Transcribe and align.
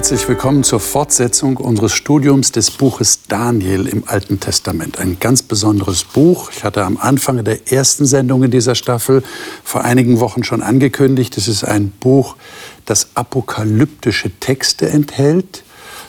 Herzlich 0.00 0.26
willkommen 0.28 0.64
zur 0.64 0.80
Fortsetzung 0.80 1.58
unseres 1.58 1.92
Studiums 1.92 2.52
des 2.52 2.70
Buches 2.70 3.24
Daniel 3.28 3.86
im 3.86 4.04
Alten 4.06 4.40
Testament. 4.40 4.98
Ein 4.98 5.18
ganz 5.20 5.42
besonderes 5.42 6.04
Buch. 6.04 6.50
Ich 6.50 6.64
hatte 6.64 6.86
am 6.86 6.96
Anfang 6.96 7.44
der 7.44 7.70
ersten 7.70 8.06
Sendung 8.06 8.42
in 8.42 8.50
dieser 8.50 8.74
Staffel 8.74 9.22
vor 9.62 9.84
einigen 9.84 10.18
Wochen 10.18 10.42
schon 10.42 10.62
angekündigt. 10.62 11.36
Es 11.36 11.48
ist 11.48 11.64
ein 11.64 11.90
Buch, 11.90 12.36
das 12.86 13.08
apokalyptische 13.12 14.30
Texte 14.40 14.88
enthält. 14.88 15.64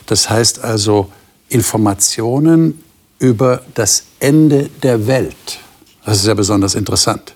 Das 0.05 0.30
heißt 0.30 0.63
also 0.63 1.12
Informationen 1.49 2.82
über 3.20 3.62
das 3.73 4.04
Ende 4.21 4.70
der 4.84 5.05
Welt. 5.05 5.60
Das 6.05 6.20
ist 6.20 6.27
ja 6.27 6.34
besonders 6.34 6.76
interessant. 6.76 7.35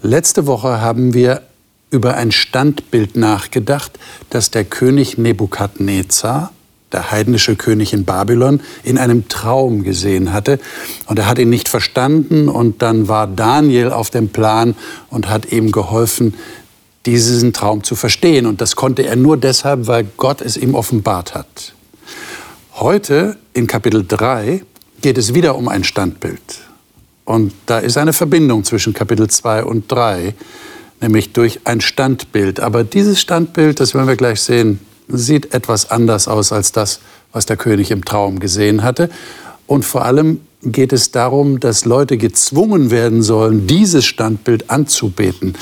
Letzte 0.00 0.46
Woche 0.46 0.80
haben 0.80 1.12
wir 1.12 1.42
über 1.90 2.16
ein 2.16 2.32
Standbild 2.32 3.16
nachgedacht, 3.16 3.98
das 4.30 4.50
der 4.50 4.64
König 4.64 5.18
Nebukadnezar, 5.18 6.52
der 6.92 7.10
heidnische 7.10 7.56
König 7.56 7.92
in 7.92 8.04
Babylon, 8.04 8.60
in 8.82 8.98
einem 8.98 9.28
Traum 9.28 9.82
gesehen 9.82 10.32
hatte. 10.32 10.58
Und 11.06 11.18
er 11.18 11.26
hat 11.26 11.38
ihn 11.38 11.50
nicht 11.50 11.68
verstanden 11.68 12.48
und 12.48 12.82
dann 12.82 13.08
war 13.08 13.26
Daniel 13.26 13.90
auf 13.90 14.10
dem 14.10 14.28
Plan 14.28 14.74
und 15.08 15.28
hat 15.28 15.52
ihm 15.52 15.72
geholfen, 15.72 16.34
diesen 17.06 17.52
Traum 17.52 17.84
zu 17.84 17.94
verstehen. 17.94 18.46
Und 18.46 18.60
das 18.60 18.76
konnte 18.76 19.02
er 19.02 19.16
nur 19.16 19.36
deshalb, 19.36 19.86
weil 19.86 20.06
Gott 20.16 20.40
es 20.40 20.56
ihm 20.56 20.74
offenbart 20.74 21.34
hat. 21.34 21.74
Heute 22.74 23.36
in 23.52 23.66
Kapitel 23.66 24.04
3 24.06 24.62
geht 25.00 25.18
es 25.18 25.34
wieder 25.34 25.56
um 25.56 25.68
ein 25.68 25.84
Standbild. 25.84 26.40
Und 27.24 27.52
da 27.66 27.78
ist 27.78 27.96
eine 27.96 28.12
Verbindung 28.12 28.64
zwischen 28.64 28.92
Kapitel 28.92 29.28
2 29.28 29.64
und 29.64 29.90
3 29.90 30.34
nämlich 31.00 31.32
durch 31.32 31.60
ein 31.64 31.80
Standbild. 31.80 32.60
Aber 32.60 32.84
dieses 32.84 33.20
Standbild, 33.20 33.80
das 33.80 33.94
werden 33.94 34.08
wir 34.08 34.16
gleich 34.16 34.40
sehen, 34.40 34.80
sieht 35.08 35.54
etwas 35.54 35.90
anders 35.90 36.28
aus 36.28 36.52
als 36.52 36.72
das, 36.72 37.00
was 37.32 37.46
der 37.46 37.56
König 37.56 37.90
im 37.90 38.04
Traum 38.04 38.38
gesehen 38.40 38.82
hatte. 38.82 39.10
Und 39.66 39.84
vor 39.84 40.04
allem 40.04 40.40
geht 40.62 40.92
es 40.92 41.10
darum, 41.10 41.60
dass 41.60 41.84
Leute 41.84 42.16
gezwungen 42.16 42.90
werden 42.90 43.22
sollen, 43.22 43.66
dieses 43.66 44.04
Standbild 44.04 44.70
anzubeten. 44.70 45.54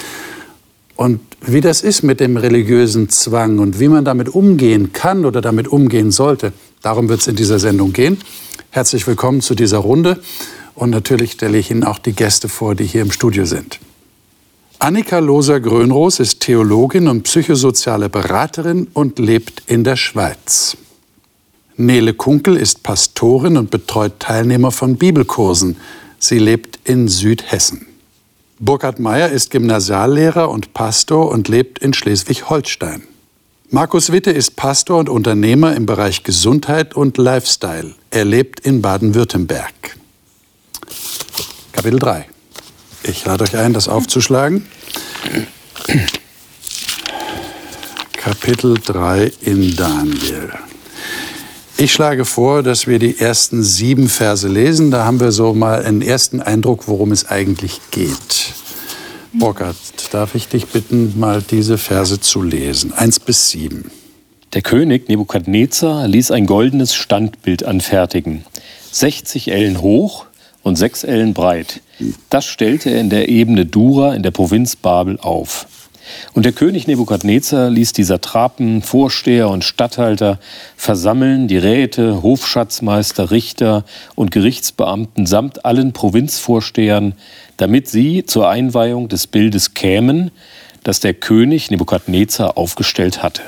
Und 0.96 1.20
wie 1.40 1.60
das 1.60 1.82
ist 1.82 2.02
mit 2.02 2.18
dem 2.18 2.36
religiösen 2.36 3.08
Zwang 3.08 3.60
und 3.60 3.78
wie 3.78 3.88
man 3.88 4.04
damit 4.04 4.28
umgehen 4.28 4.92
kann 4.92 5.24
oder 5.24 5.40
damit 5.40 5.68
umgehen 5.68 6.10
sollte, 6.10 6.52
darum 6.82 7.08
wird 7.08 7.20
es 7.20 7.28
in 7.28 7.36
dieser 7.36 7.60
Sendung 7.60 7.92
gehen. 7.92 8.18
Herzlich 8.70 9.06
willkommen 9.06 9.40
zu 9.40 9.54
dieser 9.54 9.78
Runde. 9.78 10.20
Und 10.74 10.90
natürlich 10.90 11.32
stelle 11.32 11.58
ich 11.58 11.70
Ihnen 11.70 11.84
auch 11.84 11.98
die 11.98 12.12
Gäste 12.12 12.48
vor, 12.48 12.74
die 12.74 12.84
hier 12.84 13.02
im 13.02 13.12
Studio 13.12 13.44
sind. 13.44 13.78
Annika 14.80 15.18
Loser-Grönroos 15.18 16.20
ist 16.20 16.38
Theologin 16.38 17.08
und 17.08 17.24
psychosoziale 17.24 18.08
Beraterin 18.08 18.86
und 18.94 19.18
lebt 19.18 19.64
in 19.66 19.82
der 19.82 19.96
Schweiz. 19.96 20.76
Nele 21.76 22.14
Kunkel 22.14 22.56
ist 22.56 22.84
Pastorin 22.84 23.56
und 23.56 23.72
betreut 23.72 24.20
Teilnehmer 24.20 24.70
von 24.70 24.96
Bibelkursen. 24.96 25.78
Sie 26.20 26.38
lebt 26.38 26.78
in 26.84 27.08
Südhessen. 27.08 27.86
Burkhard 28.60 29.00
Meyer 29.00 29.30
ist 29.30 29.50
Gymnasiallehrer 29.50 30.48
und 30.48 30.74
Pastor 30.74 31.28
und 31.28 31.48
lebt 31.48 31.80
in 31.80 31.92
Schleswig-Holstein. 31.92 33.02
Markus 33.70 34.12
Witte 34.12 34.30
ist 34.30 34.54
Pastor 34.54 34.98
und 34.98 35.08
Unternehmer 35.08 35.74
im 35.74 35.86
Bereich 35.86 36.22
Gesundheit 36.22 36.94
und 36.94 37.18
Lifestyle. 37.18 37.96
Er 38.10 38.24
lebt 38.24 38.60
in 38.60 38.80
Baden-Württemberg. 38.80 39.96
Kapitel 41.72 41.98
3. 41.98 42.26
Ich 43.02 43.24
lade 43.24 43.44
euch 43.44 43.56
ein, 43.56 43.72
das 43.72 43.88
aufzuschlagen. 43.88 44.66
Kapitel 48.12 48.74
3 48.84 49.32
in 49.40 49.76
Daniel. 49.76 50.52
Ich 51.76 51.92
schlage 51.92 52.24
vor, 52.24 52.62
dass 52.64 52.86
wir 52.86 52.98
die 52.98 53.18
ersten 53.18 53.62
sieben 53.62 54.08
Verse 54.08 54.48
lesen. 54.48 54.90
Da 54.90 55.04
haben 55.04 55.20
wir 55.20 55.30
so 55.30 55.54
mal 55.54 55.84
einen 55.84 56.02
ersten 56.02 56.42
Eindruck, 56.42 56.88
worum 56.88 57.12
es 57.12 57.28
eigentlich 57.28 57.80
geht. 57.92 58.52
Burkhard, 59.32 59.76
darf 60.10 60.34
ich 60.34 60.48
dich 60.48 60.66
bitten, 60.66 61.18
mal 61.18 61.40
diese 61.40 61.78
Verse 61.78 62.18
zu 62.20 62.42
lesen? 62.42 62.92
Eins 62.92 63.20
bis 63.20 63.50
sieben. 63.50 63.90
Der 64.54 64.62
König 64.62 65.08
Nebukadnezar 65.08 66.08
ließ 66.08 66.30
ein 66.30 66.46
goldenes 66.46 66.94
Standbild 66.94 67.64
anfertigen, 67.64 68.44
60 68.90 69.52
Ellen 69.52 69.82
hoch 69.82 70.24
und 70.68 70.76
sechs 70.76 71.02
Ellen 71.02 71.34
breit. 71.34 71.80
Das 72.30 72.44
stellte 72.44 72.90
er 72.90 73.00
in 73.00 73.10
der 73.10 73.28
Ebene 73.28 73.66
Dura 73.66 74.14
in 74.14 74.22
der 74.22 74.30
Provinz 74.30 74.76
Babel 74.76 75.18
auf. 75.20 75.66
Und 76.32 76.44
der 76.44 76.52
König 76.52 76.86
Nebukadnezar 76.86 77.70
ließ 77.70 77.92
die 77.92 78.04
Satrapen, 78.04 78.82
Vorsteher 78.82 79.48
und 79.48 79.64
Statthalter 79.64 80.38
versammeln, 80.76 81.48
die 81.48 81.58
Räte, 81.58 82.22
Hofschatzmeister, 82.22 83.30
Richter 83.30 83.84
und 84.14 84.30
Gerichtsbeamten 84.30 85.26
samt 85.26 85.64
allen 85.64 85.92
Provinzvorstehern, 85.92 87.14
damit 87.56 87.88
sie 87.88 88.24
zur 88.24 88.48
Einweihung 88.48 89.08
des 89.08 89.26
Bildes 89.26 89.74
kämen, 89.74 90.30
das 90.84 91.00
der 91.00 91.14
König 91.14 91.70
Nebukadnezar 91.70 92.56
aufgestellt 92.56 93.22
hatte. 93.22 93.42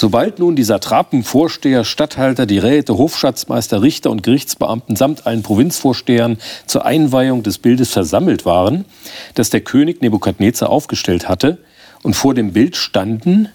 Sobald 0.00 0.38
nun 0.38 0.56
die 0.56 0.62
Satrapen, 0.62 1.22
Vorsteher, 1.24 1.84
Statthalter, 1.84 2.46
die 2.46 2.56
Räte, 2.56 2.96
Hofschatzmeister, 2.96 3.82
Richter 3.82 4.10
und 4.10 4.22
Gerichtsbeamten 4.22 4.96
samt 4.96 5.26
allen 5.26 5.42
Provinzvorstehern 5.42 6.38
zur 6.64 6.86
Einweihung 6.86 7.42
des 7.42 7.58
Bildes 7.58 7.90
versammelt 7.90 8.46
waren, 8.46 8.86
das 9.34 9.50
der 9.50 9.60
König 9.60 10.00
Nebukadnezar 10.00 10.70
aufgestellt 10.70 11.28
hatte, 11.28 11.58
und 12.02 12.16
vor 12.16 12.32
dem 12.32 12.54
Bild 12.54 12.76
standen, 12.76 13.50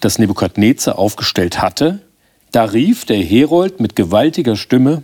das 0.00 0.18
Nebukadnezar 0.18 0.98
aufgestellt 0.98 1.62
hatte, 1.62 2.00
da 2.52 2.64
rief 2.64 3.06
der 3.06 3.22
Herold 3.22 3.80
mit 3.80 3.96
gewaltiger 3.96 4.56
Stimme, 4.56 5.02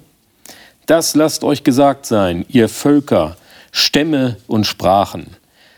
Das 0.84 1.14
lasst 1.14 1.44
euch 1.44 1.64
gesagt 1.64 2.04
sein, 2.04 2.44
ihr 2.50 2.68
Völker, 2.68 3.38
Stämme 3.72 4.36
und 4.48 4.66
Sprachen. 4.66 5.28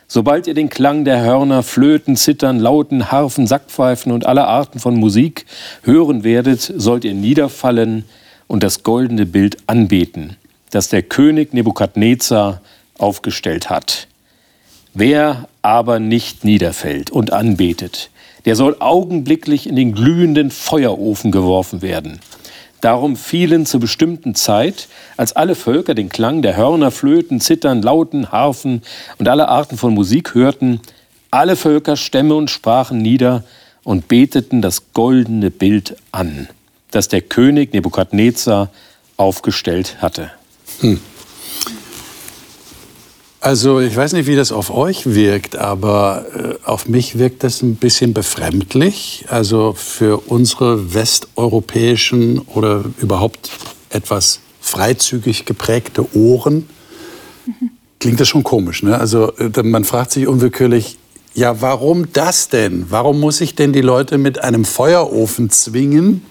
Sobald 0.08 0.46
ihr 0.46 0.54
den 0.54 0.68
Klang 0.68 1.04
der 1.04 1.20
Hörner, 1.20 1.62
Flöten, 1.62 2.16
Zittern, 2.16 2.60
Lauten, 2.60 3.10
Harfen, 3.10 3.46
Sackpfeifen 3.46 4.12
und 4.12 4.24
aller 4.24 4.46
Arten 4.46 4.78
von 4.78 4.94
Musik 4.96 5.46
hören 5.82 6.22
werdet, 6.22 6.60
sollt 6.60 7.04
ihr 7.04 7.14
niederfallen 7.14 8.04
und 8.46 8.62
das 8.62 8.84
goldene 8.84 9.26
Bild 9.26 9.56
anbeten, 9.66 10.36
das 10.70 10.88
der 10.88 11.02
König 11.02 11.52
Nebukadnezar 11.52 12.60
aufgestellt 12.98 13.68
hat. 13.68 14.06
Wer 14.94 15.48
aber 15.60 15.98
nicht 15.98 16.44
niederfällt 16.44 17.10
und 17.10 17.32
anbetet, 17.32 18.10
der 18.44 18.54
soll 18.54 18.76
augenblicklich 18.78 19.68
in 19.68 19.74
den 19.74 19.92
glühenden 19.92 20.52
Feuerofen 20.52 21.32
geworfen 21.32 21.82
werden. 21.82 22.20
Darum 22.86 23.16
fielen 23.16 23.66
zur 23.66 23.80
bestimmten 23.80 24.36
Zeit, 24.36 24.86
als 25.16 25.34
alle 25.34 25.56
Völker 25.56 25.96
den 25.96 26.08
Klang 26.08 26.40
der 26.40 26.56
Hörner, 26.56 26.92
Flöten, 26.92 27.40
Zittern, 27.40 27.82
Lauten, 27.82 28.30
Harfen 28.30 28.82
und 29.18 29.26
alle 29.26 29.48
Arten 29.48 29.76
von 29.76 29.92
Musik 29.92 30.36
hörten, 30.36 30.80
alle 31.32 31.56
Völker, 31.56 31.96
Stämme 31.96 32.36
und 32.36 32.48
Sprachen 32.48 32.98
nieder 32.98 33.42
und 33.82 34.06
beteten 34.06 34.62
das 34.62 34.92
goldene 34.92 35.50
Bild 35.50 35.96
an, 36.12 36.48
das 36.92 37.08
der 37.08 37.22
König 37.22 37.72
Nebukadnezar 37.72 38.70
aufgestellt 39.16 39.96
hatte. 40.00 40.30
Hm. 40.78 41.00
Also 43.46 43.78
ich 43.78 43.96
weiß 43.96 44.14
nicht, 44.14 44.26
wie 44.26 44.34
das 44.34 44.50
auf 44.50 44.74
euch 44.74 45.14
wirkt, 45.14 45.54
aber 45.54 46.26
äh, 46.34 46.68
auf 46.68 46.88
mich 46.88 47.16
wirkt 47.16 47.44
das 47.44 47.62
ein 47.62 47.76
bisschen 47.76 48.12
befremdlich. 48.12 49.24
Also 49.28 49.72
für 49.72 50.28
unsere 50.28 50.94
westeuropäischen 50.94 52.40
oder 52.40 52.82
überhaupt 52.98 53.50
etwas 53.88 54.40
freizügig 54.60 55.44
geprägte 55.44 56.12
Ohren 56.16 56.68
klingt 58.00 58.18
das 58.18 58.26
schon 58.26 58.42
komisch. 58.42 58.82
Ne? 58.82 58.98
Also 58.98 59.30
äh, 59.36 59.62
man 59.62 59.84
fragt 59.84 60.10
sich 60.10 60.26
unwillkürlich, 60.26 60.98
ja, 61.32 61.62
warum 61.62 62.12
das 62.12 62.48
denn? 62.48 62.86
Warum 62.88 63.20
muss 63.20 63.40
ich 63.40 63.54
denn 63.54 63.72
die 63.72 63.80
Leute 63.80 64.18
mit 64.18 64.42
einem 64.42 64.64
Feuerofen 64.64 65.50
zwingen, 65.50 66.22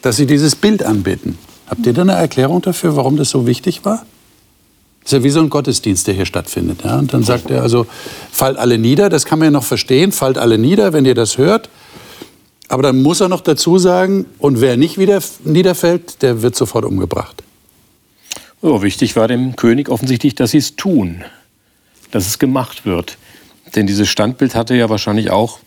dass 0.00 0.16
sie 0.16 0.24
dieses 0.24 0.56
Bild 0.56 0.82
anbeten? 0.82 1.36
Habt 1.66 1.84
ihr 1.84 1.92
da 1.92 2.00
eine 2.00 2.12
Erklärung 2.12 2.62
dafür, 2.62 2.96
warum 2.96 3.18
das 3.18 3.28
so 3.28 3.46
wichtig 3.46 3.84
war? 3.84 4.06
Ist 5.08 5.12
ja 5.12 5.24
wie 5.24 5.30
so 5.30 5.40
ein 5.40 5.48
Gottesdienst, 5.48 6.06
der 6.06 6.12
hier 6.12 6.26
stattfindet. 6.26 6.84
Ja? 6.84 6.98
Und 6.98 7.14
dann 7.14 7.22
sagt 7.22 7.50
er 7.50 7.62
also, 7.62 7.86
fallt 8.30 8.58
alle 8.58 8.76
nieder, 8.76 9.08
das 9.08 9.24
kann 9.24 9.38
man 9.38 9.46
ja 9.46 9.50
noch 9.50 9.64
verstehen, 9.64 10.12
fallt 10.12 10.36
alle 10.36 10.58
nieder, 10.58 10.92
wenn 10.92 11.06
ihr 11.06 11.14
das 11.14 11.38
hört. 11.38 11.70
Aber 12.68 12.82
dann 12.82 13.00
muss 13.00 13.22
er 13.22 13.30
noch 13.30 13.40
dazu 13.40 13.78
sagen, 13.78 14.26
und 14.38 14.60
wer 14.60 14.76
nicht 14.76 14.98
wieder 14.98 15.22
niederfällt, 15.44 16.20
der 16.20 16.42
wird 16.42 16.56
sofort 16.56 16.84
umgebracht. 16.84 17.42
Oh, 18.60 18.82
wichtig 18.82 19.16
war 19.16 19.28
dem 19.28 19.56
König 19.56 19.88
offensichtlich, 19.88 20.34
dass 20.34 20.50
sie 20.50 20.58
es 20.58 20.76
tun, 20.76 21.24
dass 22.10 22.26
es 22.26 22.38
gemacht 22.38 22.84
wird. 22.84 23.16
Denn 23.76 23.86
dieses 23.86 24.10
Standbild 24.10 24.54
hatte 24.54 24.74
ja 24.74 24.90
wahrscheinlich 24.90 25.30
auch 25.30 25.58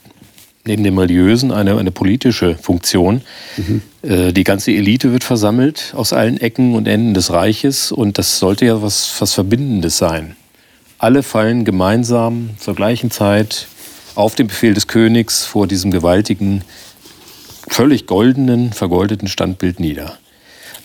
neben 0.65 0.83
dem 0.83 0.97
religiösen 0.97 1.51
eine, 1.51 1.77
eine 1.77 1.91
politische 1.91 2.55
Funktion. 2.55 3.21
Mhm. 3.57 3.81
Äh, 4.03 4.33
die 4.33 4.43
ganze 4.43 4.71
Elite 4.71 5.11
wird 5.11 5.23
versammelt 5.23 5.93
aus 5.95 6.13
allen 6.13 6.39
Ecken 6.39 6.75
und 6.75 6.87
Enden 6.87 7.13
des 7.13 7.31
Reiches 7.31 7.91
und 7.91 8.17
das 8.17 8.39
sollte 8.39 8.65
ja 8.65 8.81
was, 8.81 9.13
was 9.19 9.33
Verbindendes 9.33 9.97
sein. 9.97 10.35
Alle 10.97 11.23
fallen 11.23 11.65
gemeinsam 11.65 12.51
zur 12.59 12.75
gleichen 12.75 13.09
Zeit 13.09 13.67
auf 14.13 14.35
den 14.35 14.47
Befehl 14.47 14.73
des 14.73 14.87
Königs 14.87 15.45
vor 15.45 15.67
diesem 15.67 15.89
gewaltigen, 15.89 16.63
völlig 17.67 18.05
goldenen, 18.05 18.73
vergoldeten 18.73 19.27
Standbild 19.27 19.79
nieder. 19.79 20.17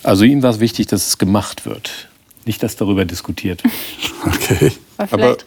Also 0.03 0.23
ihm 0.23 0.41
war 0.41 0.51
es 0.51 0.59
wichtig, 0.59 0.87
dass 0.87 1.07
es 1.07 1.17
gemacht 1.17 1.65
wird, 1.65 2.09
nicht, 2.45 2.63
dass 2.63 2.75
darüber 2.75 3.05
diskutiert 3.05 3.63
wird. 3.63 3.73
Okay. 4.25 4.71
Aber 4.97 5.37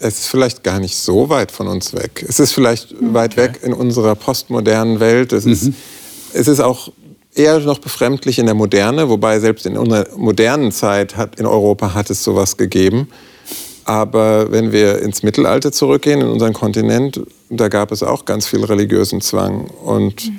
es 0.00 0.18
ist 0.18 0.26
vielleicht 0.28 0.62
gar 0.62 0.80
nicht 0.80 0.96
so 0.96 1.28
weit 1.28 1.50
von 1.52 1.68
uns 1.68 1.94
weg. 1.94 2.24
Es 2.28 2.40
ist 2.40 2.52
vielleicht 2.52 2.92
okay. 2.92 3.04
weit 3.12 3.36
weg 3.36 3.60
in 3.62 3.72
unserer 3.72 4.14
postmodernen 4.14 5.00
Welt. 5.00 5.32
Es, 5.32 5.44
mhm. 5.44 5.52
ist, 5.52 5.70
es 6.32 6.48
ist 6.48 6.60
auch 6.60 6.90
eher 7.34 7.60
noch 7.60 7.78
befremdlich 7.78 8.38
in 8.38 8.46
der 8.46 8.54
Moderne, 8.54 9.08
wobei 9.08 9.38
selbst 9.40 9.66
in 9.66 9.76
unserer 9.76 10.06
modernen 10.16 10.72
Zeit 10.72 11.16
hat, 11.16 11.38
in 11.38 11.46
Europa 11.46 11.94
hat 11.94 12.10
es 12.10 12.24
sowas 12.24 12.56
gegeben. 12.56 13.08
Aber 13.84 14.50
wenn 14.50 14.72
wir 14.72 15.00
ins 15.00 15.22
Mittelalter 15.22 15.70
zurückgehen, 15.70 16.20
in 16.20 16.26
unseren 16.26 16.52
Kontinent, 16.52 17.20
da 17.50 17.68
gab 17.68 17.92
es 17.92 18.02
auch 18.02 18.24
ganz 18.24 18.46
viel 18.46 18.64
religiösen 18.64 19.20
Zwang. 19.20 19.66
Und 19.66 20.32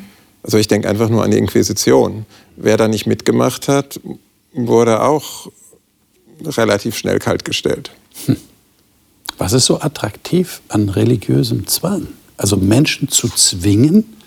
also 0.43 0.57
ich 0.57 0.67
denke 0.67 0.89
einfach 0.89 1.07
nur 1.07 1.23
an 1.23 1.31
die 1.31 1.37
Inquisition. 1.37 2.25
Wer 2.57 2.75
da 2.75 2.87
nicht 2.87 3.05
mitgemacht 3.05 3.69
hat, 3.69 4.01
wurde 4.53 5.01
auch 5.01 5.47
relativ 6.45 6.97
schnell 6.97 7.19
kaltgestellt. 7.19 7.91
Hm. 8.25 8.37
Was 9.37 9.53
ist 9.53 9.65
so 9.65 9.79
attraktiv 9.81 10.61
an 10.69 10.89
religiösem 10.89 11.67
Zwang? 11.67 12.07
Also 12.37 12.57
Menschen 12.57 13.09
zu 13.09 13.29
zwingen, 13.29 14.17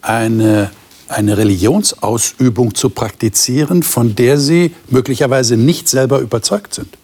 eine, 0.00 0.70
eine 1.08 1.38
Religionsausübung 1.38 2.74
zu 2.74 2.90
praktizieren, 2.90 3.82
von 3.82 4.14
der 4.14 4.38
sie 4.38 4.74
möglicherweise 4.88 5.56
nicht 5.56 5.88
selber 5.88 6.18
überzeugt 6.18 6.74
sind. 6.74 6.98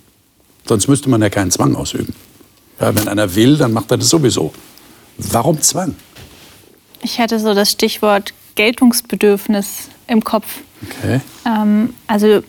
Sonst 0.66 0.88
müsste 0.88 1.08
man 1.08 1.22
ja 1.22 1.30
keinen 1.30 1.50
Zwang 1.50 1.76
ausüben. 1.76 2.14
Ja, 2.80 2.94
wenn 2.94 3.08
einer 3.08 3.34
will, 3.34 3.56
dann 3.56 3.72
macht 3.72 3.90
er 3.90 3.96
das 3.96 4.08
sowieso. 4.08 4.52
Warum 5.18 5.60
Zwang? 5.60 5.94
Ich 7.02 7.18
hatte 7.18 7.38
so 7.38 7.54
das 7.54 7.70
Stichwort 7.70 8.34
Geltungsbedürfnis 8.54 9.88
im 10.08 10.22
Kopf. 10.22 10.46
Okay. 10.82 11.20
Ähm, 11.46 11.94
also 12.06 12.42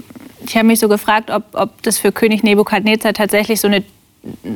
ich 0.46 0.56
habe 0.56 0.68
mich 0.68 0.80
so 0.80 0.88
gefragt, 0.88 1.30
ob, 1.30 1.44
ob 1.54 1.82
das 1.84 1.98
für 1.98 2.12
König 2.12 2.44
Nebukadnezar 2.44 3.14
tatsächlich 3.14 3.60
so 3.62 3.68
eine 3.68 3.84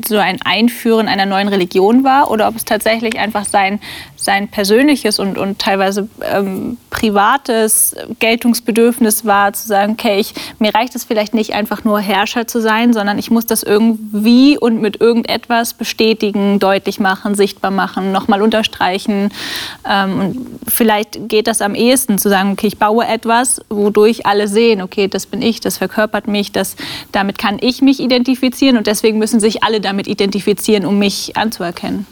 so 0.05 0.17
ein 0.17 0.41
Einführen 0.43 1.07
einer 1.07 1.25
neuen 1.25 1.47
Religion 1.47 2.03
war 2.03 2.29
oder 2.29 2.47
ob 2.49 2.55
es 2.55 2.65
tatsächlich 2.65 3.17
einfach 3.17 3.45
sein, 3.45 3.79
sein 4.17 4.49
persönliches 4.49 5.19
und, 5.19 5.37
und 5.37 5.59
teilweise 5.59 6.09
ähm, 6.21 6.77
privates 6.89 7.95
Geltungsbedürfnis 8.19 9.25
war, 9.25 9.53
zu 9.53 9.67
sagen, 9.67 9.93
okay, 9.93 10.19
ich, 10.19 10.33
mir 10.59 10.75
reicht 10.75 10.95
es 10.95 11.05
vielleicht 11.05 11.33
nicht 11.33 11.53
einfach 11.53 11.83
nur 11.83 11.99
Herrscher 11.99 12.45
zu 12.45 12.61
sein, 12.61 12.93
sondern 12.93 13.17
ich 13.17 13.31
muss 13.31 13.45
das 13.45 13.63
irgendwie 13.63 14.57
und 14.57 14.81
mit 14.81 14.99
irgendetwas 14.99 15.73
bestätigen, 15.73 16.59
deutlich 16.59 16.99
machen, 16.99 17.35
sichtbar 17.35 17.71
machen, 17.71 18.11
nochmal 18.11 18.41
unterstreichen. 18.41 19.31
Ähm, 19.89 20.19
und 20.19 20.47
vielleicht 20.67 21.29
geht 21.29 21.47
das 21.47 21.61
am 21.61 21.73
ehesten, 21.75 22.17
zu 22.17 22.29
sagen, 22.29 22.51
okay, 22.51 22.67
ich 22.67 22.77
baue 22.77 23.05
etwas, 23.05 23.61
wodurch 23.69 24.25
alle 24.25 24.47
sehen, 24.47 24.81
okay, 24.81 25.07
das 25.07 25.25
bin 25.25 25.41
ich, 25.41 25.61
das 25.61 25.77
verkörpert 25.77 26.27
mich, 26.27 26.51
das, 26.51 26.75
damit 27.11 27.37
kann 27.37 27.57
ich 27.61 27.81
mich 27.81 27.99
identifizieren 27.99 28.77
und 28.77 28.87
deswegen 28.87 29.19
müssen 29.19 29.39
sich 29.39 29.52
alle 29.61 29.81
damit 29.81 30.07
identifizieren, 30.07 30.85
um 30.85 30.97
mich 30.97 31.37
anzuerkennen. 31.37 32.07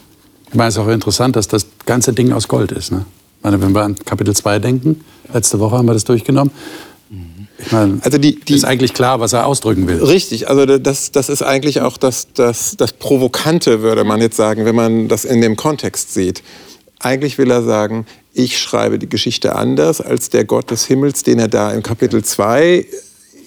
Ich 0.50 0.56
meine, 0.56 0.68
es 0.68 0.76
ist 0.76 0.82
auch 0.82 0.90
interessant, 0.90 1.36
dass 1.36 1.48
das 1.48 1.66
ganze 1.86 2.14
Ding 2.14 2.34
aus 2.34 2.48
Gold 2.48 2.72
ist. 2.74 2.92
Ne? 2.92 3.06
Ich 3.38 3.44
meine, 3.44 3.62
wenn 3.62 3.74
wir 3.74 3.82
an 3.82 3.96
Kapitel 3.96 4.36
2 4.36 4.60
denken, 4.60 5.04
letzte 5.34 5.60
Woche 5.60 5.78
haben 5.78 5.88
wir 5.88 5.94
das 5.94 6.04
durchgenommen. 6.04 6.52
Ich 7.58 7.72
meine, 7.72 8.00
also 8.02 8.18
die, 8.18 8.40
die, 8.40 8.56
ist 8.56 8.66
eigentlich 8.66 8.94
klar, 8.94 9.20
was 9.20 9.34
er 9.34 9.46
ausdrücken 9.46 9.88
will. 9.88 10.04
Richtig, 10.04 10.50
also 10.50 10.66
das, 10.66 11.12
das 11.12 11.30
ist 11.30 11.42
eigentlich 11.42 11.82
auch 11.82 11.98
das, 11.98 12.28
das, 12.34 12.76
das 12.76 12.94
Provokante, 12.94 13.82
würde 13.82 14.04
man 14.04 14.20
jetzt 14.20 14.36
sagen, 14.36 14.66
wenn 14.66 14.76
man 14.76 15.08
das 15.08 15.26
in 15.26 15.42
dem 15.42 15.56
Kontext 15.56 16.14
sieht. 16.14 16.44
Eigentlich 17.00 17.38
will 17.38 17.50
er 17.50 17.64
sagen, 17.64 18.06
ich 18.34 18.60
schreibe 18.60 19.00
die 19.00 19.10
Geschichte 19.10 19.56
anders 19.56 20.02
als 20.02 20.30
der 20.30 20.46
Gott 20.46 20.72
des 20.72 20.86
Himmels, 20.86 21.24
den 21.24 21.40
er 21.40 21.48
da 21.48 21.72
im 21.72 21.84
Kapitel 21.84 22.24
2 22.24 22.86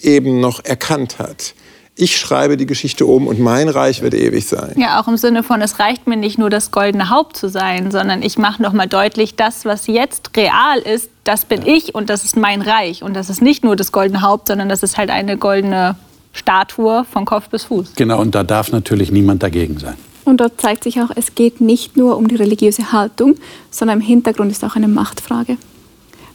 eben 0.01 0.39
noch 0.39 0.63
erkannt 0.63 1.19
hat 1.19 1.53
ich 1.97 2.17
schreibe 2.17 2.57
die 2.57 2.65
Geschichte 2.65 3.05
um 3.05 3.27
und 3.27 3.39
mein 3.39 3.69
Reich 3.69 4.01
wird 4.01 4.13
ewig 4.13 4.45
sein. 4.47 4.73
Ja, 4.77 4.99
auch 4.99 5.07
im 5.07 5.15
Sinne 5.15 5.43
von, 5.43 5.61
es 5.61 5.79
reicht 5.79 6.07
mir 6.07 6.17
nicht 6.17 6.37
nur 6.37 6.49
das 6.49 6.71
goldene 6.71 7.09
Haupt 7.09 7.37
zu 7.37 7.49
sein, 7.49 7.89
sondern 7.89 8.21
ich 8.21 8.37
mache 8.37 8.61
nochmal 8.61 8.87
deutlich, 8.87 9.35
das, 9.35 9.63
was 9.63 9.87
jetzt 9.87 10.31
real 10.35 10.79
ist, 10.79 11.09
das 11.23 11.45
bin 11.45 11.65
ja. 11.65 11.73
ich 11.73 11.95
und 11.95 12.09
das 12.09 12.25
ist 12.25 12.35
mein 12.35 12.61
Reich. 12.61 13.01
Und 13.01 13.13
das 13.13 13.29
ist 13.29 13.41
nicht 13.41 13.63
nur 13.63 13.77
das 13.77 13.93
goldene 13.93 14.21
Haupt, 14.21 14.49
sondern 14.49 14.67
das 14.67 14.83
ist 14.83 14.97
halt 14.97 15.09
eine 15.09 15.37
goldene 15.37 15.95
Statue 16.33 17.05
von 17.09 17.23
Kopf 17.23 17.47
bis 17.49 17.63
Fuß. 17.63 17.93
Genau, 17.95 18.19
und 18.19 18.35
da 18.35 18.43
darf 18.43 18.73
natürlich 18.73 19.09
niemand 19.11 19.41
dagegen 19.41 19.79
sein. 19.79 19.95
Und 20.25 20.41
dort 20.41 20.59
zeigt 20.59 20.83
sich 20.83 20.99
auch, 20.99 21.11
es 21.15 21.33
geht 21.35 21.61
nicht 21.61 21.95
nur 21.95 22.17
um 22.17 22.27
die 22.27 22.35
religiöse 22.35 22.91
Haltung, 22.91 23.35
sondern 23.71 24.01
im 24.01 24.05
Hintergrund 24.05 24.51
ist 24.51 24.65
auch 24.65 24.75
eine 24.75 24.89
Machtfrage. 24.89 25.55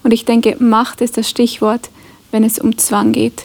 Und 0.05 0.13
ich 0.13 0.25
denke, 0.25 0.57
Macht 0.59 1.03
ist 1.03 1.19
das 1.19 1.29
Stichwort, 1.29 1.91
wenn 2.31 2.45
es 2.45 2.59
um 2.59 2.79
Zwang 2.79 3.13
geht 3.13 3.45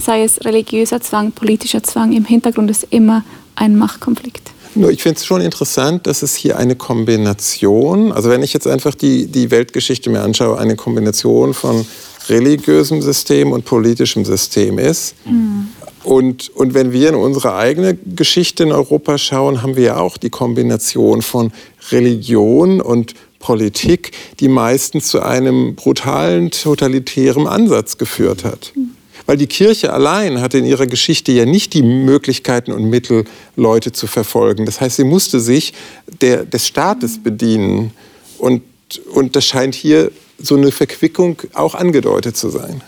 sei 0.00 0.22
es 0.22 0.44
religiöser 0.44 1.00
Zwang, 1.00 1.32
politischer 1.32 1.82
Zwang, 1.82 2.12
im 2.12 2.24
Hintergrund 2.24 2.70
ist 2.70 2.86
immer 2.90 3.24
ein 3.54 3.76
Machtkonflikt. 3.76 4.52
Nur 4.74 4.90
ich 4.90 5.02
finde 5.02 5.16
es 5.18 5.26
schon 5.26 5.40
interessant, 5.40 6.06
dass 6.06 6.22
es 6.22 6.34
hier 6.34 6.58
eine 6.58 6.76
Kombination, 6.76 8.12
also 8.12 8.30
wenn 8.30 8.42
ich 8.42 8.52
jetzt 8.52 8.66
einfach 8.66 8.94
die, 8.94 9.26
die 9.26 9.50
Weltgeschichte 9.50 10.10
mir 10.10 10.22
anschaue, 10.22 10.58
eine 10.58 10.76
Kombination 10.76 11.54
von 11.54 11.84
religiösem 12.28 13.02
System 13.02 13.52
und 13.52 13.64
politischem 13.64 14.24
System 14.24 14.78
ist. 14.78 15.14
Mhm. 15.24 15.68
Und, 16.04 16.50
und 16.50 16.74
wenn 16.74 16.92
wir 16.92 17.08
in 17.08 17.14
unsere 17.14 17.54
eigene 17.54 17.94
Geschichte 17.94 18.62
in 18.62 18.72
Europa 18.72 19.18
schauen, 19.18 19.62
haben 19.62 19.76
wir 19.76 19.84
ja 19.84 19.96
auch 19.96 20.16
die 20.16 20.30
Kombination 20.30 21.22
von 21.22 21.52
Religion 21.90 22.80
und 22.80 23.14
Politik, 23.40 24.12
die 24.40 24.48
meistens 24.48 25.08
zu 25.08 25.22
einem 25.22 25.74
brutalen, 25.74 26.50
totalitären 26.50 27.46
Ansatz 27.46 27.98
geführt 27.98 28.44
hat. 28.44 28.72
Mhm. 28.74 28.97
Weil 29.28 29.36
die 29.36 29.46
Kirche 29.46 29.92
allein 29.92 30.40
hatte 30.40 30.56
in 30.56 30.64
ihrer 30.64 30.86
Geschichte 30.86 31.32
ja 31.32 31.44
nicht 31.44 31.74
die 31.74 31.82
Möglichkeiten 31.82 32.72
und 32.72 32.84
Mittel, 32.84 33.26
Leute 33.56 33.92
zu 33.92 34.06
verfolgen. 34.06 34.64
Das 34.64 34.80
heißt, 34.80 34.96
sie 34.96 35.04
musste 35.04 35.38
sich 35.38 35.74
der, 36.22 36.46
des 36.46 36.66
Staates 36.66 37.22
bedienen. 37.22 37.90
Und, 38.38 38.62
und 39.12 39.36
das 39.36 39.44
scheint 39.44 39.74
hier 39.74 40.10
so 40.38 40.56
eine 40.56 40.72
Verquickung 40.72 41.42
auch 41.52 41.74
angedeutet 41.74 42.38
zu 42.38 42.48
sein. 42.48 42.80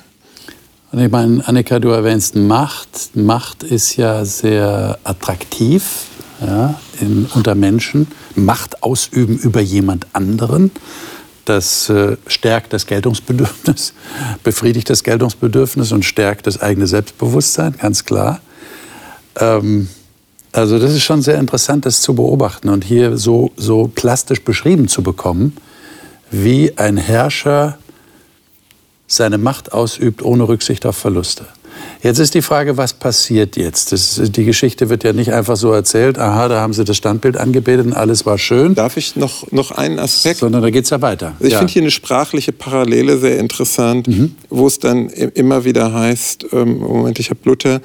Und 0.93 1.01
ich 1.01 1.11
meine, 1.11 1.47
Annika, 1.47 1.79
du 1.79 1.91
erwähnst 1.91 2.37
Macht. 2.37 3.15
Macht 3.15 3.63
ist 3.63 3.99
ja 3.99 4.25
sehr 4.25 4.99
attraktiv 5.05 6.07
ja, 6.41 6.81
in, 7.03 7.29
unter 7.35 7.55
Menschen. 7.55 8.07
Macht 8.35 8.83
ausüben 8.83 9.37
über 9.37 9.61
jemand 9.61 10.07
anderen 10.15 10.71
das 11.45 11.89
äh, 11.89 12.17
stärkt 12.27 12.73
das 12.73 12.87
Geltungsbedürfnis, 12.87 13.95
befriedigt 14.45 14.91
das 14.91 15.03
Geltungsbedürfnis 15.03 15.93
und 15.93 16.05
stärkt 16.05 16.47
das 16.47 16.61
eigene 16.61 16.87
Selbstbewusstsein, 16.87 17.75
ganz 17.79 18.05
klar. 18.05 18.41
Ähm, 19.37 19.89
also 20.53 20.79
das 20.79 20.93
ist 20.93 21.03
schon 21.03 21.23
sehr 21.23 21.39
interessant, 21.39 21.87
das 21.87 22.03
zu 22.03 22.15
beobachten 22.15 22.69
und 22.69 22.85
hier 22.85 23.17
so, 23.17 23.53
so 23.57 23.91
plastisch 23.95 24.43
beschrieben 24.43 24.89
zu 24.89 25.03
bekommen, 25.03 25.57
wie 26.31 26.77
ein 26.77 26.97
Herrscher 26.97 27.79
seine 29.07 29.39
Macht 29.39 29.73
ausübt 29.73 30.23
ohne 30.23 30.49
Rücksicht 30.49 30.87
auf 30.87 30.97
Verluste. 30.97 31.47
Jetzt 32.03 32.19
ist 32.19 32.35
die 32.35 32.43
Frage, 32.43 32.77
was 32.77 32.95
passiert 32.95 33.57
jetzt? 33.57 33.93
Das, 33.93 34.21
die 34.25 34.45
Geschichte 34.45 34.89
wird 34.89 35.05
ja 35.05 35.13
nicht 35.13 35.33
einfach 35.33 35.57
so 35.57 35.73
erzählt, 35.73 36.19
aha, 36.19 36.49
da 36.49 36.61
haben 36.61 36.73
sie 36.73 36.85
das 36.85 36.97
Standbild 36.97 37.37
angebetet 37.37 37.87
und 37.87 37.93
alles 37.93 38.25
war 38.25 38.39
schön. 38.39 38.75
Darf 38.75 38.97
ich 38.97 39.17
noch, 39.17 39.51
noch 39.53 39.71
einen 39.71 39.99
Aspekt? 39.99 40.39
Sondern 40.39 40.63
da 40.63 40.71
geht 40.71 40.85
es 40.85 40.91
ja 40.91 41.03
weiter. 41.03 41.35
Ich 41.41 41.53
ja. 41.53 41.59
finde 41.59 41.73
hier 41.73 41.83
eine 41.83 41.91
sprachliche 41.91 42.53
Parallele 42.53 43.19
sehr 43.19 43.39
interessant, 43.39 44.09
mhm. 44.09 44.35
wo 44.49 44.67
es 44.67 44.79
dann 44.79 45.09
immer 45.09 45.65
wieder 45.65 45.93
heißt, 45.93 46.47
ähm, 46.53 46.79
Moment, 46.79 47.19
ich 47.19 47.31
habe 47.31 47.41
Luther, 47.45 47.81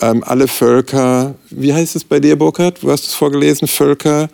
ähm, 0.00 0.22
alle 0.24 0.48
Völker, 0.48 1.34
wie 1.50 1.74
heißt 1.74 1.96
es 1.96 2.04
bei 2.04 2.20
dir, 2.20 2.36
Burkhard? 2.36 2.82
Du 2.82 2.90
hast 2.90 3.06
es 3.06 3.14
vorgelesen, 3.14 3.68
Völker. 3.68 4.28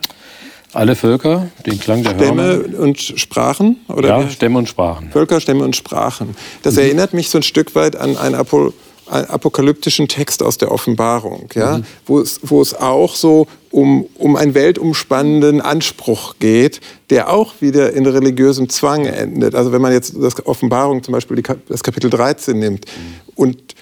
Alle 0.74 0.96
Völker, 0.96 1.50
den 1.66 1.78
Klang 1.78 2.02
der 2.02 2.16
Stämme 2.16 2.42
Hörner. 2.42 2.80
und 2.80 3.00
Sprachen? 3.00 3.76
Oder 3.88 4.08
ja, 4.08 4.28
Stämme 4.28 4.58
und 4.58 4.68
Sprachen. 4.68 5.10
Völker, 5.12 5.40
Stämme 5.40 5.64
und 5.64 5.76
Sprachen. 5.76 6.34
Das 6.62 6.74
mhm. 6.74 6.80
erinnert 6.80 7.14
mich 7.14 7.30
so 7.30 7.38
ein 7.38 7.42
Stück 7.42 7.74
weit 7.76 7.94
an 7.96 8.16
ein 8.16 8.34
Apol 8.34 8.72
apokalyptischen 9.14 10.08
Text 10.08 10.42
aus 10.42 10.58
der 10.58 10.70
Offenbarung, 10.70 11.48
ja, 11.54 11.78
mhm. 11.78 11.84
wo, 12.06 12.20
es, 12.20 12.40
wo 12.42 12.60
es 12.60 12.74
auch 12.74 13.14
so 13.14 13.46
um, 13.70 14.06
um 14.18 14.36
einen 14.36 14.54
weltumspannenden 14.54 15.60
Anspruch 15.60 16.36
geht, 16.38 16.80
der 17.10 17.32
auch 17.32 17.54
wieder 17.60 17.92
in 17.92 18.06
religiösem 18.06 18.68
Zwang 18.68 19.06
endet. 19.06 19.54
Also 19.54 19.72
wenn 19.72 19.82
man 19.82 19.92
jetzt 19.92 20.14
das 20.20 20.44
Offenbarung 20.46 21.02
zum 21.02 21.12
Beispiel 21.12 21.36
die, 21.36 21.42
das 21.68 21.82
Kapitel 21.82 22.10
13 22.10 22.58
nimmt 22.58 22.86
mhm. 22.86 23.32
und 23.34 23.74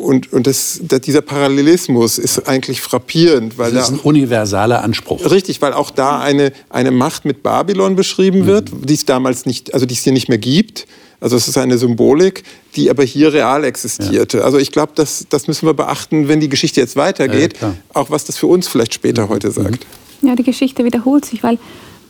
und, 0.00 0.32
und 0.32 0.46
das, 0.46 0.80
das, 0.82 1.02
dieser 1.02 1.20
Parallelismus 1.20 2.18
ist 2.18 2.48
eigentlich 2.48 2.80
frappierend. 2.80 3.58
Weil 3.58 3.72
das 3.72 3.90
ist 3.90 3.96
ein 3.96 4.00
universaler 4.00 4.82
Anspruch. 4.82 5.30
Richtig, 5.30 5.60
weil 5.60 5.72
auch 5.72 5.90
da 5.90 6.20
eine, 6.20 6.52
eine 6.70 6.90
Macht 6.90 7.24
mit 7.24 7.42
Babylon 7.42 7.96
beschrieben 7.96 8.46
wird, 8.46 8.72
mhm. 8.72 8.86
die 8.86 8.94
es 8.94 9.04
damals 9.04 9.46
nicht, 9.46 9.74
also 9.74 9.86
die 9.86 9.94
es 9.94 10.02
hier 10.02 10.12
nicht 10.12 10.28
mehr 10.28 10.38
gibt. 10.38 10.86
Also 11.20 11.36
es 11.36 11.48
ist 11.48 11.58
eine 11.58 11.76
Symbolik, 11.76 12.44
die 12.76 12.88
aber 12.88 13.04
hier 13.04 13.32
real 13.32 13.64
existierte. 13.64 14.38
Ja. 14.38 14.44
Also 14.44 14.58
ich 14.58 14.72
glaube, 14.72 14.92
das, 14.94 15.26
das 15.28 15.46
müssen 15.46 15.66
wir 15.66 15.74
beachten, 15.74 16.28
wenn 16.28 16.40
die 16.40 16.48
Geschichte 16.48 16.80
jetzt 16.80 16.96
weitergeht, 16.96 17.56
ja, 17.60 17.74
auch 17.92 18.10
was 18.10 18.24
das 18.24 18.38
für 18.38 18.46
uns 18.46 18.68
vielleicht 18.68 18.94
später 18.94 19.26
mhm. 19.26 19.28
heute 19.28 19.50
sagt. 19.50 19.86
Ja, 20.22 20.34
die 20.34 20.42
Geschichte 20.42 20.84
wiederholt 20.84 21.24
sich, 21.24 21.42
weil 21.42 21.58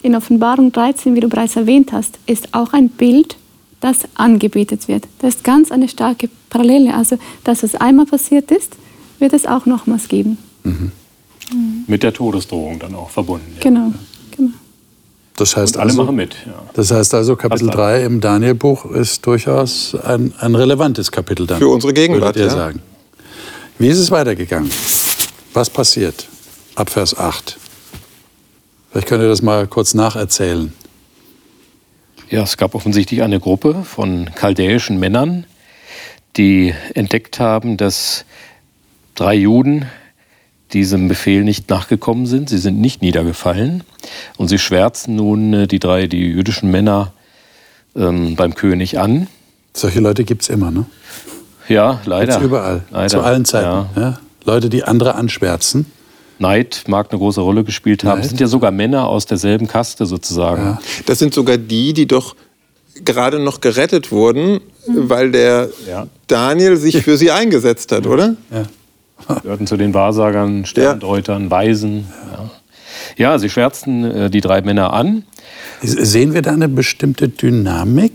in 0.03 0.15
Offenbarung 0.15 0.73
13, 0.73 1.15
wie 1.15 1.21
du 1.21 1.29
bereits 1.29 1.57
erwähnt 1.57 1.93
hast, 1.93 2.19
ist 2.27 2.55
auch 2.55 2.73
ein 2.73 2.89
Bild, 2.89 3.37
das 3.81 4.01
angebetet 4.15 4.89
wird. 4.89 5.05
Das 5.21 5.37
ist 5.37 5.45
ganz 5.45 5.73
eine 5.73 5.89
starke 5.89 6.29
Parallele. 6.49 6.95
Also, 6.95 7.19
dass 7.45 7.63
es 7.63 7.75
einmal 7.75 8.07
passiert 8.07 8.51
ist, 8.51 8.77
wird 9.19 9.33
es 9.33 9.47
auch 9.47 9.67
nochmals 9.67 10.09
geben. 10.09 10.39
Mhm. 10.65 10.93
Mhm. 11.53 11.85
Mit 11.87 12.03
der 12.03 12.13
Todesdrohung 12.13 12.79
dann 12.79 12.95
auch 12.95 13.11
verbunden. 13.11 13.53
Ja. 13.57 13.63
Genau, 13.63 13.87
genau. 13.87 13.99
Das 15.41 15.57
heißt 15.57 15.79
alle 15.79 15.89
also, 15.89 16.03
machen 16.05 16.17
mit. 16.17 16.35
Ja. 16.45 16.53
Das 16.75 16.91
heißt 16.91 17.15
also, 17.15 17.35
Kapitel 17.35 17.71
3 17.71 18.05
im 18.05 18.21
Daniel-Buch 18.21 18.85
ist 18.85 19.25
durchaus 19.25 19.95
ein, 19.95 20.35
ein, 20.39 20.55
relevantes 20.55 21.11
Kapitel 21.11 21.47
dann. 21.47 21.59
Für 21.59 21.69
unsere 21.69 21.95
Gegenwart, 21.95 22.37
ja. 22.37 22.51
sagen. 22.51 22.83
Wie 23.79 23.89
ist 23.89 23.99
es 23.99 24.11
weitergegangen? 24.11 24.71
Was 25.55 25.71
passiert 25.71 26.29
ab 26.75 26.91
Vers 26.91 27.17
8? 27.17 27.57
Vielleicht 28.91 29.09
könnt 29.09 29.23
ihr 29.23 29.31
das 29.31 29.41
mal 29.41 29.67
kurz 29.67 29.95
nacherzählen. 29.95 30.75
Ja, 32.29 32.43
es 32.43 32.59
gab 32.59 32.75
offensichtlich 32.75 33.23
eine 33.23 33.41
Gruppe 33.41 33.83
von 33.85 34.29
chaldäischen 34.35 35.01
Männern, 35.01 35.47
die 36.37 36.75
entdeckt 36.95 37.41
haben, 37.41 37.79
dass 37.79 38.27
drei 39.15 39.37
Juden 39.37 39.87
diesem 40.73 41.09
Befehl 41.09 41.45
nicht 41.45 41.69
nachgekommen 41.71 42.27
sind. 42.27 42.49
Sie 42.49 42.59
sind 42.59 42.81
nicht 42.81 43.03
niedergefallen. 43.03 43.83
Und 44.37 44.49
sie 44.49 44.59
schwärzen 44.59 45.17
nun 45.17 45.53
äh, 45.53 45.67
die 45.67 45.79
drei, 45.79 46.07
die 46.07 46.27
jüdischen 46.27 46.71
Männer 46.71 47.13
ähm, 47.97 48.37
beim 48.37 48.55
König 48.55 48.99
an. 48.99 49.27
Solche 49.75 50.01
Leute 50.01 50.25
gibt 50.25 50.43
es 50.43 50.49
immer, 50.49 50.71
ne? 50.71 50.87
Ja, 51.69 52.01
leider. 52.05 52.33
Gibt's 52.33 52.45
überall. 52.45 52.83
Leider. 52.91 53.09
Zu 53.09 53.21
allen 53.21 53.45
Zeiten. 53.45 53.67
Ja. 53.67 53.89
Ja? 53.97 54.21
Leute, 54.45 54.69
die 54.69 54.85
andere 54.85 55.15
anschwärzen. 55.15 55.87
Neid 56.39 56.85
mag 56.87 57.11
eine 57.11 57.19
große 57.19 57.41
Rolle 57.41 57.65
gespielt 57.65 58.03
haben. 58.03 58.21
Es 58.21 58.29
sind 58.29 58.41
ja 58.41 58.47
sogar 58.47 58.71
Männer 58.71 59.07
aus 59.07 59.27
derselben 59.27 59.69
Kaste 59.69 60.07
sozusagen. 60.07 60.63
Ja. 60.63 60.79
Das 61.07 61.19
sind 61.19 61.35
sogar 61.35 61.59
die, 61.59 61.93
die 61.93 62.07
doch 62.07 62.35
gerade 63.05 63.39
noch 63.39 63.61
gerettet 63.61 64.11
wurden, 64.11 64.61
weil 64.87 65.31
der 65.33 65.69
ja. 65.87 66.07
Daniel 66.27 66.77
sich 66.77 66.97
für 67.05 67.17
sie 67.17 67.31
eingesetzt 67.31 67.93
hat, 67.93 68.07
oder? 68.07 68.37
Ja. 68.51 68.65
Gehörten 69.43 69.67
zu 69.67 69.77
den 69.77 69.95
Wahrsagern, 69.95 70.65
Sterndeutern, 70.67 71.51
Weisen. 71.51 72.07
Ja. 72.33 72.51
ja, 73.17 73.39
sie 73.39 73.51
schwärzten 73.51 74.05
äh, 74.05 74.31
die 74.31 74.41
drei 74.41 74.63
Männer 74.63 74.93
an. 74.93 75.25
Sehen 75.83 76.35
wir 76.35 76.43
da 76.43 76.53
eine 76.53 76.69
bestimmte 76.69 77.29
Dynamik? 77.29 78.13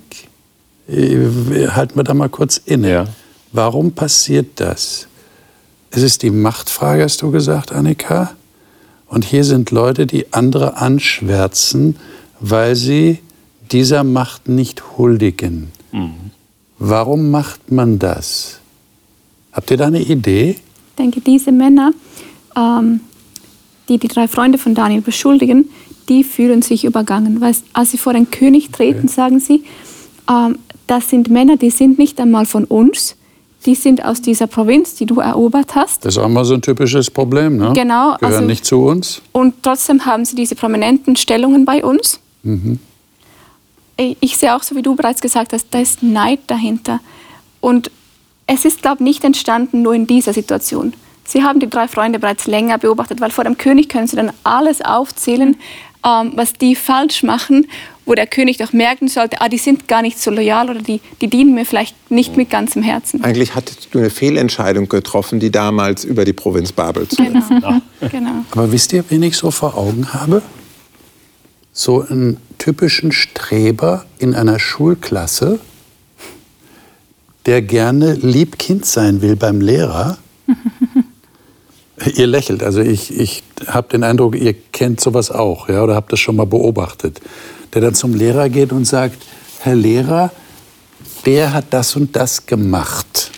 Äh, 0.87 1.67
halten 1.69 1.95
wir 1.95 2.03
da 2.03 2.13
mal 2.13 2.29
kurz 2.29 2.57
inne. 2.57 3.07
Warum 3.51 3.93
passiert 3.93 4.59
das? 4.59 5.07
Es 5.91 6.03
ist 6.03 6.23
die 6.23 6.29
Machtfrage, 6.29 7.03
hast 7.03 7.21
du 7.21 7.31
gesagt, 7.31 7.71
Annika. 7.71 8.31
Und 9.07 9.23
hier 9.23 9.43
sind 9.43 9.71
Leute, 9.71 10.05
die 10.05 10.33
andere 10.33 10.77
anschwärzen, 10.77 11.95
weil 12.39 12.75
sie 12.75 13.19
dieser 13.71 14.03
Macht 14.03 14.49
nicht 14.49 14.97
huldigen. 14.97 15.71
Mhm. 15.91 16.31
Warum 16.77 17.31
macht 17.31 17.71
man 17.71 17.99
das? 17.99 18.59
Habt 19.53 19.71
ihr 19.71 19.77
da 19.77 19.87
eine 19.87 20.01
Idee? 20.01 20.57
Ich 20.95 21.03
denke, 21.03 21.19
diese 21.19 21.51
Männer, 21.51 21.91
ähm, 22.55 23.01
die 23.89 23.97
die 23.97 24.07
drei 24.07 24.29
Freunde 24.29 24.57
von 24.57 24.75
Daniel 24.75 25.01
beschuldigen, 25.01 25.69
die 26.07 26.23
fühlen 26.23 26.61
sich 26.61 26.85
übergangen. 26.85 27.41
Weil 27.41 27.53
als 27.73 27.91
sie 27.91 27.97
vor 27.97 28.13
den 28.13 28.31
König 28.31 28.71
treten, 28.71 28.99
okay. 28.99 29.07
sagen 29.07 29.39
sie, 29.41 29.65
ähm, 30.29 30.57
das 30.87 31.09
sind 31.09 31.29
Männer, 31.29 31.57
die 31.57 31.69
sind 31.69 31.99
nicht 31.99 32.17
einmal 32.21 32.45
von 32.45 32.63
uns, 32.63 33.17
die 33.65 33.75
sind 33.75 34.05
aus 34.05 34.21
dieser 34.21 34.47
Provinz, 34.47 34.95
die 34.95 35.05
du 35.05 35.19
erobert 35.19 35.75
hast. 35.75 36.05
Das 36.05 36.15
ist 36.15 36.23
auch 36.23 36.29
mal 36.29 36.45
so 36.45 36.53
ein 36.53 36.61
typisches 36.61 37.11
Problem, 37.11 37.57
ne? 37.57 37.73
Genau. 37.75 38.15
Gehören 38.15 38.35
also, 38.35 38.41
nicht 38.45 38.63
zu 38.63 38.85
uns. 38.85 39.21
Und 39.33 39.55
trotzdem 39.63 40.05
haben 40.05 40.23
sie 40.23 40.37
diese 40.37 40.55
prominenten 40.55 41.17
Stellungen 41.17 41.65
bei 41.65 41.83
uns. 41.83 42.21
Mhm. 42.43 42.79
Ich 43.97 44.37
sehe 44.37 44.55
auch, 44.55 44.63
so 44.63 44.75
wie 44.77 44.81
du 44.81 44.95
bereits 44.95 45.19
gesagt 45.19 45.51
hast, 45.51 45.67
da 45.71 45.79
ist 45.79 46.03
Neid 46.03 46.39
dahinter. 46.47 47.01
Und 47.59 47.91
es 48.47 48.65
ist, 48.65 48.81
glaube 48.81 48.97
ich, 48.99 49.05
nicht 49.05 49.23
entstanden 49.23 49.81
nur 49.81 49.93
in 49.93 50.07
dieser 50.07 50.33
Situation. 50.33 50.93
Sie 51.23 51.43
haben 51.43 51.59
die 51.59 51.69
drei 51.69 51.87
Freunde 51.87 52.19
bereits 52.19 52.45
länger 52.45 52.77
beobachtet, 52.77 53.19
weil 53.21 53.31
vor 53.31 53.43
dem 53.43 53.57
König 53.57 53.89
können 53.89 54.07
sie 54.07 54.15
dann 54.15 54.31
alles 54.43 54.81
aufzählen, 54.81 55.57
ähm, 56.05 56.33
was 56.35 56.53
die 56.53 56.75
falsch 56.75 57.23
machen 57.23 57.65
wo 58.05 58.13
der 58.13 58.27
König 58.27 58.57
doch 58.57 58.71
merken 58.71 59.07
sollte, 59.07 59.41
ah, 59.41 59.49
die 59.49 59.57
sind 59.57 59.87
gar 59.87 60.01
nicht 60.01 60.19
so 60.19 60.31
loyal 60.31 60.69
oder 60.69 60.81
die, 60.81 61.01
die 61.21 61.27
dienen 61.27 61.55
mir 61.55 61.65
vielleicht 61.65 61.95
nicht 62.11 62.37
mit 62.37 62.49
ganzem 62.49 62.83
Herzen. 62.83 63.23
Eigentlich 63.23 63.55
hattest 63.55 63.89
du 63.91 63.99
eine 63.99 64.09
Fehlentscheidung 64.09 64.87
getroffen, 64.87 65.39
die 65.39 65.51
damals 65.51 66.03
über 66.03 66.25
die 66.25 66.33
Provinz 66.33 66.71
Babel 66.71 67.07
zu 67.07 67.23
genau. 67.23 67.41
Ja. 67.49 67.81
genau. 68.11 68.45
Aber 68.51 68.71
wisst 68.71 68.93
ihr, 68.93 69.03
wen 69.09 69.23
ich 69.23 69.37
so 69.37 69.51
vor 69.51 69.77
Augen 69.77 70.13
habe? 70.13 70.41
So 71.73 72.05
einen 72.07 72.37
typischen 72.57 73.11
Streber 73.11 74.05
in 74.17 74.33
einer 74.33 74.59
Schulklasse, 74.59 75.59
der 77.45 77.61
gerne 77.61 78.13
Liebkind 78.13 78.85
sein 78.85 79.21
will 79.21 79.35
beim 79.35 79.61
Lehrer. 79.61 80.17
ihr 82.15 82.27
lächelt, 82.27 82.63
also 82.63 82.81
ich, 82.81 83.17
ich 83.17 83.43
habe 83.67 83.87
den 83.89 84.03
Eindruck, 84.03 84.35
ihr 84.35 84.53
kennt 84.53 84.99
sowas 84.99 85.31
auch, 85.31 85.69
ja, 85.69 85.83
oder 85.83 85.95
habt 85.95 86.11
das 86.11 86.19
schon 86.19 86.35
mal 86.35 86.45
beobachtet 86.45 87.21
der 87.75 87.81
dann 87.81 87.93
zum 87.93 88.15
Lehrer 88.15 88.49
geht 88.49 88.71
und 88.71 88.85
sagt, 88.85 89.21
Herr 89.59 89.75
Lehrer, 89.75 90.31
der 91.25 91.51
hat 91.51 91.65
das 91.71 91.95
und 91.95 92.15
das 92.15 92.45
gemacht. 92.45 93.31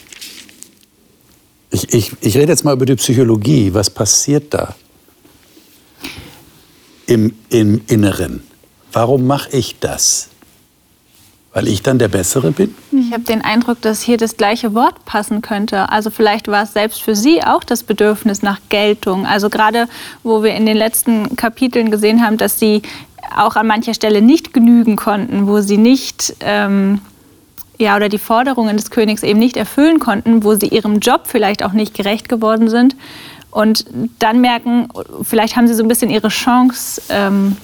Ich, 1.72 1.92
ich, 1.94 2.12
ich 2.22 2.38
rede 2.38 2.52
jetzt 2.52 2.64
mal 2.64 2.74
über 2.74 2.86
die 2.86 2.96
Psychologie. 2.96 3.74
Was 3.74 3.90
passiert 3.90 4.54
da 4.54 4.76
im, 7.08 7.34
im 7.50 7.82
Inneren? 7.88 8.44
Warum 8.92 9.26
mache 9.26 9.50
ich 9.58 9.80
das? 9.80 10.30
Weil 11.58 11.68
ich 11.70 11.82
dann 11.82 11.98
der 11.98 12.08
Bessere 12.08 12.52
bin? 12.52 12.76
Ich 12.92 13.12
habe 13.12 13.24
den 13.24 13.44
Eindruck, 13.44 13.82
dass 13.82 14.04
hier 14.04 14.18
das 14.18 14.38
gleiche 14.38 14.76
Wort 14.76 15.06
passen 15.06 15.42
könnte. 15.42 15.90
Also 15.90 16.12
vielleicht 16.12 16.48
war 16.50 16.62
es 16.62 16.74
selbst 16.74 17.02
für 17.02 17.16
Sie 17.16 17.42
auch 17.42 17.64
das 17.64 17.82
Bedürfnis 17.82 18.44
nach 18.44 18.60
Geltung. 18.70 19.26
Also 19.26 19.50
gerade, 19.50 19.88
wo 20.22 20.44
wir 20.44 20.54
in 20.54 20.68
den 20.68 20.78
letzten 20.78 21.36
Kapiteln 21.36 21.90
gesehen 21.90 22.24
haben, 22.24 22.38
dass 22.38 22.60
Sie 22.60 22.84
auch 23.36 23.56
an 23.56 23.66
mancher 23.66 23.96
Stelle 23.96 24.22
nicht 24.22 24.54
genügen 24.54 24.98
konnten, 24.98 25.48
wo 25.48 25.60
sie 25.62 25.80
nicht 25.80 26.36
ähm, 26.42 27.02
ja, 27.80 27.96
oder 27.96 28.08
die 28.08 28.20
Forderungen 28.20 28.78
des 28.78 28.92
Königs 28.92 29.24
eben 29.24 29.40
nicht 29.40 29.58
erfüllen 29.58 29.98
konnten, 29.98 30.44
wo 30.44 30.54
sie 30.54 30.68
ihrem 30.68 31.00
Job 31.00 31.22
vielleicht 31.26 31.66
auch 31.66 31.74
nicht 31.74 31.96
gerecht 31.96 32.30
geworden 32.30 32.70
sind. 32.70 32.96
Und 33.50 33.86
dann 34.20 34.42
merken, 34.42 34.90
vielleicht 35.24 35.56
haben 35.56 35.68
sie 35.68 35.74
so 35.74 35.84
ein 35.84 35.88
bisschen 35.88 36.12
ihre 36.12 36.28
Chance 36.28 37.02
ähm, 37.10 37.58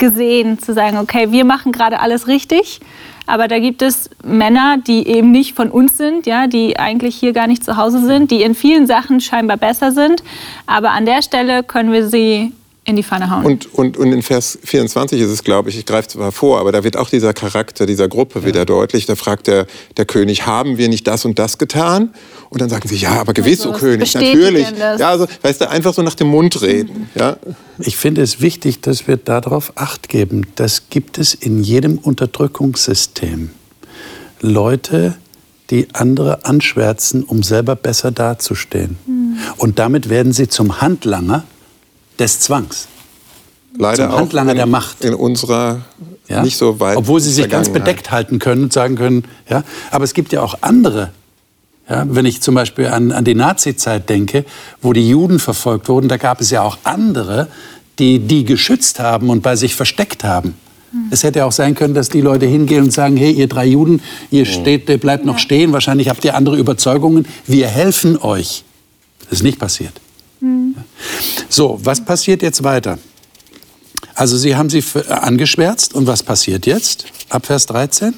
gesehen, 0.00 0.58
zu 0.58 0.74
sagen, 0.74 0.98
okay, 0.98 1.30
wir 1.30 1.44
machen 1.44 1.70
gerade 1.70 2.00
alles 2.00 2.26
richtig, 2.26 2.80
aber 3.26 3.46
da 3.46 3.60
gibt 3.60 3.82
es 3.82 4.10
Männer, 4.24 4.78
die 4.84 5.06
eben 5.06 5.30
nicht 5.30 5.54
von 5.54 5.70
uns 5.70 5.96
sind, 5.96 6.26
ja, 6.26 6.48
die 6.48 6.80
eigentlich 6.80 7.14
hier 7.14 7.32
gar 7.32 7.46
nicht 7.46 7.62
zu 7.62 7.76
Hause 7.76 8.04
sind, 8.04 8.32
die 8.32 8.42
in 8.42 8.56
vielen 8.56 8.88
Sachen 8.88 9.20
scheinbar 9.20 9.56
besser 9.56 9.92
sind, 9.92 10.24
aber 10.66 10.90
an 10.90 11.06
der 11.06 11.22
Stelle 11.22 11.62
können 11.62 11.92
wir 11.92 12.08
sie 12.08 12.52
in 12.84 12.96
die 12.96 13.02
Pfanne 13.02 13.30
hauen. 13.30 13.44
Und, 13.44 13.74
und, 13.74 13.96
und 13.98 14.12
in 14.12 14.22
Vers 14.22 14.58
24 14.64 15.20
ist 15.20 15.30
es, 15.30 15.44
glaube 15.44 15.68
ich, 15.68 15.78
ich 15.78 15.84
greife 15.84 16.08
zwar 16.08 16.32
vor, 16.32 16.58
aber 16.58 16.72
da 16.72 16.82
wird 16.82 16.96
auch 16.96 17.10
dieser 17.10 17.34
Charakter 17.34 17.84
dieser 17.84 18.08
Gruppe 18.08 18.40
ja. 18.40 18.46
wieder 18.46 18.64
deutlich. 18.64 19.06
Da 19.06 19.16
fragt 19.16 19.46
der, 19.48 19.66
der 19.96 20.06
König, 20.06 20.46
haben 20.46 20.78
wir 20.78 20.88
nicht 20.88 21.06
das 21.06 21.24
und 21.24 21.38
das 21.38 21.58
getan? 21.58 22.14
Und 22.48 22.60
dann 22.60 22.70
sagen 22.70 22.88
sie, 22.88 22.96
ja, 22.96 23.20
aber 23.20 23.34
gewiss, 23.34 23.60
also, 23.60 23.74
o 23.74 23.78
König, 23.78 24.14
natürlich. 24.14 24.66
Ja, 24.98 25.10
also, 25.10 25.26
weißt 25.42 25.60
du, 25.60 25.70
einfach 25.70 25.92
so 25.92 26.02
nach 26.02 26.14
dem 26.14 26.28
Mund 26.28 26.60
reden. 26.62 27.08
Mhm. 27.14 27.20
Ja? 27.20 27.36
Ich 27.78 27.96
finde 27.96 28.22
es 28.22 28.40
wichtig, 28.40 28.80
dass 28.80 29.06
wir 29.06 29.18
darauf 29.18 29.72
Acht 29.76 30.08
geben. 30.08 30.46
Das 30.56 30.88
gibt 30.88 31.18
es 31.18 31.34
in 31.34 31.62
jedem 31.62 31.98
Unterdrückungssystem. 31.98 33.50
Leute, 34.40 35.16
die 35.68 35.88
andere 35.92 36.46
anschwärzen, 36.46 37.24
um 37.24 37.42
selber 37.42 37.76
besser 37.76 38.10
dazustehen. 38.10 38.96
Mhm. 39.06 39.36
Und 39.58 39.78
damit 39.78 40.08
werden 40.08 40.32
sie 40.32 40.48
zum 40.48 40.80
Handlanger 40.80 41.44
des 42.20 42.40
Zwangs. 42.40 42.86
Leider 43.76 44.08
Zum 44.08 44.18
Handlanger 44.18 44.52
in, 44.52 44.56
der 44.56 44.66
Macht. 44.66 45.04
In 45.04 45.14
unserer 45.14 45.80
ja? 46.28 46.42
nicht 46.42 46.56
so 46.56 46.80
weit. 46.80 46.96
Obwohl 46.96 47.20
sie 47.20 47.32
sich 47.32 47.48
ganz 47.48 47.68
bedeckt 47.68 48.10
halten 48.10 48.38
können 48.38 48.64
und 48.64 48.72
sagen 48.72 48.96
können, 48.96 49.24
ja. 49.48 49.64
Aber 49.90 50.04
es 50.04 50.14
gibt 50.14 50.32
ja 50.32 50.42
auch 50.42 50.58
andere. 50.60 51.10
Ja, 51.88 52.04
wenn 52.08 52.24
ich 52.24 52.40
zum 52.40 52.54
Beispiel 52.54 52.86
an, 52.86 53.10
an 53.10 53.24
die 53.24 53.34
Nazi-Zeit 53.34 54.08
denke, 54.08 54.44
wo 54.80 54.92
die 54.92 55.08
Juden 55.08 55.40
verfolgt 55.40 55.88
wurden, 55.88 56.08
da 56.08 56.18
gab 56.18 56.40
es 56.40 56.50
ja 56.50 56.62
auch 56.62 56.78
andere, 56.84 57.48
die 57.98 58.20
die 58.20 58.44
geschützt 58.44 59.00
haben 59.00 59.28
und 59.28 59.42
bei 59.42 59.56
sich 59.56 59.74
versteckt 59.74 60.22
haben. 60.22 60.54
Es 61.10 61.22
hätte 61.22 61.44
auch 61.44 61.52
sein 61.52 61.74
können, 61.74 61.94
dass 61.94 62.08
die 62.08 62.20
Leute 62.20 62.46
hingehen 62.46 62.84
und 62.84 62.92
sagen, 62.92 63.16
hey, 63.16 63.30
ihr 63.30 63.48
drei 63.48 63.66
Juden, 63.66 64.02
ihr 64.30 64.44
steht, 64.44 64.88
ihr 64.88 64.98
bleibt 64.98 65.24
noch 65.24 65.38
stehen, 65.38 65.72
wahrscheinlich 65.72 66.08
habt 66.08 66.24
ihr 66.24 66.34
andere 66.34 66.56
Überzeugungen, 66.56 67.26
wir 67.46 67.68
helfen 67.68 68.18
euch. 68.20 68.64
Das 69.24 69.34
ist 69.34 69.42
nicht 69.42 69.58
passiert. 69.58 69.92
So, 71.48 71.78
was 71.82 72.04
passiert 72.04 72.42
jetzt 72.42 72.62
weiter? 72.64 72.98
Also 74.14 74.36
Sie 74.36 74.56
haben 74.56 74.70
sie 74.70 74.82
für- 74.82 75.22
angeschwärzt 75.22 75.94
und 75.94 76.06
was 76.06 76.22
passiert 76.22 76.66
jetzt? 76.66 77.06
Ab 77.28 77.46
Vers 77.46 77.66
13? 77.66 78.14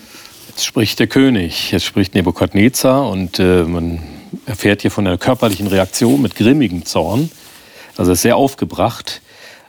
Jetzt 0.49 0.65
spricht 0.65 0.99
der 0.99 1.07
König, 1.07 1.71
jetzt 1.73 1.85
spricht 1.85 2.15
Nebukadnezar 2.15 3.09
und 3.09 3.39
äh, 3.39 3.65
man 3.65 4.01
erfährt 4.47 4.83
hier 4.83 4.91
von 4.91 5.07
einer 5.07 5.19
körperlichen 5.19 5.67
Reaktion 5.67 6.21
mit 6.23 6.35
grimmigem 6.37 6.85
Zorn. 6.85 7.31
Also 7.97 8.11
er 8.11 8.15
ist 8.15 8.23
sehr 8.23 8.37
aufgebracht. 8.37 9.21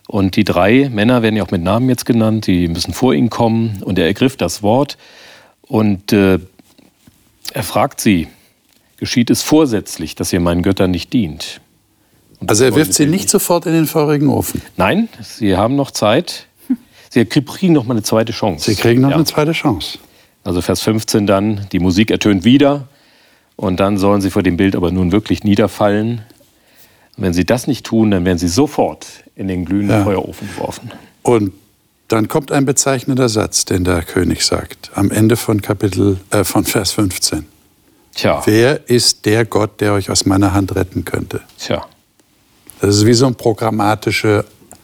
Und 0.08 0.36
die 0.36 0.44
drei 0.44 0.90
Männer 0.90 1.22
werden 1.22 1.38
ja 1.38 1.44
auch 1.44 1.52
mit 1.52 1.64
Namen 1.64 1.88
jetzt 1.90 2.06
genannt, 2.06 2.48
die 2.48 2.68
müssen 2.68 2.94
vor 2.94 3.14
ihn 3.14 3.30
kommen. 3.30 3.82
Und 3.84 3.98
er 3.98 4.06
ergriff 4.06 4.36
das 4.36 4.62
Wort 4.62 4.98
und 5.62 6.12
äh, 6.12 6.40
er 7.54 7.64
fragt 7.64 8.02
sie, 8.02 8.28
geschieht 8.98 9.30
es 9.30 9.42
vorsätzlich, 9.42 10.16
dass 10.16 10.34
ihr 10.34 10.40
meinen 10.42 10.62
Göttern 10.62 10.92
nicht 10.92 11.14
dient? 11.14 11.62
Also 12.48 12.64
er 12.66 12.76
wirft 12.76 12.94
sie 12.94 13.06
nicht 13.06 13.30
sofort 13.30 13.66
in 13.66 13.74
den 13.74 13.86
feurigen 13.86 14.30
Ofen. 14.30 14.62
Nein, 14.78 15.10
sie 15.22 15.56
haben 15.56 15.76
noch 15.76 15.92
Zeit. 15.92 16.48
Sie 17.10 17.26
kriegen 17.26 17.74
noch 17.74 17.86
mal 17.86 17.94
eine 17.94 18.04
zweite 18.04 18.32
Chance. 18.34 18.72
Sie 18.72 18.76
kriegen 18.76 19.02
noch 19.02 19.10
Ja. 19.12 19.16
eine 19.18 19.26
zweite 19.26 19.52
Chance. 19.52 20.00
Also 20.44 20.62
Vers 20.62 20.82
15 20.82 21.28
dann, 21.28 21.68
die 21.72 21.80
Musik 21.80 22.10
ertönt 22.12 22.44
wieder 22.44 22.88
und 23.56 23.80
dann 23.80 23.98
sollen 23.98 24.20
sie 24.22 24.30
vor 24.32 24.42
dem 24.44 24.58
Bild 24.58 24.76
aber 24.76 24.92
nun 24.92 25.12
wirklich 25.12 25.44
niederfallen. 25.44 26.22
Wenn 27.16 27.34
sie 27.34 27.46
das 27.46 27.68
nicht 27.68 27.86
tun, 27.86 28.10
dann 28.12 28.26
werden 28.26 28.40
sie 28.40 28.48
sofort 28.48 29.06
in 29.36 29.48
den 29.48 29.66
glühenden 29.66 29.98
Ja. 30.00 30.04
Feuerofen 30.04 30.50
geworfen. 30.56 30.92
Und 31.22 31.54
dann 32.08 32.28
kommt 32.28 32.52
ein 32.52 32.66
bezeichnender 32.66 33.30
Satz, 33.30 33.66
den 33.66 33.84
der 33.84 34.02
König 34.02 34.44
sagt, 34.44 34.92
am 34.96 35.12
Ende 35.12 35.38
von 35.38 35.62
Kapitel, 35.62 36.20
äh, 36.32 36.44
von 36.44 36.66
Vers 36.66 36.92
15. 36.92 37.46
Tja, 38.16 38.42
Wer 38.46 38.90
ist 38.90 39.26
der 39.26 39.46
Gott, 39.46 39.80
der 39.82 39.94
euch 39.94 40.10
aus 40.10 40.26
meiner 40.26 40.54
Hand 40.54 40.76
retten 40.76 41.06
könnte? 41.06 41.42
tja. 41.58 41.86
Das 42.84 42.98
ist 42.98 43.06
wie 43.06 43.14
so 43.14 43.28
eine 43.28 43.36
programmatische 43.36 44.44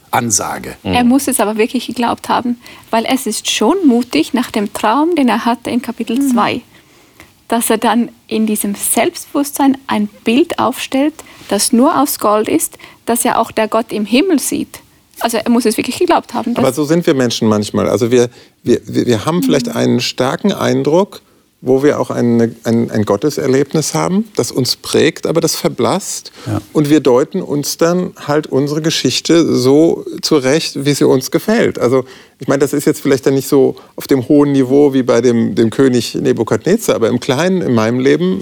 Ansage. 0.09 0.77
Er 0.83 1.03
muss 1.03 1.27
es 1.27 1.41
aber 1.41 1.57
wirklich 1.57 1.85
geglaubt 1.87 2.29
haben, 2.29 2.55
weil 2.91 3.03
es 3.05 3.27
ist 3.27 3.51
schon 3.51 3.75
mutig 3.85 4.33
nach 4.33 4.51
dem 4.51 4.71
Traum, 4.71 5.15
den 5.15 5.27
er 5.27 5.43
hatte 5.43 5.69
in 5.69 5.81
Kapitel 5.81 6.17
2, 6.17 6.61
dass 7.49 7.69
er 7.69 7.77
dann 7.77 8.07
in 8.27 8.45
diesem 8.45 8.73
Selbstbewusstsein 8.73 9.77
ein 9.87 10.07
Bild 10.23 10.59
aufstellt, 10.59 11.13
das 11.49 11.73
nur 11.73 12.01
aus 12.01 12.19
Gold 12.19 12.47
ist, 12.47 12.77
das 13.05 13.23
ja 13.23 13.35
auch 13.35 13.51
der 13.51 13.67
Gott 13.67 13.91
im 13.91 14.05
Himmel 14.05 14.39
sieht. 14.39 14.79
Also 15.19 15.35
er 15.35 15.49
muss 15.49 15.65
es 15.65 15.75
wirklich 15.75 15.99
geglaubt 15.99 16.33
haben. 16.33 16.55
Aber 16.55 16.71
so 16.71 16.85
sind 16.85 17.05
wir 17.05 17.15
Menschen 17.15 17.49
manchmal. 17.49 17.89
Also 17.89 18.11
wir, 18.11 18.29
wir, 18.63 18.79
wir 18.85 19.07
wir 19.07 19.25
haben 19.25 19.43
vielleicht 19.43 19.67
einen 19.67 19.99
starken 19.99 20.53
Eindruck, 20.53 21.21
wo 21.61 21.83
wir 21.83 21.99
auch 21.99 22.09
eine, 22.09 22.55
ein, 22.63 22.89
ein 22.89 23.03
Gotteserlebnis 23.03 23.93
haben, 23.93 24.25
das 24.35 24.51
uns 24.51 24.77
prägt, 24.77 25.27
aber 25.27 25.41
das 25.41 25.57
verblasst. 25.57 26.31
Ja. 26.45 26.61
Und 26.71 26.89
wir 26.89 27.01
deuten 27.01 27.41
uns 27.41 27.77
dann 27.77 28.13
halt 28.27 28.47
unsere 28.47 28.81
Geschichte 28.81 29.45
so 29.55 30.05
zurecht, 30.21 30.85
wie 30.85 30.93
sie 30.93 31.05
uns 31.05 31.31
gefällt. 31.31 31.77
Also 31.77 32.05
ich 32.39 32.47
meine, 32.47 32.59
das 32.59 32.71
ist 32.71 32.85
jetzt 32.85 33.01
vielleicht 33.01 33.25
dann 33.25 33.33
nicht 33.33 33.49
so 33.49 33.75
auf 33.97 34.07
dem 34.07 34.29
hohen 34.29 34.53
Niveau 34.53 34.93
wie 34.93 35.03
bei 35.03 35.19
dem, 35.19 35.55
dem 35.55 35.69
König 35.69 36.15
Nebukadnezar, 36.15 36.95
aber 36.95 37.09
im 37.09 37.19
Kleinen, 37.19 37.61
in 37.61 37.73
meinem 37.73 37.99
Leben, 37.99 38.41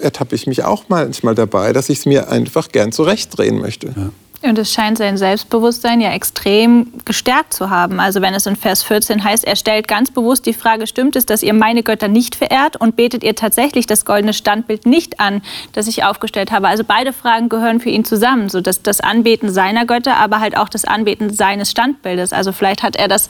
ertappe 0.00 0.34
ich 0.34 0.46
mich 0.46 0.62
auch 0.64 0.84
manchmal 0.88 1.34
dabei, 1.34 1.72
dass 1.72 1.88
ich 1.88 2.00
es 2.00 2.06
mir 2.06 2.28
einfach 2.28 2.70
gern 2.70 2.92
zurechtdrehen 2.92 3.60
möchte. 3.60 3.94
Und 4.42 4.58
es 4.58 4.72
scheint 4.72 4.98
sein 4.98 5.16
Selbstbewusstsein 5.16 6.00
ja 6.00 6.10
extrem 6.10 6.92
gestärkt 7.04 7.54
zu 7.54 7.70
haben. 7.70 8.00
Also 8.00 8.20
wenn 8.22 8.34
es 8.34 8.46
in 8.46 8.56
Vers 8.56 8.82
14 8.82 9.22
heißt, 9.22 9.44
er 9.44 9.54
stellt 9.54 9.86
ganz 9.86 10.10
bewusst 10.10 10.46
die 10.46 10.52
Frage, 10.52 10.88
stimmt 10.88 11.14
es, 11.14 11.26
dass 11.26 11.44
ihr 11.44 11.54
meine 11.54 11.84
Götter 11.84 12.08
nicht 12.08 12.34
verehrt 12.34 12.76
und 12.76 12.96
betet 12.96 13.22
ihr 13.22 13.36
tatsächlich 13.36 13.86
das 13.86 14.04
goldene 14.04 14.32
Standbild 14.32 14.84
nicht 14.84 15.20
an, 15.20 15.42
das 15.74 15.86
ich 15.86 16.02
aufgestellt 16.02 16.50
habe? 16.50 16.66
Also 16.66 16.82
beide 16.82 17.12
Fragen 17.12 17.48
gehören 17.48 17.78
für 17.78 17.90
ihn 17.90 18.04
zusammen, 18.04 18.48
so 18.48 18.60
dass 18.60 18.82
das 18.82 19.00
Anbeten 19.00 19.48
seiner 19.48 19.86
Götter, 19.86 20.16
aber 20.16 20.40
halt 20.40 20.56
auch 20.56 20.68
das 20.68 20.84
Anbeten 20.84 21.32
seines 21.32 21.70
Standbildes. 21.70 22.32
Also 22.32 22.50
vielleicht 22.50 22.82
hat 22.82 22.96
er 22.96 23.06
das 23.06 23.28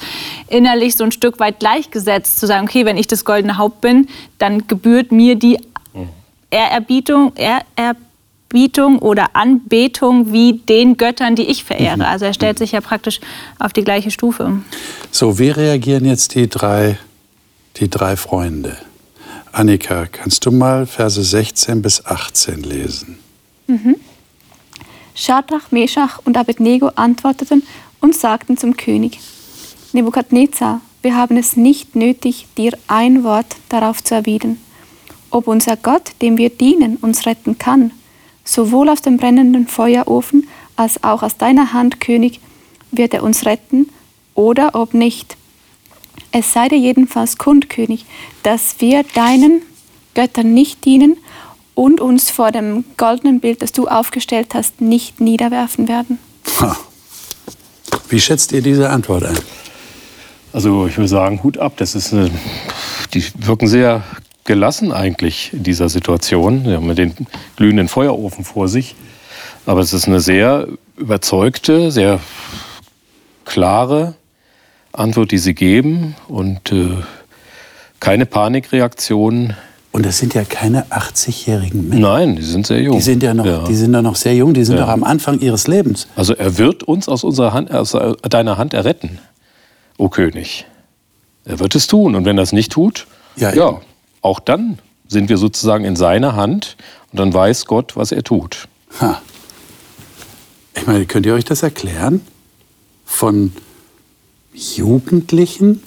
innerlich 0.49 0.97
so 0.97 1.05
ein 1.05 1.13
Stück 1.13 1.39
weit 1.41 1.61
gleichgesetzt, 1.61 2.41
zu 2.41 2.47
sagen, 2.47 2.67
okay, 2.67 2.87
wenn 2.87 2.97
ich 2.97 3.07
das 3.07 3.27
goldene 3.27 3.59
Haupt 3.59 3.83
bin, 3.83 4.09
dann 4.39 4.67
gebührt 4.67 5.13
mir 5.13 5.35
die 5.37 5.59
Ehrerbietung, 6.51 7.33
Ehrerbietung 7.37 8.12
oder 8.99 9.35
Anbetung 9.35 10.33
wie 10.33 10.55
den 10.55 10.97
Göttern, 10.97 11.37
die 11.37 11.45
ich 11.47 11.65
verehre. 11.65 12.07
Also 12.07 12.27
er 12.27 12.35
stellt 12.35 12.59
sich 12.59 12.73
ja 12.73 12.81
praktisch 12.81 13.21
auf 13.59 13.73
die 13.73 13.85
gleiche 13.85 14.11
Stufe. 14.11 14.61
So, 15.11 15.39
wie 15.39 15.51
reagieren 15.51 16.05
jetzt 16.05 16.35
die 16.35 16.49
drei, 16.49 16.99
die 17.77 17.89
drei 17.89 18.17
Freunde? 18.17 18.77
Annika, 19.53 20.07
kannst 20.07 20.47
du 20.47 20.51
mal 20.51 20.87
Verse 20.87 21.23
16 21.23 21.83
bis 21.83 22.05
18 22.05 22.63
lesen? 22.63 23.19
Schadrach, 25.15 25.71
Meschach 25.71 26.21
und 26.25 26.37
Abednego 26.37 26.91
antworteten 26.95 27.63
und 28.01 28.15
sagten 28.15 28.57
zum 28.57 28.77
König, 28.77 29.19
Nebukadnezar, 29.93 30.81
wir 31.03 31.17
haben 31.17 31.37
es 31.37 31.57
nicht 31.57 31.97
nötig, 31.97 32.47
dir 32.57 32.79
ein 32.87 33.25
Wort 33.25 33.57
darauf 33.69 34.03
zu 34.03 34.15
erwidern, 34.15 34.57
ob 35.31 35.49
unser 35.49 35.77
Gott, 35.77 36.13
dem 36.23 36.39
wir 36.39 36.51
dienen, 36.51 36.97
uns 36.97 37.27
retten 37.27 37.59
kann, 37.59 37.93
sowohl 38.45 38.89
aus 38.89 39.03
dem 39.03 39.17
brennenden 39.17 39.67
Feuerofen 39.67 40.49
als 40.77 41.03
auch 41.05 41.23
aus 41.23 41.37
deiner 41.37 41.73
Hand, 41.73 42.01
König, 42.01 42.41
wird 42.91 43.15
er 43.15 43.23
uns 43.23 43.47
retten 43.47 43.89
oder 44.35 44.75
ob 44.75 44.95
nicht. 44.95 45.37
Es 46.31 46.53
sei 46.53 46.69
dir 46.69 46.79
jedenfalls 46.79 47.39
kund, 47.39 47.69
König, 47.69 48.07
dass 48.43 48.77
wir 48.81 49.05
deinen 49.15 49.63
Göttern 50.15 50.55
nicht 50.55 50.85
dienen 50.85 51.17
und 51.75 52.01
uns 52.01 52.31
vor 52.31 52.53
dem 52.53 52.85
goldenen 52.97 53.41
Bild, 53.41 53.63
das 53.63 53.73
du 53.73 53.89
aufgestellt 53.89 54.55
hast, 54.55 54.81
nicht 54.81 55.21
niederwerfen 55.21 55.89
werden. 55.89 56.19
Ha. 56.61 56.77
Wie 58.09 58.21
schätzt 58.21 58.53
ihr 58.53 58.63
diese 58.63 58.91
Antwort 58.91 59.25
ein? 59.25 59.39
Also 60.53 60.87
ich 60.87 60.97
würde 60.97 61.09
sagen, 61.09 61.43
Hut 61.43 61.57
ab. 61.59 61.75
Das 61.77 61.95
ist 61.95 62.13
eine, 62.13 62.31
die 63.15 63.25
wirken 63.39 63.69
sehr 63.69 64.03
gelassen 64.45 64.93
eigentlich 64.93 65.53
in 65.53 65.63
dieser 65.63 65.89
Situation. 65.89 66.65
Sie 66.65 66.73
haben 66.75 66.87
ja 66.89 66.95
den 66.95 67.15
glühenden 67.57 67.89
Feuerofen 67.89 68.45
vor 68.45 68.69
sich. 68.69 68.95
Aber 69.67 69.81
es 69.81 69.93
ist 69.93 70.09
eine 70.09 70.21
sehr 70.21 70.67
überzeugte, 70.97 71.91
sehr 71.93 72.19
klare 73.45 74.15
Antwort, 74.93 75.31
die 75.31 75.39
sie 75.39 75.55
geben 75.55 76.15
und 76.29 76.73
äh, 76.73 76.89
keine 78.01 78.27
Panikreaktion. 78.27 79.55
Und 79.93 80.07
das 80.07 80.19
sind 80.19 80.35
ja 80.35 80.45
keine 80.45 80.87
80-jährigen 80.87 81.89
Männer. 81.89 82.09
Nein, 82.19 82.37
die 82.37 82.43
sind 82.43 82.67
sehr 82.67 82.81
jung. 82.81 82.97
Die 82.97 83.03
sind 83.03 83.23
ja 83.23 83.35
noch, 83.35 83.65
Die 83.69 83.75
sind 83.75 83.93
ja 83.93 84.03
noch 84.03 84.17
sehr 84.17 84.35
jung, 84.35 84.55
die 84.55 84.65
sind 84.65 84.77
Ja. 84.77 84.83
noch 84.83 84.89
am 84.93 85.05
Anfang 85.05 85.39
ihres 85.41 85.67
Lebens. 85.69 86.09
Also 86.17 86.35
er 86.35 86.57
wird 86.59 86.83
uns 86.83 87.09
aus, 87.09 87.25
unserer 87.25 87.53
Hand, 87.53 87.71
aus 87.73 87.95
äh, 87.95 88.15
deiner 88.29 88.59
Hand 88.59 88.75
erretten, 88.75 89.19
o 89.99 90.09
König. 90.09 90.67
Er 91.45 91.59
wird 91.59 91.75
es 91.75 91.87
tun. 91.87 92.15
Und 92.15 92.25
wenn 92.25 92.39
er 92.39 92.43
es 92.43 92.53
nicht 92.53 92.73
tut, 92.73 93.07
Ja, 93.37 93.55
ja. 93.55 93.81
Auch 94.23 94.41
dann 94.41 94.79
sind 95.09 95.29
wir 95.29 95.37
sozusagen 95.37 95.85
in 95.85 95.97
seiner 95.97 96.35
Hand 96.35 96.77
und 97.11 97.19
dann 97.19 97.35
weiß 97.35 97.67
Gott, 97.67 97.97
was 97.97 98.13
er 98.13 98.23
tut. 98.23 98.69
Ha. 99.01 99.21
Ich 100.75 100.87
meine, 100.87 101.05
könnt 101.07 101.27
ihr 101.27 101.35
euch 101.35 101.45
das 101.45 101.63
erklären? 101.63 102.23
Von 103.05 103.53
Jugendlichen, 104.55 105.83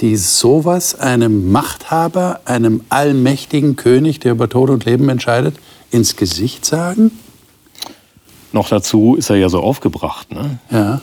die 0.00 0.16
sowas 0.16 0.94
einem 0.94 1.50
Machthaber, 1.50 2.40
einem 2.44 2.82
allmächtigen 2.90 3.76
König, 3.76 4.20
der 4.20 4.32
über 4.32 4.48
Tod 4.48 4.68
und 4.68 4.84
Leben 4.84 5.08
entscheidet, 5.08 5.56
ins 5.90 6.16
Gesicht 6.16 6.66
sagen? 6.66 7.10
Noch 8.52 8.68
dazu 8.68 9.16
ist 9.16 9.30
er 9.30 9.36
ja 9.36 9.48
so 9.48 9.60
aufgebracht. 9.60 10.30
Ne? 10.32 10.58
Ja. 10.70 11.00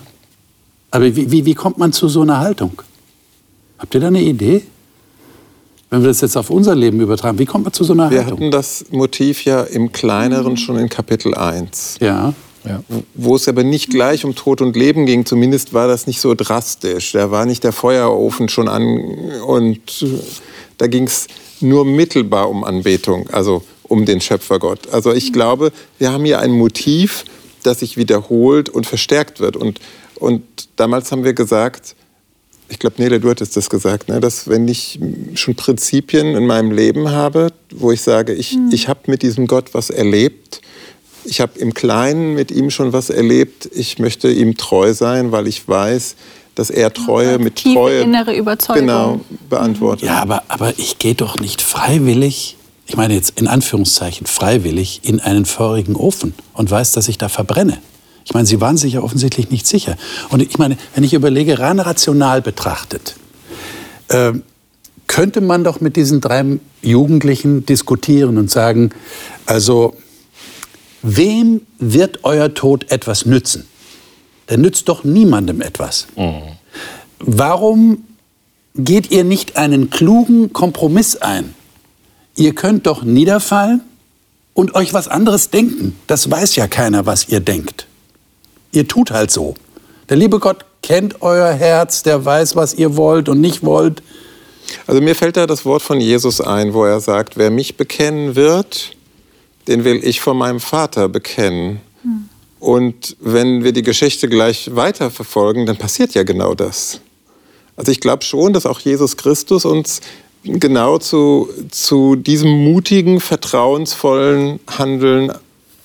Aber 0.92 1.16
wie, 1.16 1.32
wie, 1.32 1.46
wie 1.46 1.56
kommt 1.56 1.78
man 1.78 1.94
zu 1.94 2.08
so 2.08 2.22
einer 2.22 2.40
Haltung? 2.40 2.82
Habt 3.80 3.96
ihr 3.96 4.02
da 4.02 4.08
eine 4.08 4.22
Idee? 4.22 4.64
Wenn 5.94 6.02
wir 6.02 6.08
das 6.08 6.22
jetzt 6.22 6.36
auf 6.38 6.50
unser 6.50 6.74
Leben 6.74 7.02
übertragen, 7.02 7.38
wie 7.38 7.46
kommt 7.46 7.66
man 7.66 7.74
zu 7.74 7.84
so 7.84 7.94
einer 7.94 8.10
Wir 8.10 8.22
Haltung? 8.22 8.40
hatten 8.40 8.50
das 8.50 8.86
Motiv 8.90 9.46
ja 9.46 9.62
im 9.62 9.92
Kleineren 9.92 10.58
schon 10.58 10.76
in 10.80 10.90
Kapitel 10.90 11.36
1. 11.36 11.98
Ja. 12.00 12.34
Ja. 12.66 12.82
wo 13.14 13.36
es 13.36 13.48
aber 13.48 13.64
nicht 13.64 13.92
gleich 13.92 14.26
um 14.26 14.34
Tod 14.34 14.62
und 14.62 14.76
Leben 14.76 15.06
ging. 15.06 15.28
Zumindest 15.28 15.72
war 15.72 15.88
das 15.88 16.08
nicht 16.08 16.20
so 16.20 16.34
drastisch. 16.34 17.12
Da 17.12 17.30
war 17.30 17.46
nicht 17.46 17.64
der 17.64 17.74
Feuerofen 17.74 18.50
schon 18.50 18.70
an 18.70 18.82
und 19.46 20.02
äh, 20.02 20.08
da 20.80 20.88
ging 20.88 21.04
es 21.04 21.28
nur 21.60 21.86
mittelbar 21.86 22.50
um 22.50 22.64
Anbetung, 22.64 23.30
also 23.30 23.62
um 23.84 24.08
den 24.08 24.20
Schöpfergott. 24.20 24.92
Also 24.92 25.14
ich 25.14 25.32
glaube, 25.32 25.72
wir 26.00 26.12
haben 26.12 26.26
hier 26.26 26.40
ein 26.40 26.54
Motiv, 26.54 27.24
das 27.62 27.82
sich 27.82 27.98
wiederholt 27.98 28.68
und 28.68 28.88
verstärkt 28.88 29.40
wird. 29.40 29.56
Und, 29.58 29.80
und 30.16 30.42
damals 30.76 31.12
haben 31.12 31.24
wir 31.24 31.34
gesagt, 31.34 31.96
ich 32.70 32.80
glaube, 32.80 33.02
Nele, 33.02 33.20
du 33.20 33.30
hattest 33.30 33.56
das 33.56 33.70
gesagt, 33.70 34.10
ne, 34.10 34.20
dass 34.20 34.48
wenn 34.48 34.68
ich 34.68 35.00
schon 35.36 35.56
Prinzipien 35.56 36.36
in 36.36 36.46
meinem 36.46 36.72
Leben 36.72 37.12
habe, 37.12 37.50
wo 37.72 37.92
ich 37.92 38.02
sage, 38.02 38.34
ich, 38.34 38.58
ich 38.72 38.88
habe 38.88 39.00
mit 39.08 39.22
diesem 39.22 39.48
Gott 39.48 39.74
was 39.74 39.90
erlebt, 39.90 40.62
ich 41.26 41.42
habe 41.42 41.58
im 41.60 41.74
Kleinen 41.74 42.34
mit 42.34 42.52
ihm 42.52 42.70
schon 42.70 42.94
was 42.94 43.10
erlebt. 43.10 43.70
Ich 43.74 44.00
möchte 44.00 44.30
ihm 44.30 44.58
treu 44.58 44.94
sein, 44.94 45.32
weil 45.32 45.48
ich 45.48 45.68
weiß, 45.68 46.16
dass 46.56 46.70
er 46.70 46.94
Treue 46.94 47.40
mit 47.40 47.56
Tiefe 47.56 47.76
Treue 47.76 48.02
innere 48.02 48.36
Überzeugung. 48.36 48.82
genau 48.82 49.22
beantwortet. 49.50 50.08
Ja, 50.08 50.22
aber, 50.22 50.44
aber 50.48 50.78
ich 50.78 51.00
gehe 51.00 51.16
doch 51.16 51.40
nicht 51.40 51.62
freiwillig, 51.62 52.58
ich 52.86 52.96
meine 52.96 53.16
jetzt 53.16 53.40
in 53.40 53.48
Anführungszeichen 53.48 54.28
freiwillig, 54.28 55.02
in 55.04 55.20
einen 55.20 55.46
feurigen 55.46 55.96
Ofen 55.96 56.34
und 56.54 56.70
weiß, 56.70 56.92
dass 56.92 57.08
ich 57.08 57.18
da 57.18 57.30
verbrenne. 57.30 57.80
Ich 58.26 58.34
meine, 58.34 58.46
Sie 58.46 58.62
waren 58.62 58.78
sich 58.78 58.94
ja 58.94 59.02
offensichtlich 59.02 59.50
nicht 59.50 59.68
sicher. 59.68 59.98
Und 60.30 60.42
ich 60.42 60.58
meine, 60.58 60.78
wenn 60.96 61.04
ich 61.04 61.14
überlege, 61.14 61.60
rein 61.60 61.80
rational 61.80 62.42
betrachtet, 62.42 63.16
äh, 64.08 64.34
könnte 65.08 65.42
man 65.42 65.64
doch 65.64 65.82
mit 65.82 65.96
diesen 65.96 66.22
drei 66.22 66.60
Jugendlichen 66.82 67.66
diskutieren 67.66 68.38
und 68.38 68.50
sagen, 68.50 68.92
also 69.46 69.96
wem 71.02 71.62
wird 71.78 72.24
euer 72.24 72.54
Tod 72.54 72.90
etwas 72.90 73.26
nützen? 73.26 73.68
Der 74.50 74.58
nützt 74.58 74.90
doch 74.90 75.04
niemandem 75.04 75.62
etwas. 75.62 76.08
Warum 77.20 78.04
geht 78.76 79.12
ihr 79.12 79.24
nicht 79.24 79.58
einen 79.58 79.90
klugen 79.90 80.52
Kompromiss 80.54 81.16
ein? 81.18 81.54
Ihr 82.36 82.56
könnt 82.56 82.88
doch 82.88 83.04
niederfallen 83.04 83.82
und 84.54 84.76
euch 84.76 84.94
was 84.94 85.08
anderes 85.08 85.50
denken. 85.50 85.96
Das 86.08 86.30
weiß 86.30 86.56
ja 86.56 86.68
keiner, 86.68 87.06
was 87.06 87.30
ihr 87.30 87.40
denkt. 87.40 87.88
Ihr 88.74 88.88
tut 88.88 89.12
halt 89.12 89.32
so. 89.32 89.56
Der 90.10 90.18
liebe 90.18 90.40
Gott 90.40 90.66
kennt 90.82 91.22
euer 91.22 91.54
Herz, 91.54 92.04
der 92.04 92.26
weiß, 92.26 92.58
was 92.58 92.74
ihr 92.74 92.98
wollt 92.98 93.30
und 93.30 93.40
nicht 93.40 93.64
wollt. 93.64 94.04
Also 94.88 95.02
mir 95.02 95.16
fällt 95.16 95.38
da 95.38 95.48
das 95.48 95.64
Wort 95.66 95.82
von 95.82 96.02
Jesus 96.02 96.42
ein, 96.42 96.74
wo 96.74 96.84
er 96.84 97.00
sagt, 97.00 97.38
wer 97.38 97.52
mich 97.52 97.78
bekennen 97.78 98.36
wird, 98.36 98.96
den 99.68 99.86
will 99.86 100.02
ich 100.04 100.20
vor 100.20 100.34
meinem 100.34 100.60
Vater 100.60 101.08
bekennen. 101.08 101.80
Und 102.60 103.18
wenn 103.20 103.64
wir 103.64 103.74
die 103.74 103.82
Geschichte 103.82 104.30
gleich 104.30 104.74
weiter 104.74 105.12
verfolgen, 105.12 105.66
dann 105.66 105.78
passiert 105.78 106.14
ja 106.14 106.24
genau 106.24 106.56
das. 106.56 107.02
Also 107.76 107.92
ich 107.92 108.00
glaube 108.00 108.24
schon, 108.24 108.54
dass 108.54 108.66
auch 108.66 108.80
Jesus 108.80 109.18
Christus 109.18 109.66
uns 109.66 110.02
genau 110.44 110.98
zu, 110.98 111.50
zu 111.72 112.16
diesem 112.16 112.52
mutigen, 112.52 113.20
vertrauensvollen 113.20 114.60
Handeln 114.68 115.34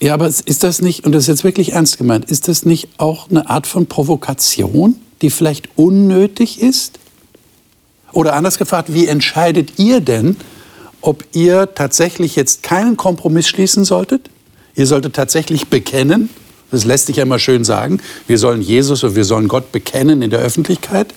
Ja, 0.01 0.15
aber 0.15 0.29
ist 0.29 0.63
das 0.63 0.81
nicht, 0.81 1.05
und 1.05 1.13
das 1.13 1.25
ist 1.25 1.29
jetzt 1.29 1.45
wirklich 1.45 1.73
ernst 1.73 1.99
gemeint, 1.99 2.31
ist 2.31 2.47
das 2.47 2.65
nicht 2.65 2.89
auch 2.99 3.29
eine 3.31 3.51
Art 3.51 3.67
von 3.67 3.87
Provokation, 3.87 4.97
die 5.23 5.31
vielleicht 5.31 5.71
unnötig 5.77 6.61
ist? 6.61 7.01
Oder 8.13 8.35
anders 8.35 8.59
gefragt, 8.59 8.93
wie 8.93 9.07
entscheidet 9.07 9.79
ihr 9.79 10.01
denn, 10.01 10.37
ob 11.01 11.25
ihr 11.33 11.75
tatsächlich 11.75 12.37
jetzt 12.37 12.63
keinen 12.63 12.97
Kompromiss 12.97 13.49
schließen 13.49 13.85
solltet? 13.85 14.31
Ihr 14.77 14.87
solltet 14.87 15.17
tatsächlich 15.17 15.67
bekennen, 15.67 16.31
das 16.71 16.85
lässt 16.85 17.07
sich 17.07 17.17
ja 17.17 17.25
immer 17.25 17.39
schön 17.39 17.65
sagen, 17.65 18.01
wir 18.27 18.39
sollen 18.39 18.63
Jesus 18.63 19.03
und 19.03 19.17
wir 19.17 19.25
sollen 19.25 19.49
Gott 19.49 19.73
bekennen 19.73 20.23
in 20.23 20.31
der 20.31 20.41
Öffentlichkeit. 20.41 21.15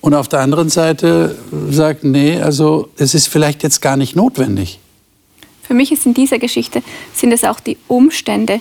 Und 0.00 0.14
auf 0.14 0.28
der 0.28 0.40
anderen 0.40 0.70
Seite 0.70 1.36
sagt, 1.70 2.04
nee, 2.04 2.40
also 2.40 2.88
es 2.96 3.14
ist 3.14 3.28
vielleicht 3.28 3.62
jetzt 3.62 3.82
gar 3.82 3.98
nicht 3.98 4.16
notwendig. 4.16 4.78
Für 5.70 5.74
mich 5.74 5.92
ist 5.92 6.04
in 6.04 6.14
dieser 6.14 6.40
Geschichte 6.40 6.82
sind 7.14 7.30
es 7.30 7.44
auch 7.44 7.60
die 7.60 7.78
Umstände, 7.86 8.60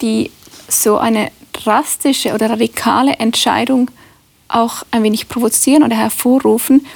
die 0.00 0.30
so 0.68 0.96
eine 0.96 1.32
drastische 1.52 2.34
oder 2.34 2.50
radikale 2.50 3.14
Entscheidung 3.14 3.90
auch 4.46 4.84
ein 4.92 5.02
wenig 5.02 5.28
provozieren 5.28 5.82
oder 5.82 5.96
hervorrufen, 5.96 6.86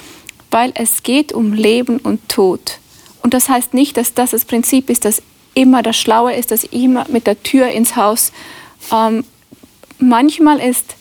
weil 0.51 0.71
es 0.75 1.03
geht 1.03 1.33
um 1.33 1.51
Leben 1.51 1.97
und 1.97 2.29
Tod. 2.29 2.79
Und 3.23 3.33
das 3.33 3.49
heißt 3.49 3.73
nicht, 3.73 3.97
dass 3.97 4.13
das 4.13 4.31
das 4.31 4.45
Prinzip 4.45 4.89
ist, 4.89 5.03
dass 5.03 5.21
immer 5.53 5.83
das 5.83 5.97
Schlaue 5.97 6.33
ist, 6.33 6.51
dass 6.51 6.63
immer 6.63 7.05
mit 7.09 7.27
der 7.27 7.43
Tür 7.43 7.67
ins 7.67 7.97
Haus. 7.97 8.31
Ähm, 8.89 9.25
manchmal 9.99 10.61
ist 10.61 10.95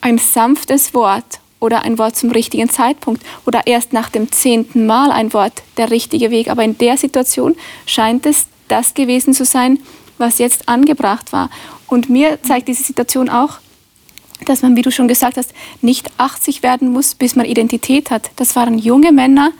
ein 0.00 0.18
sanftes 0.18 0.94
Wort 0.94 1.40
oder 1.62 1.82
ein 1.82 1.96
Wort 1.96 2.16
zum 2.16 2.32
richtigen 2.32 2.68
Zeitpunkt 2.68 3.22
oder 3.46 3.66
erst 3.66 3.92
nach 3.92 4.10
dem 4.10 4.32
zehnten 4.32 4.84
Mal 4.84 5.12
ein 5.12 5.32
Wort 5.32 5.62
der 5.76 5.90
richtige 5.90 6.30
Weg. 6.30 6.48
Aber 6.48 6.64
in 6.64 6.76
der 6.76 6.96
Situation 6.96 7.54
scheint 7.86 8.26
es 8.26 8.48
das 8.68 8.94
gewesen 8.94 9.32
zu 9.32 9.44
sein, 9.44 9.78
was 10.18 10.38
jetzt 10.38 10.68
angebracht 10.68 11.32
war. 11.32 11.50
Und 11.86 12.10
mir 12.10 12.42
zeigt 12.42 12.68
diese 12.68 12.82
Situation 12.82 13.28
auch, 13.28 13.58
dass 14.44 14.62
man, 14.62 14.74
wie 14.76 14.82
du 14.82 14.90
schon 14.90 15.06
gesagt 15.06 15.36
hast, 15.36 15.54
nicht 15.82 16.10
80 16.18 16.64
werden 16.64 16.90
muss, 16.90 17.14
bis 17.14 17.36
man 17.36 17.46
Identität 17.46 18.10
hat. 18.10 18.30
Das 18.36 18.56
waren 18.56 18.76
junge 18.78 19.12
Männer, 19.12 19.52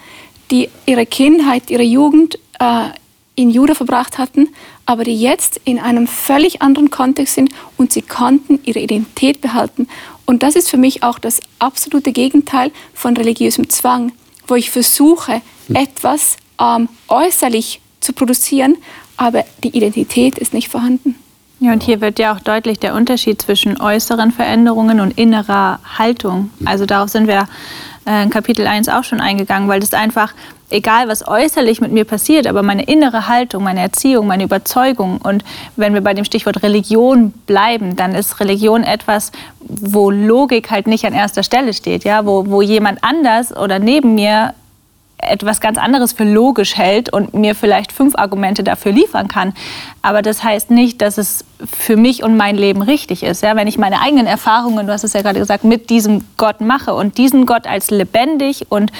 die 0.50 0.68
ihre 0.86 1.06
Kindheit, 1.06 1.70
ihre 1.70 1.84
Jugend 1.84 2.38
äh, 2.58 2.88
in 3.34 3.50
Juda 3.50 3.74
verbracht 3.74 4.18
hatten, 4.18 4.48
aber 4.84 5.04
die 5.04 5.18
jetzt 5.18 5.60
in 5.64 5.78
einem 5.78 6.06
völlig 6.06 6.60
anderen 6.60 6.90
Kontext 6.90 7.34
sind 7.34 7.50
und 7.76 7.92
sie 7.92 8.02
konnten 8.02 8.60
ihre 8.64 8.80
Identität 8.80 9.40
behalten. 9.40 9.88
Und 10.26 10.42
das 10.42 10.56
ist 10.56 10.70
für 10.70 10.76
mich 10.76 11.02
auch 11.02 11.18
das 11.18 11.40
absolute 11.58 12.12
Gegenteil 12.12 12.70
von 12.94 13.16
religiösem 13.16 13.68
Zwang, 13.68 14.12
wo 14.46 14.54
ich 14.54 14.70
versuche, 14.70 15.42
etwas 15.72 16.36
ähm, 16.60 16.88
äußerlich 17.08 17.80
zu 18.00 18.12
produzieren, 18.12 18.76
aber 19.16 19.44
die 19.62 19.76
Identität 19.76 20.38
ist 20.38 20.52
nicht 20.52 20.68
vorhanden. 20.68 21.16
Ja, 21.60 21.72
und 21.72 21.82
hier 21.84 22.00
wird 22.00 22.18
ja 22.18 22.34
auch 22.34 22.40
deutlich 22.40 22.80
der 22.80 22.94
Unterschied 22.94 23.40
zwischen 23.40 23.80
äußeren 23.80 24.32
Veränderungen 24.32 24.98
und 24.98 25.16
innerer 25.16 25.78
Haltung. 25.96 26.50
Also 26.64 26.86
darauf 26.86 27.08
sind 27.10 27.28
wir 27.28 27.46
in 28.04 28.30
Kapitel 28.30 28.66
1 28.66 28.88
auch 28.88 29.04
schon 29.04 29.20
eingegangen, 29.20 29.68
weil 29.68 29.80
das 29.80 29.94
einfach, 29.94 30.34
egal 30.70 31.08
was 31.08 31.26
äußerlich 31.26 31.80
mit 31.80 31.92
mir 31.92 32.04
passiert, 32.04 32.46
aber 32.46 32.62
meine 32.62 32.84
innere 32.84 33.28
Haltung, 33.28 33.62
meine 33.62 33.80
Erziehung, 33.80 34.26
meine 34.26 34.44
Überzeugung 34.44 35.18
und 35.18 35.44
wenn 35.76 35.94
wir 35.94 36.00
bei 36.00 36.14
dem 36.14 36.24
Stichwort 36.24 36.62
Religion 36.62 37.32
bleiben, 37.46 37.94
dann 37.94 38.14
ist 38.14 38.40
Religion 38.40 38.82
etwas, 38.82 39.32
wo 39.60 40.10
Logik 40.10 40.70
halt 40.70 40.86
nicht 40.86 41.04
an 41.04 41.12
erster 41.12 41.42
Stelle 41.42 41.72
steht, 41.74 42.04
ja, 42.04 42.26
wo, 42.26 42.46
wo 42.48 42.62
jemand 42.62 43.04
anders 43.04 43.56
oder 43.56 43.78
neben 43.78 44.14
mir 44.14 44.54
etwas 45.22 45.60
ganz 45.60 45.78
anderes 45.78 46.12
für 46.12 46.24
logisch 46.24 46.76
hält 46.76 47.12
und 47.12 47.32
mir 47.32 47.54
vielleicht 47.54 47.92
fünf 47.92 48.16
Argumente 48.16 48.64
dafür 48.64 48.92
liefern 48.92 49.28
kann. 49.28 49.54
Aber 50.02 50.20
das 50.20 50.42
heißt 50.42 50.70
nicht, 50.70 51.00
dass 51.00 51.16
es 51.16 51.44
für 51.64 51.96
mich 51.96 52.22
und 52.22 52.36
mein 52.36 52.56
Leben 52.56 52.82
richtig 52.82 53.22
ist. 53.22 53.42
Ja, 53.42 53.56
wenn 53.56 53.68
ich 53.68 53.78
meine 53.78 54.00
eigenen 54.00 54.26
Erfahrungen, 54.26 54.86
du 54.86 54.92
hast 54.92 55.04
es 55.04 55.12
ja 55.12 55.22
gerade 55.22 55.38
gesagt, 55.38 55.64
mit 55.64 55.90
diesem 55.90 56.24
Gott 56.36 56.60
mache 56.60 56.94
und 56.94 57.18
diesen 57.18 57.46
Gott 57.46 57.66
als 57.66 57.90
lebendig 57.90 58.66
und 58.68 58.90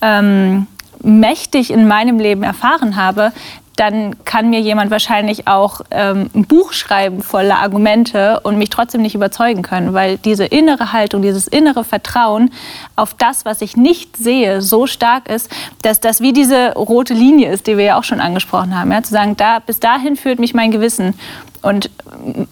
ähm, 0.00 0.66
mächtig 1.02 1.70
in 1.70 1.86
meinem 1.86 2.18
Leben 2.18 2.42
erfahren 2.42 2.96
habe, 2.96 3.32
dann 3.76 4.24
kann 4.24 4.48
mir 4.48 4.60
jemand 4.60 4.90
wahrscheinlich 4.90 5.46
auch 5.46 5.82
ähm, 5.90 6.30
ein 6.34 6.46
Buch 6.46 6.72
schreiben 6.72 7.22
voller 7.22 7.58
Argumente 7.58 8.40
und 8.40 8.56
mich 8.56 8.70
trotzdem 8.70 9.02
nicht 9.02 9.14
überzeugen 9.14 9.62
können, 9.62 9.92
weil 9.92 10.16
diese 10.16 10.46
innere 10.46 10.92
Haltung, 10.92 11.20
dieses 11.20 11.46
innere 11.46 11.84
Vertrauen 11.84 12.50
auf 12.96 13.12
das, 13.12 13.44
was 13.44 13.60
ich 13.60 13.76
nicht 13.76 14.16
sehe, 14.16 14.62
so 14.62 14.86
stark 14.86 15.28
ist, 15.28 15.50
dass 15.82 16.00
das 16.00 16.22
wie 16.22 16.32
diese 16.32 16.72
rote 16.72 17.12
Linie 17.12 17.50
ist, 17.50 17.66
die 17.66 17.76
wir 17.76 17.84
ja 17.84 17.98
auch 17.98 18.04
schon 18.04 18.20
angesprochen 18.20 18.78
haben. 18.78 18.90
Ja? 18.90 19.02
Zu 19.02 19.12
sagen, 19.12 19.36
da, 19.36 19.58
bis 19.58 19.78
dahin 19.78 20.16
führt 20.16 20.38
mich 20.38 20.54
mein 20.54 20.70
Gewissen. 20.70 21.14
Und 21.60 21.90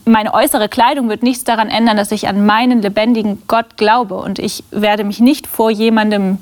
meine 0.05 0.35
äußere 0.35 0.69
Kleidung 0.69 1.09
wird 1.09 1.23
nichts 1.23 1.45
daran 1.45 1.69
ändern, 1.69 1.97
dass 1.97 2.11
ich 2.13 2.29
an 2.29 2.45
meinen 2.45 2.83
lebendigen 2.83 3.43
Gott 3.47 3.77
glaube. 3.77 4.17
Und 4.17 4.39
ich 4.39 4.65
werde 4.71 5.05
mich 5.05 5.21
nicht 5.21 5.47
vor 5.47 5.71
jemandem 5.71 6.39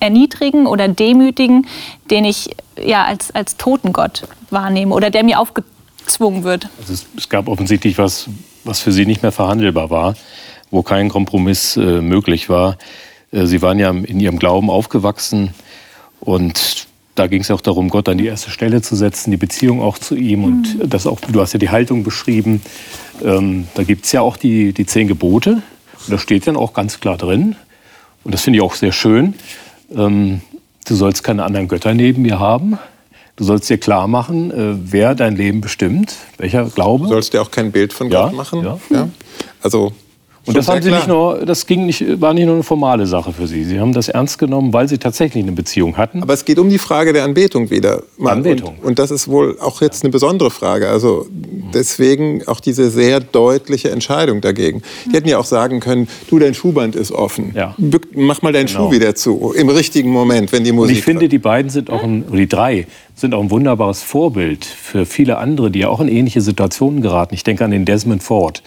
erniedrigen 0.00 0.66
oder 0.66 0.88
demütigen, 0.88 1.66
den 2.10 2.24
ich 2.24 2.50
ja 2.82 3.04
als, 3.04 3.34
als 3.34 3.56
Totengott 3.56 4.26
wahrnehme 4.50 4.94
oder 4.94 5.10
der 5.10 5.24
mir 5.24 5.38
aufgezwungen 5.38 6.44
wird. 6.44 6.68
Also 6.80 6.92
es, 6.92 7.06
es 7.16 7.28
gab 7.28 7.48
offensichtlich 7.48 7.98
was, 7.98 8.28
was 8.64 8.80
für 8.80 8.92
sie 8.92 9.06
nicht 9.06 9.22
mehr 9.22 9.32
verhandelbar 9.32 9.90
war, 9.90 10.14
wo 10.70 10.82
kein 10.82 11.08
Kompromiss 11.08 11.76
äh, 11.76 12.00
möglich 12.00 12.48
war. 12.48 12.78
Äh, 13.32 13.46
sie 13.46 13.62
waren 13.62 13.78
ja 13.78 13.90
in 13.90 14.20
ihrem 14.20 14.38
Glauben 14.38 14.70
aufgewachsen 14.70 15.54
und 16.20 16.88
da 17.14 17.26
ging 17.26 17.42
es 17.42 17.50
auch 17.50 17.60
darum, 17.60 17.90
Gott 17.90 18.08
an 18.08 18.18
die 18.18 18.26
erste 18.26 18.50
Stelle 18.50 18.82
zu 18.82 18.96
setzen, 18.96 19.30
die 19.30 19.36
Beziehung 19.36 19.82
auch 19.82 19.98
zu 19.98 20.14
ihm. 20.14 20.44
Und 20.44 20.78
das 20.82 21.06
auch, 21.06 21.20
du 21.20 21.40
hast 21.40 21.52
ja 21.52 21.58
die 21.58 21.68
Haltung 21.68 22.02
beschrieben. 22.02 22.62
Ähm, 23.22 23.66
da 23.74 23.82
gibt 23.82 24.06
es 24.06 24.12
ja 24.12 24.22
auch 24.22 24.36
die, 24.36 24.72
die 24.72 24.86
zehn 24.86 25.06
Gebote. 25.06 25.62
Und 26.06 26.08
da 26.08 26.18
steht 26.18 26.46
dann 26.46 26.56
auch 26.56 26.72
ganz 26.72 27.00
klar 27.00 27.18
drin, 27.18 27.56
und 28.24 28.32
das 28.34 28.42
finde 28.42 28.58
ich 28.58 28.62
auch 28.62 28.74
sehr 28.74 28.92
schön, 28.92 29.34
ähm, 29.94 30.40
du 30.86 30.94
sollst 30.94 31.22
keine 31.24 31.44
anderen 31.44 31.68
Götter 31.68 31.94
neben 31.94 32.22
mir 32.22 32.38
haben. 32.38 32.78
Du 33.36 33.44
sollst 33.44 33.70
dir 33.70 33.78
klar 33.78 34.06
machen, 34.06 34.50
äh, 34.50 34.74
wer 34.92 35.14
dein 35.14 35.34
Leben 35.34 35.62
bestimmt, 35.62 36.14
welcher 36.36 36.64
Glaube. 36.66 37.04
Du 37.04 37.10
sollst 37.10 37.32
dir 37.32 37.40
auch 37.40 37.50
kein 37.50 37.72
Bild 37.72 37.92
von 37.94 38.10
Ja, 38.10 38.24
Gott 38.26 38.34
machen. 38.34 38.78
ja. 38.90 39.08
Also 39.62 39.92
Und 40.46 40.56
das, 40.56 40.68
haben 40.68 40.80
sie 40.80 40.88
klar. 40.88 41.00
nicht 41.00 41.08
nur, 41.08 41.44
das 41.44 41.66
ging 41.66 41.84
nicht, 41.84 42.20
war 42.20 42.32
nicht 42.32 42.46
nur 42.46 42.54
eine 42.54 42.62
formale 42.62 43.06
Sache 43.06 43.32
für 43.32 43.46
sie. 43.46 43.62
Sie 43.64 43.78
haben 43.78 43.92
das 43.92 44.08
ernst 44.08 44.38
genommen, 44.38 44.72
weil 44.72 44.88
sie 44.88 44.96
tatsächlich 44.96 45.42
eine 45.44 45.52
Beziehung 45.52 45.98
hatten. 45.98 46.22
Aber 46.22 46.32
es 46.32 46.44
geht 46.46 46.58
um 46.58 46.70
die 46.70 46.78
Frage 46.78 47.12
der 47.12 47.24
Anbetung 47.24 47.68
wieder. 47.70 48.02
mal. 48.16 48.32
Anbetung. 48.32 48.76
Und, 48.80 48.86
und 48.86 48.98
das 48.98 49.10
ist 49.10 49.28
wohl 49.28 49.58
auch 49.60 49.82
jetzt 49.82 50.02
eine 50.02 50.10
besondere 50.10 50.50
Frage. 50.50 50.88
Also 50.88 51.26
deswegen 51.74 52.46
auch 52.48 52.60
diese 52.60 52.90
sehr 52.90 53.20
deutliche 53.20 53.90
Entscheidung 53.90 54.40
dagegen. 54.40 54.82
Die 55.06 55.16
hätten 55.16 55.28
ja 55.28 55.38
auch 55.38 55.44
sagen 55.44 55.78
können, 55.80 56.08
du, 56.30 56.38
dein 56.38 56.54
Schuhband 56.54 56.96
ist 56.96 57.12
offen. 57.12 57.52
Ja. 57.54 57.74
Mach 58.14 58.40
mal 58.42 58.52
deinen 58.52 58.66
Genau. 58.66 58.86
Schuh 58.88 58.92
wieder 58.92 59.14
zu. 59.14 59.52
Im 59.54 59.68
richtigen 59.68 60.10
Moment, 60.10 60.52
wenn 60.52 60.64
die 60.64 60.70
Und 60.70 60.76
Musik 60.76 60.98
ich 60.98 61.04
finde, 61.04 61.28
die 61.28 61.38
beiden 61.38 61.70
sind 61.70 61.90
auch 61.90 62.02
ein, 62.02 62.24
die 62.32 62.48
drei 62.48 62.86
sind 63.14 63.34
auch 63.34 63.42
ein 63.42 63.50
wunderbares 63.50 64.02
Vorbild 64.02 64.64
für 64.64 65.04
viele 65.04 65.36
andere, 65.38 65.70
die 65.70 65.80
ja 65.80 65.88
auch 65.88 66.00
in 66.00 66.08
ähnliche 66.08 66.40
Situationen 66.40 67.02
geraten. 67.02 67.34
Ich 67.34 67.44
denke 67.44 67.64
an 67.64 67.70
den 67.70 67.84
Desmond 67.84 68.22
Ford. 68.22 68.62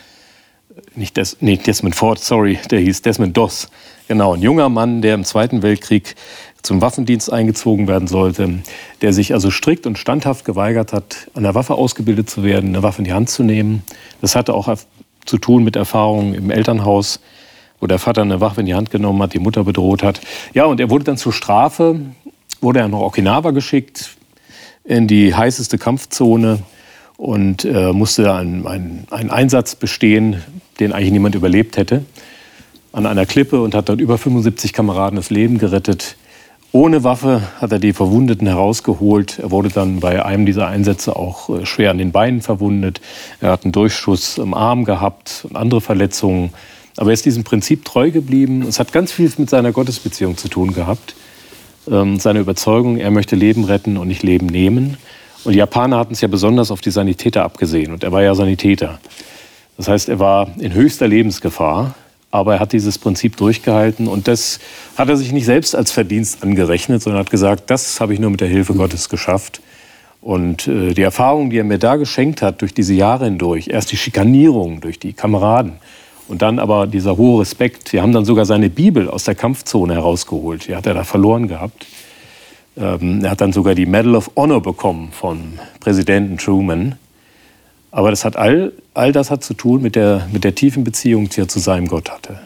Nicht 0.96 1.18
Des, 1.18 1.38
nee, 1.40 1.58
Desmond 1.58 1.96
Ford, 1.96 2.20
sorry, 2.20 2.60
der 2.72 2.80
hieß 2.80 3.02
Desmond 3.02 3.36
Doss. 3.36 3.70
Genau, 4.08 4.34
ein 4.34 4.42
junger 4.42 4.70
Mann, 4.70 5.02
der 5.02 5.16
im 5.16 5.24
Zweiten 5.24 5.62
Weltkrieg 5.62 6.16
zum 6.62 6.82
Waffendienst 6.82 7.32
eingezogen 7.32 7.88
werden 7.88 8.08
sollte, 8.08 8.60
der 9.02 9.14
sich 9.14 9.34
also 9.34 9.52
strikt 9.52 9.86
und 9.86 9.98
standhaft 9.98 10.46
geweigert 10.46 10.94
hat, 10.94 11.30
an 11.34 11.44
der 11.44 11.56
Waffe 11.56 11.76
ausgebildet 11.76 12.30
zu 12.30 12.44
werden, 12.44 12.70
eine 12.70 12.84
Waffe 12.84 13.00
in 13.00 13.06
die 13.06 13.14
Hand 13.14 13.30
zu 13.30 13.44
nehmen. 13.44 13.84
Das 14.22 14.36
hatte 14.36 14.54
auch 14.54 14.74
zu 15.26 15.38
tun 15.38 15.64
mit 15.64 15.76
Erfahrungen 15.76 16.34
im 16.34 16.50
Elternhaus, 16.52 17.20
wo 17.80 17.88
der 17.88 18.00
Vater 18.00 18.22
eine 18.22 18.40
Waffe 18.40 18.62
in 18.62 18.66
die 18.66 18.76
Hand 18.76 18.92
genommen 18.92 19.22
hat, 19.22 19.34
die 19.34 19.40
Mutter 19.40 19.64
bedroht 19.64 20.04
hat. 20.04 20.22
Ja, 20.54 20.66
und 20.66 20.80
er 20.80 20.90
wurde 20.90 21.04
dann 21.04 21.18
zur 21.18 21.34
Strafe, 21.34 22.00
wurde 22.62 22.80
er 22.80 22.88
nach 22.88 23.00
Okinawa 23.00 23.52
geschickt, 23.52 24.16
in 24.86 25.08
die 25.08 25.36
heißeste 25.36 25.78
Kampfzone 25.78 26.60
und 27.18 27.66
äh, 27.66 27.92
musste 27.92 28.34
einen, 28.34 28.68
einen, 28.68 29.08
einen 29.12 29.30
Einsatz 29.30 29.76
bestehen, 29.76 30.42
den 30.80 30.94
eigentlich 30.94 31.12
niemand 31.12 31.36
überlebt 31.36 31.78
hätte, 31.78 32.06
an 32.92 33.06
einer 33.06 33.26
Klippe 33.26 33.62
und 33.62 33.76
hat 33.76 33.90
dort 33.90 34.02
über 34.02 34.18
75 34.18 34.74
Kameraden 34.74 35.16
das 35.16 35.30
Leben 35.30 35.58
gerettet. 35.58 36.16
Ohne 36.72 37.04
Waffe 37.04 37.44
hat 37.62 37.72
er 37.72 37.78
die 37.78 37.94
Verwundeten 37.94 38.48
herausgeholt. 38.48 39.38
Er 39.38 39.52
wurde 39.52 39.70
dann 39.70 40.00
bei 40.00 40.26
einem 40.26 40.48
dieser 40.48 40.68
Einsätze 40.68 41.16
auch 41.16 41.50
äh, 41.50 41.68
schwer 41.68 41.92
an 41.92 42.00
den 42.00 42.12
Beinen 42.12 42.42
verwundet. 42.42 43.00
Er 43.42 43.52
hat 43.52 43.64
einen 43.64 43.72
Durchschuss 43.72 44.40
im 44.40 44.56
Arm 44.56 44.84
gehabt 44.84 45.46
und 45.48 45.56
andere 45.56 45.82
Verletzungen. 45.82 46.52
Aber 46.98 47.12
er 47.12 47.14
ist 47.14 47.26
diesem 47.26 47.44
Prinzip 47.44 47.86
treu 47.86 48.10
geblieben. 48.10 48.64
Es 48.64 48.80
hat 48.80 48.92
ganz 48.92 49.12
viel 49.12 49.32
mit 49.38 49.52
seiner 49.52 49.72
Gottesbeziehung 49.72 50.36
zu 50.36 50.48
tun 50.48 50.74
gehabt. 50.74 51.16
Ähm, 51.92 52.20
seine 52.20 52.40
Überzeugung, 52.40 52.98
er 52.98 53.12
möchte 53.12 53.36
Leben 53.36 53.66
retten 53.66 53.98
und 53.98 54.08
nicht 54.08 54.24
Leben 54.24 54.48
nehmen. 54.48 54.98
Und 55.44 55.54
die 55.54 55.60
Japaner 55.60 55.98
hatten 55.98 56.14
es 56.14 56.22
ja 56.22 56.28
besonders 56.28 56.72
auf 56.72 56.82
die 56.82 56.90
Sanitäter 56.92 57.44
abgesehen. 57.44 57.92
Und 57.92 58.04
er 58.04 58.12
war 58.12 58.24
ja 58.24 58.34
Sanitäter. 58.34 59.00
Das 59.78 59.88
heißt, 59.88 60.10
er 60.10 60.20
war 60.20 60.50
in 60.60 60.74
höchster 60.74 61.08
Lebensgefahr. 61.08 61.96
Aber 62.34 62.56
er 62.56 62.60
hat 62.60 62.74
dieses 62.74 62.98
Prinzip 62.98 63.38
durchgehalten 63.38 64.08
und 64.08 64.28
das 64.28 64.60
hat 64.98 65.08
er 65.08 65.18
sich 65.18 65.32
nicht 65.32 65.46
selbst 65.46 65.76
als 65.76 65.92
Verdienst 65.92 66.42
angerechnet, 66.42 67.04
sondern 67.04 67.20
hat 67.20 67.30
gesagt, 67.30 67.70
das 67.70 68.02
habe 68.02 68.12
ich 68.16 68.20
nur 68.20 68.32
mit 68.32 68.42
der 68.42 68.48
Hilfe 68.48 68.74
Gottes 68.74 69.08
geschafft. 69.08 69.62
Und 70.20 70.68
äh, 70.68 70.96
die 70.96 71.04
Erfahrung, 71.04 71.52
die 71.52 71.60
er 71.60 71.64
mir 71.64 71.78
da 71.78 71.96
geschenkt 71.96 72.42
hat 72.42 72.62
durch 72.62 72.74
diese 72.74 72.96
Jahre 72.96 73.26
hindurch, 73.26 73.68
erst 73.68 73.92
die 73.92 73.98
Schikanierung 73.98 74.82
durch 74.82 74.98
die 74.98 75.14
Kameraden 75.14 75.74
und 76.28 76.42
dann 76.42 76.58
aber 76.58 76.88
dieser 76.88 77.18
hohe 77.18 77.42
Respekt. 77.42 77.94
Wir 77.94 78.02
haben 78.02 78.14
dann 78.14 78.26
sogar 78.26 78.46
seine 78.46 78.72
Bibel 78.72 79.12
aus 79.12 79.26
der 79.26 79.36
Kampfzone 79.36 79.94
herausgeholt. 79.94 80.68
Die 80.68 80.76
hat 80.76 80.88
er 80.88 80.96
da 80.96 81.04
verloren 81.04 81.48
gehabt. 81.48 81.86
Ähm, 82.78 83.24
er 83.24 83.30
hat 83.30 83.42
dann 83.42 83.54
sogar 83.54 83.76
die 83.76 83.86
Medal 83.86 84.16
of 84.16 84.32
Honor 84.36 84.62
bekommen 84.62 85.10
von 85.12 85.60
Präsidenten 85.80 86.40
Truman. 86.40 86.96
Aber 87.94 88.10
das 88.10 88.26
hat 88.26 88.36
all, 88.36 88.74
all 88.96 89.12
das 89.12 89.30
hat 89.30 89.44
zu 89.44 89.54
tun 89.54 89.84
mit 89.84 89.96
der, 89.96 90.28
mit 90.34 90.44
der 90.44 90.56
tiefen 90.56 90.84
Beziehung, 90.84 91.30
die 91.30 91.42
er 91.42 91.48
zu 91.48 91.60
seinem 91.60 91.88
Gott 91.88 92.10
hatte. 92.10 92.40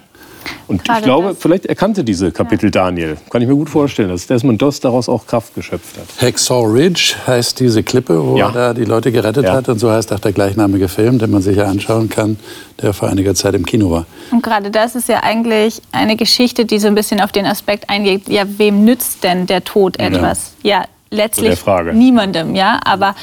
Und 0.68 0.84
Gerade 0.84 1.00
ich 1.00 1.06
glaube, 1.06 1.30
das. 1.30 1.38
vielleicht 1.40 1.66
erkannte 1.66 2.04
diese 2.04 2.32
Kapitel 2.32 2.66
ja. 2.66 2.72
Daniel. 2.72 3.18
Kann 3.30 3.42
ich 3.42 3.48
mir 3.48 3.56
gut 3.56 3.70
vorstellen, 3.70 4.10
dass 4.10 4.28
Desmond 4.28 4.62
Doss 4.62 4.82
daraus 4.82 5.08
auch 5.08 5.26
Kraft 5.26 5.56
geschöpft 5.56 5.98
hat. 5.98 6.22
Hacksaw 6.22 6.66
Ridge 6.66 7.16
heißt 7.26 7.62
diese 7.62 7.82
Klippe, 7.82 8.26
wo 8.26 8.38
ja. 8.38 8.48
er 8.48 8.52
da 8.52 8.74
die 8.74 8.84
Leute 8.84 9.14
gerettet 9.14 9.46
ja. 9.46 9.54
hat. 9.54 9.70
Und 9.70 9.80
so 9.80 9.90
heißt 9.90 10.12
auch 10.12 10.20
der 10.20 10.34
gleichnamige 10.34 10.90
Film, 10.90 11.18
den 11.18 11.32
man 11.32 11.42
sich 11.42 11.56
ja 11.56 11.66
anschauen 11.66 12.10
kann, 12.10 12.38
der 12.82 12.94
vor 12.94 13.08
einiger 13.08 13.34
Zeit 13.34 13.56
im 13.56 13.66
Kino 13.66 13.90
war. 13.90 14.06
Und 14.32 14.44
gerade 14.44 14.70
das 14.70 14.96
ist 14.96 15.08
ja 15.08 15.24
eigentlich 15.24 15.82
eine 15.94 16.18
Geschichte, 16.18 16.66
die 16.66 16.80
so 16.80 16.88
ein 16.88 16.96
bisschen 16.96 17.22
auf 17.22 17.32
den 17.32 17.46
Aspekt 17.46 17.90
eingeht, 17.90 18.28
ja, 18.28 18.44
wem 18.58 18.84
nützt 18.84 19.24
denn 19.24 19.48
der 19.48 19.64
Tod 19.64 19.98
etwas? 19.98 20.52
Ja, 20.62 20.84
letztlich 21.10 21.64
niemandem, 21.94 22.56
ja. 22.56 22.80
Aber 22.84 23.16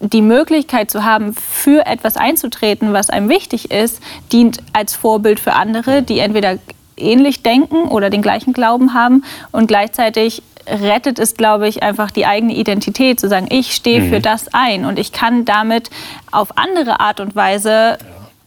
die 0.00 0.22
Möglichkeit 0.22 0.90
zu 0.90 1.04
haben, 1.04 1.34
für 1.34 1.86
etwas 1.86 2.16
einzutreten, 2.16 2.92
was 2.92 3.10
einem 3.10 3.28
wichtig 3.28 3.70
ist, 3.70 4.00
dient 4.32 4.58
als 4.72 4.94
Vorbild 4.94 5.40
für 5.40 5.54
andere, 5.54 6.02
die 6.02 6.20
entweder 6.20 6.58
ähnlich 6.96 7.42
denken 7.42 7.88
oder 7.88 8.10
den 8.10 8.22
gleichen 8.22 8.52
Glauben 8.52 8.94
haben 8.94 9.24
und 9.52 9.66
gleichzeitig 9.66 10.42
rettet 10.66 11.18
es, 11.18 11.34
glaube 11.34 11.68
ich, 11.68 11.82
einfach 11.82 12.10
die 12.10 12.26
eigene 12.26 12.54
Identität, 12.54 13.18
zu 13.18 13.28
sagen, 13.28 13.46
ich 13.50 13.74
stehe 13.74 14.02
mhm. 14.02 14.10
für 14.10 14.20
das 14.20 14.46
ein 14.52 14.84
und 14.84 14.98
ich 14.98 15.12
kann 15.12 15.44
damit 15.44 15.90
auf 16.30 16.56
andere 16.58 17.00
Art 17.00 17.20
und 17.20 17.34
Weise 17.34 17.98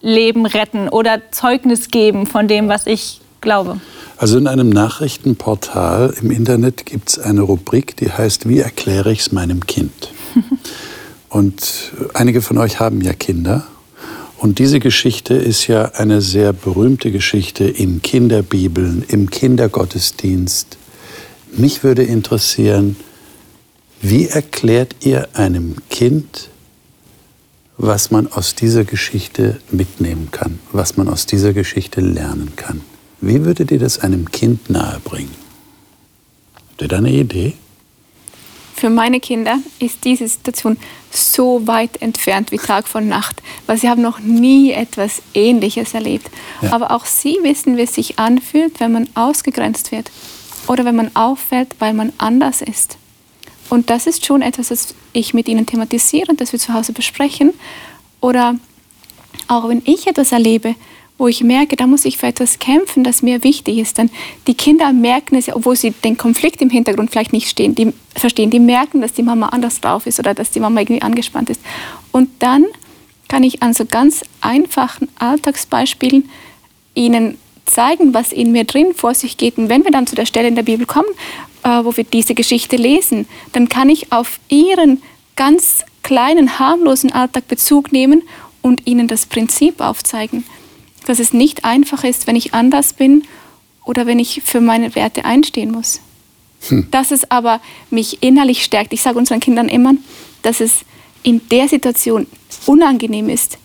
Leben 0.02 0.46
retten 0.46 0.90
oder 0.90 1.22
Zeugnis 1.32 1.90
geben 1.90 2.26
von 2.26 2.48
dem, 2.48 2.68
was 2.68 2.88
ich 2.88 3.22
glaube. 3.40 3.80
Also 4.18 4.38
in 4.38 4.48
einem 4.48 4.70
Nachrichtenportal 4.70 6.14
im 6.22 6.32
Internet 6.32 6.86
gibt 6.86 7.10
es 7.10 7.20
eine 7.20 7.42
Rubrik, 7.42 7.98
die 7.98 8.12
heißt, 8.12 8.48
wie 8.48 8.60
erkläre 8.60 9.12
ich 9.12 9.20
es 9.20 9.32
meinem 9.32 9.66
Kind? 9.66 10.10
Und 11.32 11.94
einige 12.14 12.42
von 12.42 12.58
euch 12.58 12.82
haben 12.82 13.00
ja 13.00 13.14
Kinder. 13.14 13.66
Und 14.38 14.60
diese 14.60 14.82
Geschichte 14.82 15.34
ist 15.34 15.66
ja 15.68 15.86
eine 15.94 16.22
sehr 16.22 16.52
berühmte 16.52 17.10
Geschichte 17.10 17.64
in 17.64 18.02
Kinderbibeln, 18.02 19.06
im 19.08 19.30
Kindergottesdienst. 19.30 20.78
Mich 21.54 21.86
würde 21.86 22.04
interessieren, 22.04 22.98
wie 24.02 24.28
erklärt 24.28 25.06
ihr 25.06 25.30
einem 25.34 25.78
Kind, 25.90 26.50
was 27.78 28.12
man 28.12 28.28
aus 28.28 28.54
dieser 28.54 28.84
Geschichte 28.84 29.62
mitnehmen 29.72 30.30
kann, 30.32 30.60
was 30.74 30.98
man 30.98 31.08
aus 31.08 31.28
dieser 31.28 31.54
Geschichte 31.54 32.02
lernen 32.02 32.58
kann? 32.58 32.82
Wie 33.22 33.46
würdet 33.46 33.72
ihr 33.72 33.80
das 33.80 34.00
einem 34.00 34.30
Kind 34.32 34.70
nahebringen? 34.70 35.34
Habt 36.56 36.82
ihr 36.82 36.88
da 36.90 36.98
eine 36.98 37.12
Idee? 37.12 37.54
Für 38.82 38.90
meine 38.90 39.20
Kinder 39.20 39.60
ist 39.78 40.06
diese 40.06 40.28
Situation 40.28 40.76
so 41.12 41.68
weit 41.68 42.02
entfernt 42.02 42.52
wie 42.52 42.58
Tag 42.58 42.88
von 42.88 43.08
Nacht, 43.08 43.44
weil 43.68 43.78
sie 43.78 43.88
haben 43.88 44.02
noch 44.02 44.18
nie 44.18 44.72
etwas 44.72 45.22
Ähnliches 45.36 45.94
erlebt. 45.94 46.32
Ja. 46.64 46.74
Aber 46.74 46.90
auch 46.90 47.06
sie 47.06 47.38
wissen, 47.44 47.78
wie 47.78 47.84
es 47.84 47.94
sich 47.94 48.18
anfühlt, 48.18 48.80
wenn 48.80 48.92
man 48.92 49.08
ausgegrenzt 49.14 49.92
wird 49.92 50.10
oder 50.66 50.84
wenn 50.84 50.96
man 50.96 51.16
auffällt, 51.16 51.76
weil 51.78 51.94
man 51.94 52.12
anders 52.18 52.64
ist. 52.64 52.98
Und 53.70 53.92
das 53.92 54.08
ist 54.08 54.26
schon 54.26 54.42
etwas, 54.42 54.70
das 54.70 54.96
ich 55.14 55.36
mit 55.36 55.48
ihnen 55.48 55.68
thematisiere 55.68 56.32
und 56.32 56.42
das 56.42 56.52
wir 56.52 56.58
zu 56.58 56.74
Hause 56.74 56.92
besprechen. 56.92 57.54
Oder 58.20 58.56
auch 59.48 59.70
wenn 59.70 59.84
ich 59.86 60.08
etwas 60.08 60.32
erlebe, 60.32 60.74
wo 61.22 61.28
ich 61.28 61.44
merke, 61.44 61.76
da 61.76 61.86
muss 61.86 62.04
ich 62.06 62.18
für 62.18 62.26
etwas 62.26 62.58
kämpfen, 62.58 63.04
das 63.04 63.22
mir 63.22 63.44
wichtig 63.44 63.78
ist, 63.78 64.00
dann 64.00 64.10
die 64.48 64.56
Kinder 64.56 64.92
merken 64.92 65.36
es, 65.36 65.54
obwohl 65.54 65.76
sie 65.76 65.92
den 65.92 66.18
Konflikt 66.18 66.64
im 66.64 66.72
Hintergrund 66.72 67.12
vielleicht 67.12 67.32
nicht 67.32 67.48
stehen, 67.48 67.76
die 67.76 67.94
verstehen, 68.16 68.50
die 68.50 68.60
merken, 68.60 69.02
dass 69.02 69.14
die 69.14 69.22
Mama 69.22 69.50
anders 69.50 69.80
drauf 69.80 70.08
ist 70.08 70.18
oder 70.18 70.34
dass 70.34 70.50
die 70.50 70.60
Mama 70.60 70.82
irgendwie 70.82 71.04
angespannt 71.04 71.52
ist. 71.52 71.62
Und 72.12 72.30
dann 72.40 72.66
kann 73.28 73.44
ich 73.44 73.62
an 73.62 73.76
so 73.76 73.86
ganz 73.86 74.24
einfachen 74.42 75.10
Alltagsbeispielen 75.20 76.28
ihnen 76.96 77.38
zeigen, 77.68 78.16
was 78.16 78.32
in 78.32 78.52
mir 78.52 78.64
drin 78.64 78.96
vor 78.96 79.14
sich 79.14 79.38
geht. 79.38 79.60
Und 79.60 79.70
wenn 79.70 79.84
wir 79.84 79.92
dann 79.92 80.08
zu 80.08 80.16
der 80.16 80.26
Stelle 80.26 80.48
in 80.48 80.56
der 80.56 80.64
Bibel 80.64 80.88
kommen, 80.88 81.10
äh, 81.62 81.84
wo 81.84 81.96
wir 81.96 82.04
diese 82.04 82.34
Geschichte 82.34 82.78
lesen, 82.78 83.28
dann 83.54 83.70
kann 83.70 83.90
ich 83.90 84.12
auf 84.12 84.40
ihren 84.50 85.04
ganz 85.36 85.86
kleinen, 86.02 86.58
harmlosen 86.58 87.12
Alltag 87.12 87.48
Bezug 87.48 87.92
nehmen 87.92 88.24
und 88.64 88.88
ihnen 88.88 89.08
das 89.08 89.28
Prinzip 89.28 89.82
aufzeigen 89.82 90.46
dass 91.06 91.20
es 91.20 91.34
nicht 91.34 91.66
einfach 91.66 92.04
ist, 92.04 92.28
wenn 92.28 92.36
ich 92.36 92.54
anders 92.54 92.94
bin 92.94 93.24
oder 93.86 94.06
wenn 94.06 94.20
ich 94.20 94.42
für 94.46 94.62
meine 94.62 94.96
Werte 94.96 95.26
einstehen 95.26 95.72
muss. 95.72 96.00
Hm. 96.68 96.88
Dass 96.92 97.12
es 97.12 97.30
aber 97.32 97.60
mich 97.90 98.22
innerlich 98.22 98.64
stärkt. 98.64 98.94
Ich 98.94 99.02
sage 99.02 99.18
unseren 99.18 99.40
Kindern 99.40 99.68
immer, 99.68 99.94
dass 100.44 100.60
es 100.60 100.82
in 101.24 101.42
der 101.50 101.68
Situation 101.68 102.28
unangenehm 102.66 103.30
ist, 103.30 103.58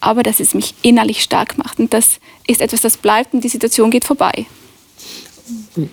aber 0.00 0.22
dass 0.22 0.40
es 0.40 0.54
mich 0.54 0.74
innerlich 0.82 1.22
stark 1.22 1.56
macht. 1.58 1.78
Und 1.78 1.94
das 1.94 2.18
ist 2.46 2.60
etwas, 2.60 2.80
das 2.82 2.96
bleibt 2.96 3.34
und 3.34 3.42
die 3.44 3.48
Situation 3.48 3.90
geht 3.90 4.04
vorbei. 4.04 4.46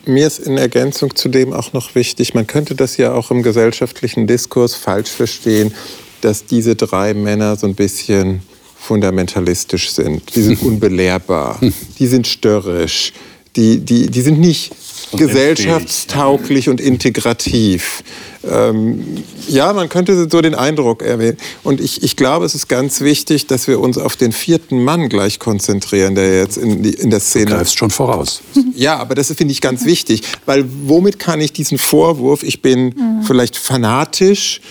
Mir 0.05 0.27
ist 0.27 0.39
in 0.39 0.57
Ergänzung 0.57 1.15
zu 1.15 1.29
dem 1.29 1.53
auch 1.53 1.73
noch 1.73 1.95
wichtig, 1.95 2.33
man 2.33 2.47
könnte 2.47 2.75
das 2.75 2.97
ja 2.97 3.13
auch 3.13 3.31
im 3.31 3.43
gesellschaftlichen 3.43 4.27
Diskurs 4.27 4.75
falsch 4.75 5.09
verstehen, 5.09 5.73
dass 6.21 6.45
diese 6.45 6.75
drei 6.75 7.13
Männer 7.13 7.55
so 7.55 7.65
ein 7.65 7.75
bisschen 7.75 8.41
fundamentalistisch 8.79 9.91
sind. 9.91 10.35
Die 10.35 10.41
sind 10.41 10.61
unbelehrbar, 10.63 11.59
die 11.99 12.07
sind 12.07 12.27
störrisch, 12.27 13.13
die, 13.55 13.79
die, 13.79 14.09
die 14.09 14.21
sind 14.21 14.39
nicht 14.39 14.71
und 15.11 15.19
gesellschaftstauglich 15.19 16.69
und 16.69 16.79
integrativ. 16.79 18.03
Ähm, 18.43 19.23
ja, 19.47 19.73
man 19.73 19.89
könnte 19.89 20.27
so 20.29 20.41
den 20.41 20.55
Eindruck 20.55 21.01
erwähnen. 21.01 21.37
Und 21.63 21.81
ich, 21.81 22.03
ich 22.03 22.15
glaube, 22.15 22.45
es 22.45 22.53
ist 22.53 22.67
ganz 22.67 23.01
wichtig, 23.01 23.47
dass 23.47 23.67
wir 23.67 23.79
uns 23.79 23.97
auf 23.97 24.15
den 24.15 24.31
vierten 24.31 24.83
Mann 24.83 25.09
gleich 25.09 25.39
konzentrieren, 25.39 26.15
der 26.15 26.37
jetzt 26.37 26.57
in, 26.57 26.83
die, 26.83 26.93
in 26.93 27.09
der 27.09 27.19
Szene. 27.19 27.57
Du 27.57 27.65
schon 27.65 27.89
voraus. 27.89 28.41
Ja, 28.75 28.97
aber 28.97 29.13
das 29.13 29.27
finde 29.33 29.51
ich 29.51 29.59
ganz 29.59 29.83
wichtig, 29.83 30.21
weil 30.45 30.63
womit 30.85 31.19
kann 31.19 31.41
ich 31.41 31.51
diesen 31.51 31.77
Vorwurf, 31.77 32.43
ich 32.43 32.61
bin 32.61 32.85
mhm. 32.85 33.23
vielleicht 33.23 33.57
fanatisch, 33.57 34.61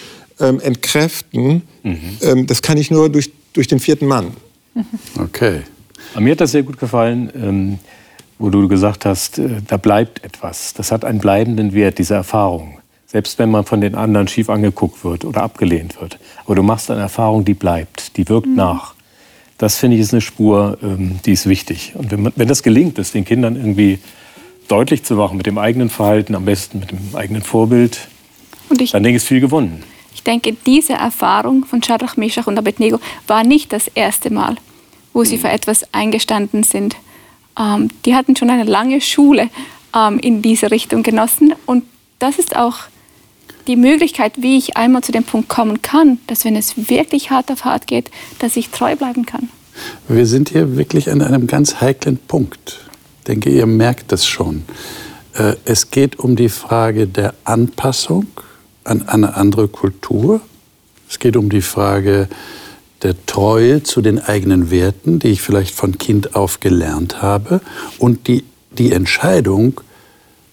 ähm, 0.40 0.60
entkräften? 0.60 1.62
Mhm. 1.82 2.00
Ähm, 2.22 2.46
das 2.46 2.62
kann 2.62 2.78
ich 2.78 2.90
nur 2.90 3.10
durch 3.10 3.30
durch 3.52 3.66
den 3.66 3.80
vierten 3.80 4.06
Mann. 4.06 4.32
Okay. 5.18 5.62
Mir 6.18 6.32
hat 6.32 6.40
das 6.40 6.52
sehr 6.52 6.62
gut 6.62 6.78
gefallen, 6.78 7.30
ähm, 7.34 7.78
wo 8.38 8.50
du 8.50 8.68
gesagt 8.68 9.04
hast, 9.04 9.38
äh, 9.38 9.60
da 9.66 9.76
bleibt 9.76 10.24
etwas. 10.24 10.74
Das 10.74 10.92
hat 10.92 11.04
einen 11.04 11.18
bleibenden 11.18 11.72
Wert, 11.74 11.98
diese 11.98 12.14
Erfahrung. 12.14 12.78
Selbst 13.06 13.38
wenn 13.38 13.50
man 13.50 13.64
von 13.64 13.80
den 13.80 13.94
anderen 13.94 14.28
schief 14.28 14.50
angeguckt 14.50 15.04
wird 15.04 15.24
oder 15.24 15.42
abgelehnt 15.42 16.00
wird. 16.00 16.18
Aber 16.44 16.54
du 16.54 16.62
machst 16.62 16.90
eine 16.90 17.00
Erfahrung, 17.00 17.44
die 17.44 17.54
bleibt, 17.54 18.16
die 18.16 18.28
wirkt 18.28 18.46
mhm. 18.46 18.56
nach. 18.56 18.94
Das 19.56 19.76
finde 19.76 19.96
ich 19.96 20.02
ist 20.02 20.12
eine 20.12 20.20
Spur, 20.20 20.78
ähm, 20.82 21.18
die 21.24 21.32
ist 21.32 21.48
wichtig. 21.48 21.94
Und 21.96 22.10
wenn, 22.10 22.22
man, 22.22 22.32
wenn 22.36 22.48
das 22.48 22.62
gelingt, 22.62 22.98
das 22.98 23.12
den 23.12 23.24
Kindern 23.24 23.56
irgendwie 23.56 23.98
deutlich 24.68 25.02
zu 25.02 25.14
machen 25.14 25.36
mit 25.36 25.46
dem 25.46 25.58
eigenen 25.58 25.90
Verhalten, 25.90 26.34
am 26.34 26.44
besten 26.44 26.78
mit 26.78 26.90
dem 26.92 26.98
eigenen 27.14 27.42
Vorbild, 27.42 28.08
ich, 28.78 28.92
dann 28.92 29.02
denke 29.02 29.16
ich, 29.16 29.22
ist 29.22 29.28
viel 29.28 29.40
gewonnen. 29.40 29.82
Ich 30.28 30.30
denke, 30.42 30.58
diese 30.66 30.92
Erfahrung 30.92 31.64
von 31.64 31.82
Shadrach, 31.82 32.18
Meshach 32.18 32.46
und 32.46 32.58
Abednego 32.58 33.00
war 33.26 33.44
nicht 33.44 33.72
das 33.72 33.88
erste 33.88 34.30
Mal, 34.30 34.56
wo 35.14 35.24
sie 35.24 35.38
für 35.38 35.48
etwas 35.48 35.86
eingestanden 35.94 36.64
sind. 36.64 36.96
Ähm, 37.58 37.88
die 38.04 38.14
hatten 38.14 38.36
schon 38.36 38.50
eine 38.50 38.64
lange 38.64 39.00
Schule 39.00 39.48
ähm, 39.96 40.18
in 40.18 40.42
diese 40.42 40.70
Richtung 40.70 41.02
genossen 41.02 41.54
und 41.64 41.84
das 42.18 42.38
ist 42.38 42.56
auch 42.56 42.76
die 43.68 43.76
Möglichkeit, 43.76 44.34
wie 44.36 44.58
ich 44.58 44.76
einmal 44.76 45.02
zu 45.02 45.12
dem 45.12 45.24
Punkt 45.24 45.48
kommen 45.48 45.80
kann, 45.80 46.18
dass 46.26 46.44
wenn 46.44 46.56
es 46.56 46.90
wirklich 46.90 47.30
hart 47.30 47.50
auf 47.50 47.64
hart 47.64 47.86
geht, 47.86 48.10
dass 48.38 48.56
ich 48.56 48.68
treu 48.68 48.96
bleiben 48.96 49.24
kann. 49.24 49.48
Wir 50.08 50.26
sind 50.26 50.50
hier 50.50 50.76
wirklich 50.76 51.10
an 51.10 51.22
einem 51.22 51.46
ganz 51.46 51.80
heiklen 51.80 52.18
Punkt. 52.18 52.80
Ich 53.20 53.24
denke, 53.28 53.48
ihr 53.48 53.64
merkt 53.64 54.12
das 54.12 54.26
schon. 54.26 54.64
Äh, 55.32 55.54
es 55.64 55.90
geht 55.90 56.18
um 56.18 56.36
die 56.36 56.50
Frage 56.50 57.06
der 57.06 57.32
Anpassung 57.44 58.26
an 58.88 59.08
eine 59.08 59.36
andere 59.36 59.68
Kultur. 59.68 60.40
Es 61.08 61.18
geht 61.18 61.36
um 61.36 61.50
die 61.50 61.62
Frage 61.62 62.28
der 63.02 63.14
Treue 63.26 63.82
zu 63.82 64.00
den 64.00 64.18
eigenen 64.18 64.70
Werten, 64.70 65.18
die 65.18 65.28
ich 65.28 65.42
vielleicht 65.42 65.74
von 65.74 65.98
Kind 65.98 66.34
auf 66.34 66.60
gelernt 66.60 67.22
habe. 67.22 67.60
Und 67.98 68.26
die, 68.26 68.44
die 68.72 68.92
Entscheidung, 68.92 69.80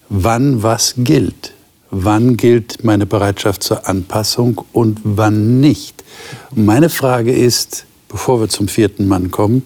wann 0.08 0.62
was 0.62 0.94
gilt 0.98 1.52
wann 1.90 2.36
gilt 2.36 2.84
meine 2.84 3.06
Bereitschaft 3.06 3.62
zur 3.62 3.88
Anpassung 3.88 4.62
und 4.72 5.00
wann 5.04 5.60
nicht. 5.60 6.04
meine 6.54 6.88
Frage 6.88 7.32
ist, 7.32 7.86
bevor 8.08 8.40
wir 8.40 8.48
zum 8.48 8.68
vierten 8.68 9.08
Mann 9.08 9.30
kommen, 9.30 9.62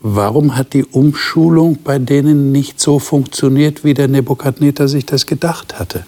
warum 0.00 0.56
hat 0.56 0.72
die 0.74 0.84
Umschulung 0.84 1.78
bei 1.82 1.98
denen 1.98 2.52
nicht 2.52 2.80
so 2.80 2.98
funktioniert, 2.98 3.84
wie 3.84 3.94
der 3.94 4.08
Nebukadnezar 4.08 4.88
sich 4.88 5.06
das 5.06 5.26
gedacht 5.26 5.78
hatte? 5.78 6.04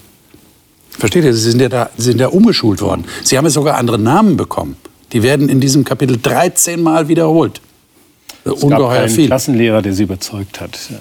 Versteht 0.98 1.24
ihr? 1.24 1.34
Sie 1.34 1.50
sind 1.50 1.60
ja, 1.60 1.68
da, 1.68 1.90
sind 1.96 2.20
ja 2.20 2.28
umgeschult 2.28 2.80
worden. 2.80 3.04
Sie 3.22 3.36
haben 3.36 3.44
ja 3.44 3.50
sogar 3.50 3.76
andere 3.76 3.98
Namen 3.98 4.36
bekommen. 4.36 4.76
Die 5.12 5.22
werden 5.22 5.48
in 5.48 5.60
diesem 5.60 5.84
Kapitel 5.84 6.18
13 6.20 6.82
Mal 6.82 7.08
wiederholt. 7.08 7.60
Es 8.44 8.62
Ungeheuer 8.62 8.88
gab 8.88 8.98
keinen 8.98 9.08
viel. 9.08 9.26
Klassenlehrer, 9.26 9.82
der 9.82 9.92
sie 9.92 10.02
überzeugt 10.02 10.60
hat. 10.60 10.78
Ja. 10.90 10.96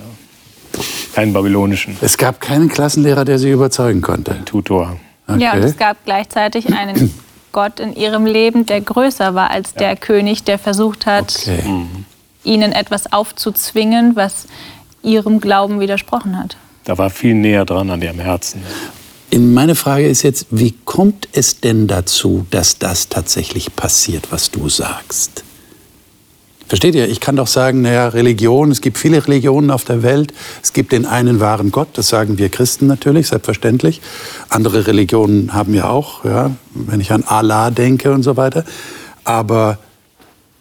Keinen 1.13 1.33
babylonischen. 1.33 1.97
Es 2.01 2.17
gab 2.17 2.39
keinen 2.39 2.69
Klassenlehrer, 2.69 3.25
der 3.25 3.37
sie 3.37 3.51
überzeugen 3.51 4.01
konnte. 4.01 4.31
Ein 4.31 4.45
Tutor. 4.45 4.97
Okay. 5.27 5.41
Ja, 5.41 5.53
und 5.53 5.63
es 5.63 5.77
gab 5.77 6.03
gleichzeitig 6.05 6.73
einen 6.73 7.13
Gott 7.51 7.79
in 7.79 7.95
ihrem 7.95 8.25
Leben, 8.25 8.65
der 8.65 8.81
größer 8.81 9.35
war 9.35 9.51
als 9.51 9.73
der 9.73 9.95
König, 9.95 10.43
der 10.43 10.57
versucht 10.57 11.05
hat, 11.05 11.35
okay. 11.41 11.61
Mhm. 11.67 12.05
ihnen 12.43 12.71
etwas 12.71 13.13
aufzuzwingen, 13.13 14.15
was 14.15 14.47
ihrem 15.03 15.39
Glauben 15.39 15.79
widersprochen 15.79 16.37
hat. 16.37 16.57
Da 16.85 16.97
war 16.97 17.09
viel 17.09 17.35
näher 17.35 17.65
dran 17.65 17.89
an 17.91 18.01
ihrem 18.01 18.19
Herzen. 18.19 18.63
Meine 19.35 19.73
Frage 19.73 20.07
ist 20.07 20.21
jetzt, 20.21 20.45
wie 20.51 20.75
kommt 20.85 21.27
es 21.31 21.59
denn 21.59 21.87
dazu, 21.87 22.45
dass 22.51 22.77
das 22.77 23.09
tatsächlich 23.09 23.75
passiert, 23.75 24.27
was 24.31 24.51
du 24.51 24.69
sagst? 24.69 25.43
Versteht 26.67 26.93
ihr? 26.93 27.09
Ich 27.09 27.19
kann 27.19 27.35
doch 27.35 27.47
sagen, 27.47 27.81
naja, 27.81 28.07
Religion, 28.09 28.71
es 28.71 28.81
gibt 28.81 28.97
viele 28.97 29.25
Religionen 29.25 29.71
auf 29.71 29.85
der 29.85 30.03
Welt. 30.03 30.33
Es 30.61 30.71
gibt 30.71 30.91
den 30.91 31.05
einen 31.05 31.39
wahren 31.39 31.71
Gott, 31.71 31.89
das 31.93 32.09
sagen 32.09 32.37
wir 32.37 32.49
Christen 32.49 32.87
natürlich, 32.87 33.27
selbstverständlich. 33.27 34.01
Andere 34.49 34.87
Religionen 34.87 35.53
haben 35.53 35.73
ja 35.73 35.89
auch, 35.89 36.25
ja, 36.25 36.51
wenn 36.73 36.99
ich 36.99 37.11
an 37.11 37.23
Allah 37.23 37.71
denke 37.71 38.11
und 38.11 38.23
so 38.23 38.37
weiter. 38.37 38.65
Aber 39.23 39.79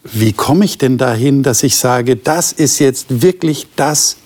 wie 0.02 0.32
komme 0.32 0.64
ich 0.64 0.78
denn 0.78 0.98
dahin, 0.98 1.42
dass 1.42 1.62
ich 1.62 1.76
sage, 1.76 2.16
das 2.16 2.52
ist 2.52 2.78
jetzt 2.78 3.22
wirklich 3.22 3.68
das 3.76 4.16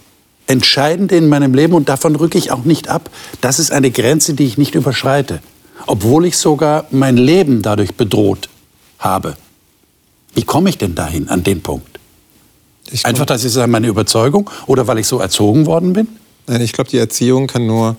Entscheidende 0.46 1.16
in 1.16 1.28
meinem 1.28 1.54
Leben 1.54 1.74
und 1.74 1.88
davon 1.88 2.16
rücke 2.16 2.38
ich 2.38 2.52
auch 2.52 2.64
nicht 2.64 2.88
ab. 2.88 3.11
Das 3.40 3.59
ist 3.59 3.72
eine 3.72 3.90
Grenze, 3.90 4.35
die 4.35 4.44
ich 4.44 4.59
nicht 4.59 4.74
überschreite, 4.74 5.40
obwohl 5.87 6.26
ich 6.26 6.37
sogar 6.37 6.87
mein 6.90 7.16
Leben 7.16 7.62
dadurch 7.62 7.94
bedroht 7.94 8.48
habe. 8.98 9.37
Wie 10.35 10.42
komme 10.42 10.70
ich 10.70 10.78
denn 10.78 10.94
dahin, 10.94 11.28
an 11.28 11.42
den 11.42 11.62
Punkt? 11.62 11.98
Einfach, 13.02 13.26
das 13.26 13.42
ist 13.42 13.56
meine 13.66 13.88
Überzeugung 13.88 14.48
oder 14.66 14.87
weil 14.87 14.98
ich 14.98 15.06
so 15.06 15.18
erzogen 15.18 15.66
worden 15.66 15.92
bin? 15.92 16.06
Nein, 16.46 16.61
ich 16.61 16.72
glaube, 16.72 16.90
die 16.90 16.98
Erziehung 16.98 17.48
kann 17.48 17.66
nur 17.66 17.96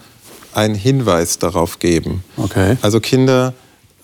einen 0.53 0.75
Hinweis 0.75 1.39
darauf 1.39 1.79
geben. 1.79 2.23
Okay. 2.37 2.77
Also 2.81 2.99
Kinder 2.99 3.53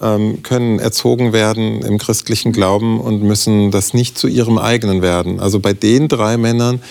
ähm, 0.02 0.44
können 0.44 0.80
erzogen 0.80 1.32
werden 1.32 1.82
im 1.82 1.98
christlichen 1.98 2.52
Glauben 2.52 3.00
und 3.00 3.24
müssen 3.24 3.72
das 3.72 3.94
nicht 3.94 4.18
zu 4.18 4.28
ihrem 4.28 4.58
eigenen 4.58 5.02
werden. 5.02 5.40
Also 5.40 5.60
bei 5.60 5.74
den 5.74 6.08
drei 6.10 6.38
Männern 6.38 6.82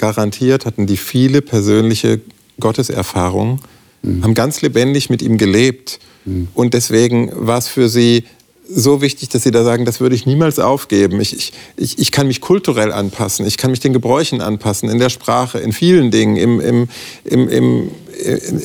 garantiert 0.00 0.66
hatten 0.66 0.86
die 0.86 0.96
viele 0.96 1.42
persönliche 1.42 2.20
Gotteserfahrungen, 2.58 3.60
mhm. 4.02 4.24
haben 4.24 4.34
ganz 4.34 4.62
lebendig 4.62 5.10
mit 5.10 5.22
ihm 5.22 5.38
gelebt. 5.38 6.00
Mhm. 6.24 6.48
Und 6.54 6.74
deswegen 6.74 7.30
war 7.34 7.58
es 7.58 7.68
für 7.68 7.88
sie 7.88 8.24
so 8.72 9.02
wichtig, 9.02 9.28
dass 9.30 9.42
Sie 9.42 9.50
da 9.50 9.64
sagen, 9.64 9.84
das 9.84 10.00
würde 10.00 10.14
ich 10.14 10.26
niemals 10.26 10.58
aufgeben. 10.60 11.20
Ich, 11.20 11.52
ich, 11.76 11.98
ich 11.98 12.12
kann 12.12 12.28
mich 12.28 12.40
kulturell 12.40 12.92
anpassen, 12.92 13.44
ich 13.44 13.56
kann 13.56 13.72
mich 13.72 13.80
den 13.80 13.92
Gebräuchen 13.92 14.40
anpassen, 14.40 14.88
in 14.88 15.00
der 15.00 15.10
Sprache, 15.10 15.58
in 15.58 15.72
vielen 15.72 16.12
Dingen, 16.12 16.36
im, 16.36 16.60
im, 16.60 16.88
im, 17.24 17.48
im, 17.48 17.90
in, 18.20 18.62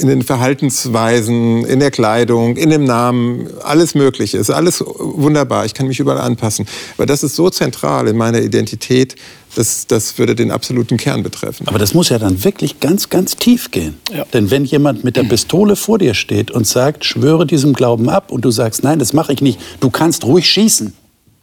in 0.00 0.08
den 0.08 0.22
Verhaltensweisen, 0.22 1.64
in 1.64 1.80
der 1.80 1.90
Kleidung, 1.90 2.56
in 2.56 2.70
dem 2.70 2.84
Namen, 2.84 3.48
alles 3.62 3.94
Mögliche. 3.94 4.38
Ist 4.38 4.50
alles 4.50 4.82
wunderbar, 4.86 5.64
ich 5.64 5.74
kann 5.74 5.86
mich 5.86 5.98
überall 5.98 6.20
anpassen. 6.20 6.66
Aber 6.96 7.06
das 7.06 7.22
ist 7.22 7.36
so 7.36 7.50
zentral 7.50 8.08
in 8.08 8.16
meiner 8.16 8.40
Identität, 8.40 9.16
das, 9.54 9.86
das 9.86 10.18
würde 10.18 10.34
den 10.34 10.50
absoluten 10.50 10.96
Kern 10.98 11.22
betreffen. 11.22 11.66
Aber 11.68 11.78
das 11.78 11.94
muss 11.94 12.10
ja 12.10 12.18
dann 12.18 12.44
wirklich 12.44 12.80
ganz, 12.80 13.08
ganz 13.08 13.36
tief 13.36 13.70
gehen. 13.70 13.94
Ja. 14.14 14.24
Denn 14.32 14.50
wenn 14.50 14.64
jemand 14.64 15.04
mit 15.04 15.16
der 15.16 15.24
Pistole 15.24 15.74
vor 15.74 15.98
dir 15.98 16.14
steht 16.14 16.50
und 16.50 16.66
sagt, 16.66 17.04
schwöre 17.04 17.46
diesem 17.46 17.72
Glauben 17.72 18.08
ab 18.08 18.30
und 18.30 18.44
du 18.44 18.50
sagst, 18.50 18.84
nein, 18.84 18.98
das 18.98 19.12
mache 19.12 19.32
ich 19.32 19.40
nicht, 19.40 19.58
du 19.80 19.90
kannst 19.90 20.24
ruhig 20.24 20.48
schießen. 20.48 20.92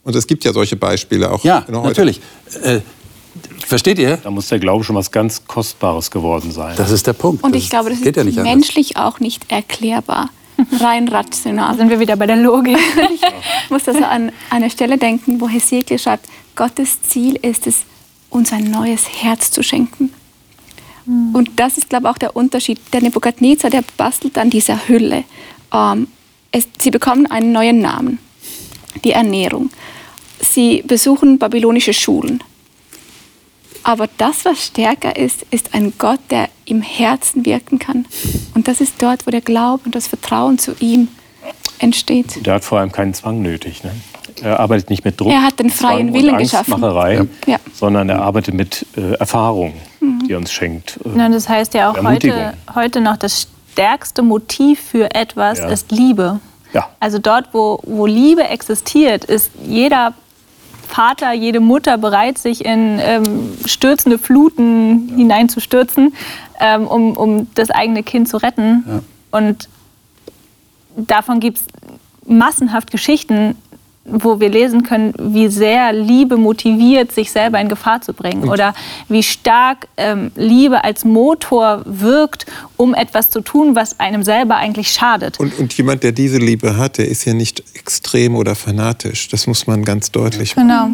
Und 0.04 0.14
es 0.14 0.28
gibt 0.28 0.44
ja 0.44 0.52
solche 0.52 0.76
Beispiele 0.76 1.32
auch. 1.32 1.42
Ja, 1.42 1.66
natürlich. 1.68 2.20
Äh, 2.62 2.78
versteht 3.66 3.98
ihr? 3.98 4.16
Da 4.18 4.30
muss 4.30 4.48
der 4.48 4.58
Glaube 4.58 4.84
schon 4.84 4.96
was 4.96 5.10
ganz 5.10 5.46
Kostbares 5.46 6.10
geworden 6.10 6.52
sein. 6.52 6.74
Das 6.76 6.90
ist 6.90 7.06
der 7.06 7.12
Punkt. 7.12 7.42
Und 7.42 7.56
ich 7.56 7.70
glaube, 7.70 7.90
das 7.90 8.00
ist 8.00 8.16
ja 8.16 8.42
menschlich 8.42 8.96
auch 8.96 9.20
nicht 9.20 9.50
erklärbar. 9.50 10.30
Rein 10.80 11.08
rational. 11.08 11.76
Sind 11.76 11.90
wir 11.90 12.00
wieder 12.00 12.16
bei 12.16 12.26
der 12.26 12.36
Logik. 12.36 12.78
ich 13.14 13.70
muss 13.70 13.86
also 13.86 14.04
an 14.04 14.32
eine 14.50 14.70
Stelle 14.70 14.96
denken, 14.96 15.40
wo 15.40 15.48
Hesekiel 15.48 15.98
schreibt, 15.98 16.26
Gottes 16.54 17.02
Ziel 17.02 17.36
ist 17.36 17.66
es, 17.66 17.82
uns 18.30 18.52
ein 18.52 18.70
neues 18.70 19.06
Herz 19.22 19.50
zu 19.50 19.62
schenken. 19.62 20.12
Mhm. 21.04 21.34
Und 21.34 21.50
das 21.56 21.78
ist, 21.78 21.88
glaube 21.88 22.06
ich, 22.06 22.10
auch 22.10 22.18
der 22.18 22.36
Unterschied. 22.36 22.78
Der 22.92 23.02
Nebukadnezar, 23.02 23.70
der 23.70 23.84
bastelt 23.96 24.38
an 24.38 24.50
dieser 24.50 24.88
Hülle. 24.88 25.24
Ähm, 25.72 26.08
es, 26.52 26.66
sie 26.78 26.90
bekommen 26.90 27.26
einen 27.26 27.52
neuen 27.52 27.80
Namen, 27.80 28.18
die 29.04 29.12
Ernährung. 29.12 29.70
Sie 30.40 30.82
besuchen 30.86 31.38
babylonische 31.38 31.92
Schulen. 31.92 32.42
Aber 33.86 34.08
das, 34.18 34.44
was 34.44 34.64
stärker 34.64 35.14
ist, 35.14 35.46
ist 35.52 35.72
ein 35.72 35.92
Gott, 35.96 36.18
der 36.30 36.48
im 36.64 36.82
Herzen 36.82 37.46
wirken 37.46 37.78
kann. 37.78 38.04
Und 38.56 38.66
das 38.66 38.80
ist 38.80 39.00
dort, 39.00 39.28
wo 39.28 39.30
der 39.30 39.40
Glaube 39.40 39.84
und 39.84 39.94
das 39.94 40.08
Vertrauen 40.08 40.58
zu 40.58 40.74
ihm 40.80 41.06
entsteht. 41.78 42.44
Der 42.44 42.54
hat 42.54 42.64
vor 42.64 42.80
allem 42.80 42.90
keinen 42.90 43.14
Zwang 43.14 43.42
nötig. 43.42 43.84
Ne? 43.84 43.92
Er 44.42 44.58
arbeitet 44.58 44.90
nicht 44.90 45.04
mit 45.04 45.20
Druck, 45.20 45.30
er 45.30 45.44
hat 45.44 45.60
den 45.60 45.70
freien 45.70 46.12
Willen 46.12 46.36
geschaffen, 46.36 46.82
ja. 47.46 47.58
sondern 47.72 48.08
er 48.08 48.22
arbeitet 48.22 48.54
mit 48.54 48.84
äh, 48.96 49.12
Erfahrung, 49.14 49.74
mhm. 50.00 50.18
die 50.26 50.32
er 50.32 50.38
uns 50.38 50.52
schenkt. 50.52 50.98
Äh, 51.04 51.18
ja, 51.18 51.28
das 51.28 51.48
heißt 51.48 51.74
ja 51.74 51.92
auch 51.92 52.02
heute, 52.02 52.54
heute 52.74 53.00
noch, 53.00 53.16
das 53.16 53.46
stärkste 53.72 54.22
Motiv 54.22 54.80
für 54.80 55.14
etwas 55.14 55.60
ja. 55.60 55.68
ist 55.68 55.92
Liebe. 55.92 56.40
Ja. 56.72 56.88
Also 56.98 57.18
dort, 57.18 57.50
wo, 57.52 57.78
wo 57.84 58.06
Liebe 58.06 58.42
existiert, 58.48 59.24
ist 59.26 59.52
jeder 59.64 60.12
Vater, 60.86 61.32
jede 61.32 61.60
Mutter 61.60 61.98
bereit, 61.98 62.38
sich 62.38 62.64
in 62.64 62.98
ähm, 63.00 63.52
stürzende 63.66 64.18
Fluten 64.18 65.08
ja. 65.10 65.16
hineinzustürzen, 65.16 66.14
ähm, 66.60 66.86
um, 66.86 67.16
um 67.16 67.54
das 67.54 67.70
eigene 67.70 68.02
Kind 68.02 68.28
zu 68.28 68.38
retten. 68.38 68.84
Ja. 68.86 69.00
Und 69.38 69.68
davon 70.96 71.40
gibt 71.40 71.58
es 71.58 71.66
massenhaft 72.26 72.90
Geschichten, 72.90 73.56
wo 74.08 74.40
wir 74.40 74.48
lesen 74.48 74.82
können, 74.82 75.12
wie 75.18 75.48
sehr 75.48 75.92
Liebe 75.92 76.36
motiviert, 76.36 77.12
sich 77.12 77.30
selber 77.30 77.60
in 77.60 77.68
Gefahr 77.68 78.00
zu 78.00 78.12
bringen 78.12 78.48
oder 78.48 78.74
wie 79.08 79.22
stark 79.22 79.88
ähm, 79.96 80.30
Liebe 80.36 80.84
als 80.84 81.04
Motor 81.04 81.82
wirkt, 81.84 82.46
um 82.76 82.94
etwas 82.94 83.30
zu 83.30 83.40
tun, 83.40 83.74
was 83.74 83.98
einem 84.00 84.22
selber 84.22 84.56
eigentlich 84.56 84.92
schadet. 84.92 85.40
Und, 85.40 85.58
und 85.58 85.72
jemand, 85.76 86.02
der 86.02 86.12
diese 86.12 86.38
Liebe 86.38 86.76
hat, 86.76 86.98
der 86.98 87.08
ist 87.08 87.24
ja 87.24 87.34
nicht 87.34 87.62
extrem 87.74 88.36
oder 88.36 88.54
fanatisch. 88.54 89.28
Das 89.28 89.46
muss 89.46 89.66
man 89.66 89.84
ganz 89.84 90.10
deutlich 90.10 90.56
machen. 90.56 90.68
Genau. 90.68 90.88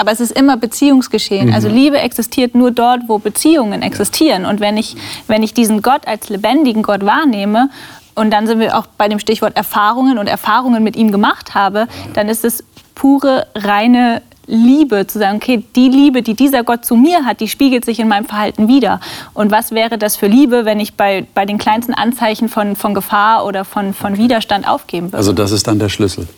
Aber 0.00 0.12
es 0.12 0.20
ist 0.20 0.32
immer 0.32 0.56
Beziehungsgeschehen. 0.56 1.48
Mhm. 1.48 1.54
Also 1.54 1.68
Liebe 1.68 1.98
existiert 1.98 2.54
nur 2.54 2.70
dort, 2.70 3.02
wo 3.08 3.18
Beziehungen 3.18 3.82
existieren. 3.82 4.44
Und 4.44 4.60
wenn 4.60 4.76
ich, 4.76 4.96
wenn 5.26 5.42
ich 5.42 5.54
diesen 5.54 5.82
Gott 5.82 6.06
als 6.06 6.28
lebendigen 6.28 6.82
Gott 6.82 7.04
wahrnehme 7.04 7.70
und 8.16 8.30
dann 8.30 8.46
sind 8.46 8.58
wir 8.58 8.76
auch 8.76 8.86
bei 8.98 9.08
dem 9.08 9.20
Stichwort 9.20 9.56
Erfahrungen 9.56 10.18
und 10.18 10.26
Erfahrungen 10.26 10.82
mit 10.82 10.96
ihm 10.96 11.12
gemacht 11.12 11.54
habe, 11.54 11.86
dann 12.14 12.28
ist 12.28 12.44
es 12.44 12.64
pure, 12.94 13.46
reine 13.54 14.22
Liebe, 14.46 15.06
zu 15.06 15.18
sagen, 15.18 15.36
okay, 15.36 15.64
die 15.74 15.88
Liebe, 15.88 16.22
die 16.22 16.34
dieser 16.34 16.62
Gott 16.64 16.84
zu 16.84 16.94
mir 16.94 17.24
hat, 17.24 17.40
die 17.40 17.48
spiegelt 17.48 17.84
sich 17.84 17.98
in 17.98 18.08
meinem 18.08 18.24
Verhalten 18.24 18.68
wieder. 18.68 19.00
Und 19.34 19.50
was 19.50 19.72
wäre 19.72 19.98
das 19.98 20.16
für 20.16 20.28
Liebe, 20.28 20.64
wenn 20.64 20.80
ich 20.80 20.94
bei, 20.94 21.26
bei 21.34 21.44
den 21.44 21.58
kleinsten 21.58 21.94
Anzeichen 21.94 22.48
von, 22.48 22.76
von 22.76 22.94
Gefahr 22.94 23.44
oder 23.44 23.64
von, 23.64 23.92
von 23.92 24.16
Widerstand 24.16 24.66
aufgeben 24.68 25.08
würde? 25.08 25.18
Also 25.18 25.32
das 25.32 25.50
ist 25.50 25.66
dann 25.66 25.78
der 25.78 25.88
Schlüssel. 25.88 26.28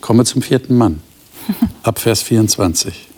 Kommen 0.00 0.20
wir 0.20 0.24
zum 0.24 0.42
vierten 0.42 0.76
Mann. 0.76 1.00
Ab 1.82 1.98
Vers 1.98 2.22
24. 2.22 3.08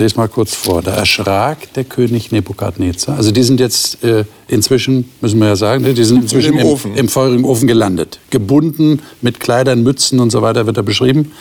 Lese 0.00 0.16
mal 0.16 0.28
kurz 0.28 0.54
vor. 0.54 0.82
Da 0.82 0.92
erschrak 0.92 1.72
der 1.74 1.84
König 1.84 2.32
Nebukadnezar. 2.32 3.16
Also 3.16 3.30
die 3.30 3.42
sind 3.42 3.60
jetzt 3.60 4.02
äh, 4.02 4.24
inzwischen, 4.48 5.10
müssen 5.20 5.38
wir 5.38 5.48
ja 5.48 5.56
sagen, 5.56 5.84
ne, 5.84 5.94
die 5.94 6.04
sind 6.04 6.22
inzwischen 6.22 6.54
Im 6.54 6.60
im, 6.60 6.66
Ofen. 6.66 6.96
im 6.96 7.08
feurigen 7.08 7.44
Ofen 7.44 7.68
gelandet. 7.68 8.18
Gebunden 8.30 9.00
mit 9.20 9.40
Kleidern, 9.40 9.82
Mützen 9.82 10.18
und 10.18 10.30
so 10.30 10.42
weiter 10.42 10.66
wird 10.66 10.76
er 10.76 10.82
beschrieben. 10.82 11.32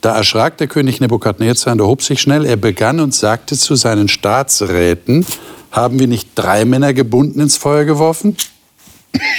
Da 0.00 0.16
erschrak 0.16 0.58
der 0.58 0.66
König 0.66 1.00
Nebukadnezar 1.00 1.72
und 1.72 1.80
erhob 1.80 2.02
sich 2.02 2.20
schnell. 2.20 2.44
Er 2.44 2.56
begann 2.56 3.00
und 3.00 3.14
sagte 3.14 3.56
zu 3.56 3.74
seinen 3.74 4.08
Staatsräten, 4.08 5.26
haben 5.70 5.98
wir 5.98 6.06
nicht 6.06 6.28
drei 6.34 6.64
Männer 6.64 6.94
gebunden 6.94 7.40
ins 7.40 7.56
Feuer 7.56 7.84
geworfen? 7.84 8.36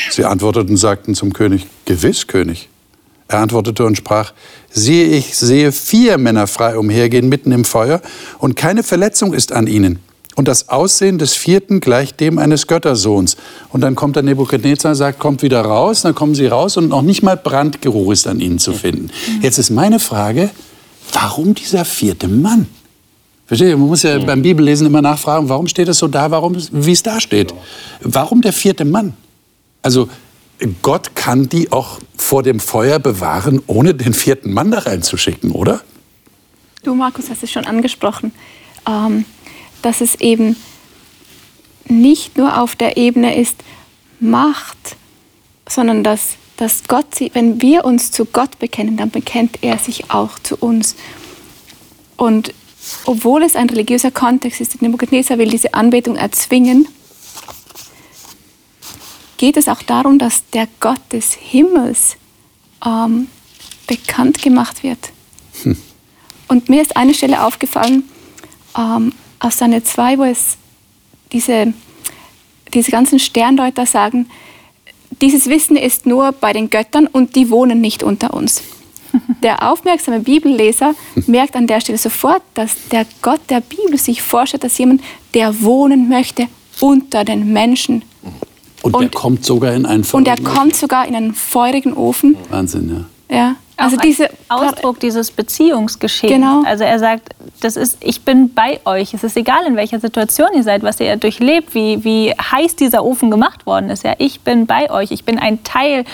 Sie 0.09 0.25
antworteten 0.25 0.71
und 0.71 0.77
sagten 0.77 1.15
zum 1.15 1.33
König, 1.33 1.67
gewiss, 1.85 2.27
König. 2.27 2.67
Er 3.27 3.39
antwortete 3.39 3.85
und 3.85 3.95
sprach, 3.95 4.33
siehe, 4.75 5.07
ich 5.07 5.35
sehe 5.35 5.71
vier 5.71 6.17
Männer 6.17 6.45
frei 6.45 6.77
umhergehen 6.77 7.27
mitten 7.29 7.51
im 7.51 7.65
Feuer 7.65 8.01
und 8.37 8.55
keine 8.55 8.83
Verletzung 8.83 9.33
ist 9.33 9.51
an 9.51 9.65
ihnen. 9.65 9.99
Und 10.35 10.49
das 10.49 10.67
Aussehen 10.67 11.17
des 11.17 11.33
vierten 11.33 11.79
gleicht 11.79 12.19
dem 12.19 12.37
eines 12.37 12.67
Göttersohns. 12.67 13.37
Und 13.71 13.81
dann 13.81 13.95
kommt 13.95 14.17
der 14.17 14.23
Nebukadnezar 14.23 14.91
und 14.91 14.97
sagt, 14.97 15.17
kommt 15.17 15.41
wieder 15.41 15.61
raus. 15.61 16.01
Dann 16.01 16.13
kommen 16.13 16.35
sie 16.35 16.47
raus 16.47 16.75
und 16.75 16.89
noch 16.89 17.03
nicht 17.03 17.23
mal 17.23 17.37
Brandgeruch 17.37 18.11
ist 18.11 18.27
an 18.27 18.41
ihnen 18.41 18.59
zu 18.59 18.73
finden. 18.73 19.11
Jetzt 19.41 19.57
ist 19.59 19.69
meine 19.69 19.97
Frage, 19.97 20.49
warum 21.13 21.55
dieser 21.55 21.85
vierte 21.85 22.27
Mann? 22.27 22.67
Versteht 23.45 23.69
ihr? 23.69 23.77
Man 23.77 23.87
muss 23.87 24.03
ja 24.03 24.17
beim 24.19 24.41
Bibellesen 24.41 24.87
immer 24.87 25.01
nachfragen, 25.01 25.47
warum 25.47 25.67
steht 25.67 25.87
es 25.87 25.99
so 25.99 26.09
da, 26.09 26.29
warum, 26.31 26.57
wie 26.71 26.91
es 26.91 27.01
da 27.01 27.21
steht. 27.21 27.53
Warum 28.01 28.41
der 28.41 28.51
vierte 28.51 28.83
Mann? 28.83 29.13
Also 29.81 30.09
Gott 30.81 31.15
kann 31.15 31.49
die 31.49 31.71
auch 31.71 31.99
vor 32.15 32.43
dem 32.43 32.59
Feuer 32.59 32.99
bewahren, 32.99 33.61
ohne 33.67 33.93
den 33.93 34.13
vierten 34.13 34.53
Mann 34.53 34.71
da 34.71 34.79
reinzuschicken, 34.79 35.51
oder? 35.51 35.81
Du, 36.83 36.95
Markus, 36.95 37.29
hast 37.29 37.43
es 37.43 37.51
schon 37.51 37.65
angesprochen, 37.65 38.31
ähm, 38.87 39.25
dass 39.81 40.01
es 40.01 40.15
eben 40.15 40.55
nicht 41.87 42.37
nur 42.37 42.59
auf 42.59 42.75
der 42.75 42.97
Ebene 42.97 43.35
ist 43.35 43.57
Macht, 44.19 44.95
sondern 45.67 46.03
dass, 46.03 46.35
dass 46.57 46.83
Gott, 46.87 47.13
sie, 47.15 47.31
wenn 47.33 47.61
wir 47.61 47.85
uns 47.85 48.11
zu 48.11 48.25
Gott 48.25 48.59
bekennen, 48.59 48.97
dann 48.97 49.11
bekennt 49.11 49.59
er 49.61 49.77
sich 49.77 50.09
auch 50.11 50.39
zu 50.39 50.55
uns. 50.55 50.95
Und 52.17 52.53
obwohl 53.05 53.43
es 53.43 53.55
ein 53.55 53.69
religiöser 53.69 54.11
Kontext 54.11 54.61
ist, 54.61 54.81
Nebuchadnezzar 54.81 55.37
will 55.37 55.49
diese 55.49 55.73
Anbetung 55.73 56.15
erzwingen, 56.15 56.87
geht 59.37 59.57
es 59.57 59.67
auch 59.67 59.81
darum, 59.81 60.19
dass 60.19 60.49
der 60.51 60.67
Gott 60.79 61.01
des 61.11 61.33
Himmels 61.33 62.17
ähm, 62.85 63.27
bekannt 63.87 64.41
gemacht 64.41 64.83
wird. 64.83 65.11
Und 66.47 66.69
mir 66.69 66.81
ist 66.81 66.95
eine 66.95 67.13
Stelle 67.13 67.43
aufgefallen 67.43 68.03
ähm, 68.77 69.13
aus 69.39 69.57
Daniel 69.57 69.83
2, 69.83 70.17
wo 70.17 70.23
es 70.23 70.57
diese, 71.31 71.73
diese 72.73 72.91
ganzen 72.91 73.19
Sterndeuter 73.19 73.85
sagen, 73.85 74.29
dieses 75.21 75.47
Wissen 75.47 75.75
ist 75.77 76.05
nur 76.05 76.31
bei 76.33 76.53
den 76.53 76.69
Göttern 76.69 77.07
und 77.07 77.35
die 77.35 77.49
wohnen 77.49 77.81
nicht 77.81 78.03
unter 78.03 78.33
uns. 78.33 78.61
Der 79.43 79.69
aufmerksame 79.71 80.19
Bibelleser 80.19 80.93
merkt 81.25 81.55
an 81.55 81.67
der 81.67 81.79
Stelle 81.79 81.97
sofort, 81.97 82.41
dass 82.53 82.75
der 82.91 83.05
Gott 83.21 83.39
der 83.49 83.61
Bibel 83.61 83.97
sich 83.97 84.21
vorstellt 84.21 84.63
als 84.63 84.77
jemand, 84.77 85.01
der 85.33 85.61
wohnen 85.61 86.09
möchte 86.09 86.47
unter 86.81 87.23
den 87.23 87.53
Menschen. 87.53 88.03
Und, 88.85 88.93
der 88.93 89.01
Und- 89.01 89.15
kommt 89.15 89.45
sogar 89.45 89.73
in 89.73 89.85
einen 89.85 90.03
Und 90.11 90.27
er 90.27 90.35
feurigen 90.37 90.45
kommt 90.45 90.75
sogar 90.75 91.07
in 91.07 91.15
einen 91.15 91.33
feurigen 91.33 91.93
Ofen. 91.93 92.35
Ofen. 92.35 92.51
Wahnsinn, 92.51 93.07
ja. 93.29 93.35
Ja. 93.35 93.55
Also 93.77 93.97
diese 93.97 94.29
Ausdruck 94.47 94.99
dieses 94.99 95.31
Beziehungsgeschehens. 95.31 96.31
Genau. 96.33 96.61
Also 96.65 96.83
er 96.83 96.99
sagt, 96.99 97.29
das 97.61 97.75
ist, 97.75 97.97
ich 97.99 98.21
bin 98.21 98.53
bei 98.53 98.79
euch. 98.85 99.13
Es 99.13 99.23
ist 99.23 99.35
egal, 99.35 99.65
in 99.67 99.75
welcher 99.75 99.99
Situation 99.99 100.49
ihr 100.55 100.63
seid, 100.63 100.83
was 100.83 100.99
ihr 100.99 101.17
durchlebt, 101.17 101.73
wie, 101.73 102.03
wie 102.03 102.31
heiß 102.31 102.75
dieser 102.75 103.03
Ofen 103.03 103.31
gemacht 103.31 103.65
worden 103.65 103.89
ist. 103.89 104.03
Ja, 104.03 104.13
ich 104.19 104.41
bin 104.41 104.65
bei 104.67 104.89
euch. 104.91 105.11
Ich 105.11 105.25
bin 105.25 105.39
ein 105.39 105.63
Teil 105.63 106.05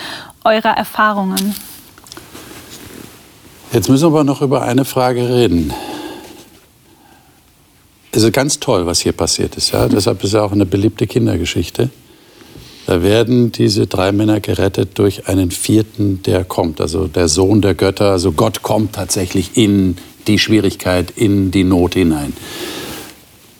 eurer 0.44 0.70
Erfahrungen. 0.76 1.54
Jetzt 3.72 3.88
müssen 3.88 4.04
wir 4.04 4.08
aber 4.08 4.24
noch 4.24 4.40
über 4.42 4.62
eine 4.62 4.84
Frage 4.84 5.28
reden. 5.28 5.72
Es 8.10 8.22
ist 8.22 8.32
ganz 8.32 8.58
toll, 8.58 8.86
was 8.86 9.00
hier 9.00 9.12
passiert 9.12 9.56
ist. 9.56 9.72
Ja? 9.72 9.88
Deshalb 9.88 10.24
ist 10.24 10.32
ja 10.32 10.42
auch 10.42 10.52
eine 10.52 10.66
beliebte 10.66 11.06
Kindergeschichte. 11.06 11.90
Da 12.86 13.02
werden 13.02 13.52
diese 13.52 13.86
drei 13.86 14.10
Männer 14.12 14.40
gerettet 14.40 14.98
durch 14.98 15.28
einen 15.28 15.50
vierten, 15.50 16.22
der 16.22 16.44
kommt. 16.44 16.80
Also 16.80 17.06
der 17.06 17.28
Sohn 17.28 17.62
der 17.62 17.74
Götter. 17.74 18.10
Also 18.10 18.32
Gott 18.32 18.62
kommt 18.62 18.94
tatsächlich 18.94 19.56
in 19.56 19.96
die 20.26 20.38
Schwierigkeit, 20.38 21.12
in 21.14 21.50
die 21.50 21.64
Not 21.64 21.94
hinein. 21.94 22.32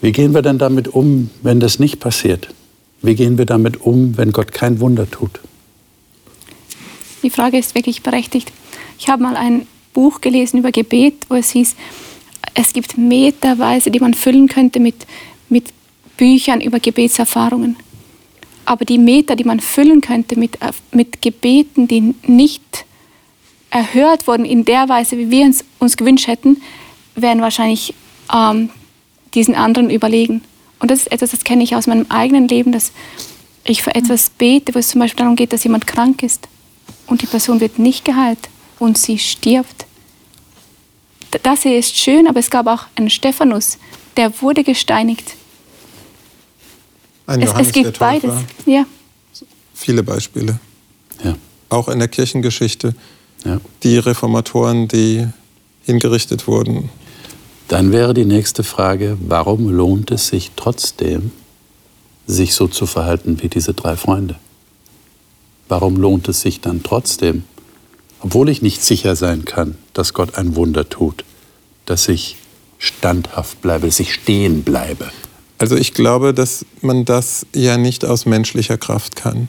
Wie 0.01 0.12
gehen 0.12 0.35
wir 0.35 0.43
denn 0.43 0.59
damit 0.59 0.89
um, 0.89 1.31
wenn 1.43 1.61
das 1.61 1.79
nicht 1.79 2.01
passiert? 2.01 2.49
Wie 3.03 3.14
gehen 3.14 3.39
wir 3.39 3.47
damit 3.47 3.81
um, 3.81 4.16
wenn 4.16 4.33
Gott 4.33 4.53
kein 4.53 4.81
Wunder 4.81 5.09
tut? 5.09 5.41
Die 7.23 7.31
Frage 7.31 7.59
ist 7.59 7.75
wirklich 7.77 8.03
berechtigt. 8.03 8.53
Ich 8.99 9.09
habe 9.09 9.23
mal 9.23 9.37
ein 9.37 9.66
Buch 9.93 10.20
gelesen 10.20 10.59
über 10.59 10.73
Gebet, 10.73 11.14
wo 11.29 11.37
es 11.37 11.51
hieß, 11.51 11.77
es 12.55 12.73
gibt 12.73 12.99
meterweise, 12.99 13.91
die 13.91 14.01
man 14.01 14.14
füllen 14.14 14.49
könnte 14.49 14.81
mit, 14.81 15.07
mit 15.49 15.73
Büchern 16.16 16.61
über 16.61 16.81
Gebetserfahrungen. 16.81 17.77
Aber 18.65 18.85
die 18.85 18.99
Meter, 18.99 19.37
die 19.37 19.45
man 19.45 19.61
füllen 19.61 20.01
könnte 20.01 20.39
mit, 20.39 20.61
äh, 20.63 20.73
mit 20.93 21.23
Gebeten, 21.23 21.89
die 21.89 22.15
nicht 22.27 22.85
erhört 23.71 24.27
wurden 24.27 24.45
in 24.45 24.65
der 24.65 24.89
Weise, 24.89 25.19
wie 25.19 25.31
wir 25.31 25.45
uns, 25.47 25.65
uns 25.79 25.97
gewünscht 25.97 26.27
hätten, 26.27 26.63
wären 27.15 27.41
wahrscheinlich 27.41 27.95
ähm, 28.33 28.71
diesen 29.35 29.55
anderen 29.55 29.91
überlegen. 29.91 30.43
Und 30.79 30.91
das 30.91 31.01
ist 31.01 31.13
etwas, 31.13 31.31
das 31.31 31.45
kenne 31.45 31.63
ich 31.63 31.75
aus 31.75 31.87
meinem 31.87 32.07
eigenen 32.09 32.49
Leben, 32.49 32.73
dass 32.73 32.93
ich 33.65 33.83
für 33.83 33.95
etwas 33.95 34.31
bete, 34.31 34.75
wo 34.75 34.79
es 34.79 34.89
zum 34.89 35.01
Beispiel 35.01 35.19
darum 35.19 35.37
geht, 35.37 35.53
dass 35.53 35.65
jemand 35.65 35.87
krank 35.87 36.23
ist 36.23 36.49
und 37.07 37.23
die 37.23 37.27
Person 37.27 37.61
wird 37.61 37.79
nicht 37.79 38.05
geheilt 38.05 38.49
und 38.79 38.99
sie 38.99 39.19
stirbt. 39.19 39.87
Das 41.43 41.63
hier 41.63 41.79
ist 41.79 41.97
schön, 41.97 42.27
aber 42.27 42.41
es 42.41 42.51
gab 42.51 42.67
auch 42.67 42.85
einen 42.97 43.11
Stephanus, 43.11 43.79
der 44.17 44.43
wurde 44.43 44.65
gesteinigt. 44.65 45.35
Ein 47.27 47.41
Es, 47.43 47.49
Johannes 47.51 47.66
es 47.68 47.73
der 47.73 47.83
gibt 47.85 47.97
Täufer. 47.97 48.20
beides. 48.29 48.35
Ja. 48.66 48.85
Viele 49.75 50.03
Beispiele. 50.03 50.59
Ja, 51.25 51.35
Auch 51.68 51.89
in 51.89 51.99
der 51.99 52.09
Kirchengeschichte. 52.09 52.95
ja. 53.45 53.61
Die 53.83 53.99
Reformatoren, 53.99 54.89
die 54.89 55.27
hingerichtet 55.85 56.47
wurden. 56.47 56.91
Dann 57.68 57.91
wäre 57.93 58.12
die 58.14 58.25
nächste 58.25 58.64
Frage, 58.64 59.16
warum 59.20 59.68
lohnt 59.68 60.11
es 60.11 60.29
sich 60.29 60.51
trotzdem, 60.57 61.31
sich 62.27 62.55
so 62.55 62.68
zu 62.68 62.87
verhalten 62.87 63.41
wie 63.43 63.49
diese 63.49 63.73
drei 63.75 63.97
Freunde? 63.97 64.37
Warum 65.68 65.97
lohnt 65.97 66.29
es 66.29 66.41
sich 66.43 66.61
dann 66.61 66.83
trotzdem, 66.83 67.45
obwohl 68.20 68.49
ich 68.51 68.62
nicht 68.62 68.83
sicher 68.85 69.16
sein 69.16 69.45
kann, 69.45 69.77
dass 69.95 70.12
Gott 70.12 70.37
ein 70.37 70.55
Wunder 70.55 70.89
tut, 70.89 71.25
dass 71.87 72.09
ich 72.09 72.37
standhaft 72.79 73.61
bleibe, 73.62 73.87
dass 73.87 73.99
ich 74.01 74.12
stehen 74.12 74.62
bleibe? 74.64 75.11
Also 75.63 75.77
ich 75.77 75.95
glaube, 75.95 76.35
dass 76.35 76.67
man 76.81 77.05
das 77.05 77.47
ja 77.55 77.77
nicht 77.77 78.05
aus 78.05 78.27
menschlicher 78.27 78.77
Kraft 78.77 79.15
kann. 79.15 79.47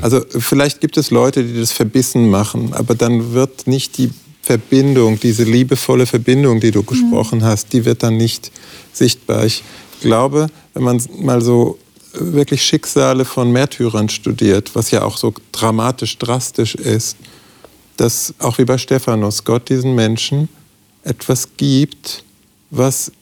Also 0.00 0.20
vielleicht 0.28 0.80
gibt 0.80 0.96
es 0.96 1.12
Leute, 1.12 1.44
die 1.44 1.60
das 1.60 1.70
verbissen 1.70 2.28
machen, 2.28 2.74
aber 2.74 2.96
dann 2.96 3.32
wird 3.32 3.68
nicht 3.68 3.96
die 3.96 4.10
Verbindung, 4.42 5.20
diese 5.20 5.44
liebevolle 5.44 6.06
Verbindung, 6.06 6.58
die 6.58 6.72
du 6.72 6.82
gesprochen 6.82 7.44
hast, 7.44 7.72
die 7.72 7.84
wird 7.84 8.02
dann 8.02 8.16
nicht 8.16 8.50
sichtbar. 8.92 9.44
Ich 9.44 9.62
glaube, 10.00 10.48
wenn 10.74 10.82
man 10.82 11.00
mal 11.20 11.40
so 11.40 11.78
wirklich 12.12 12.64
Schicksale 12.64 13.24
von 13.24 13.52
Märtyrern 13.52 14.08
studiert, 14.08 14.74
was 14.74 14.90
ja 14.90 15.04
auch 15.04 15.16
so 15.16 15.32
dramatisch 15.52 16.18
drastisch 16.18 16.74
ist, 16.74 17.16
dass 17.96 18.34
auch 18.40 18.58
wie 18.58 18.64
bei 18.64 18.78
Stephanus 18.78 19.44
Gott 19.44 19.68
diesen 19.68 19.94
Menschen 19.94 20.48
etwas 21.04 21.50
gibt, 21.56 22.24
was 22.70 23.12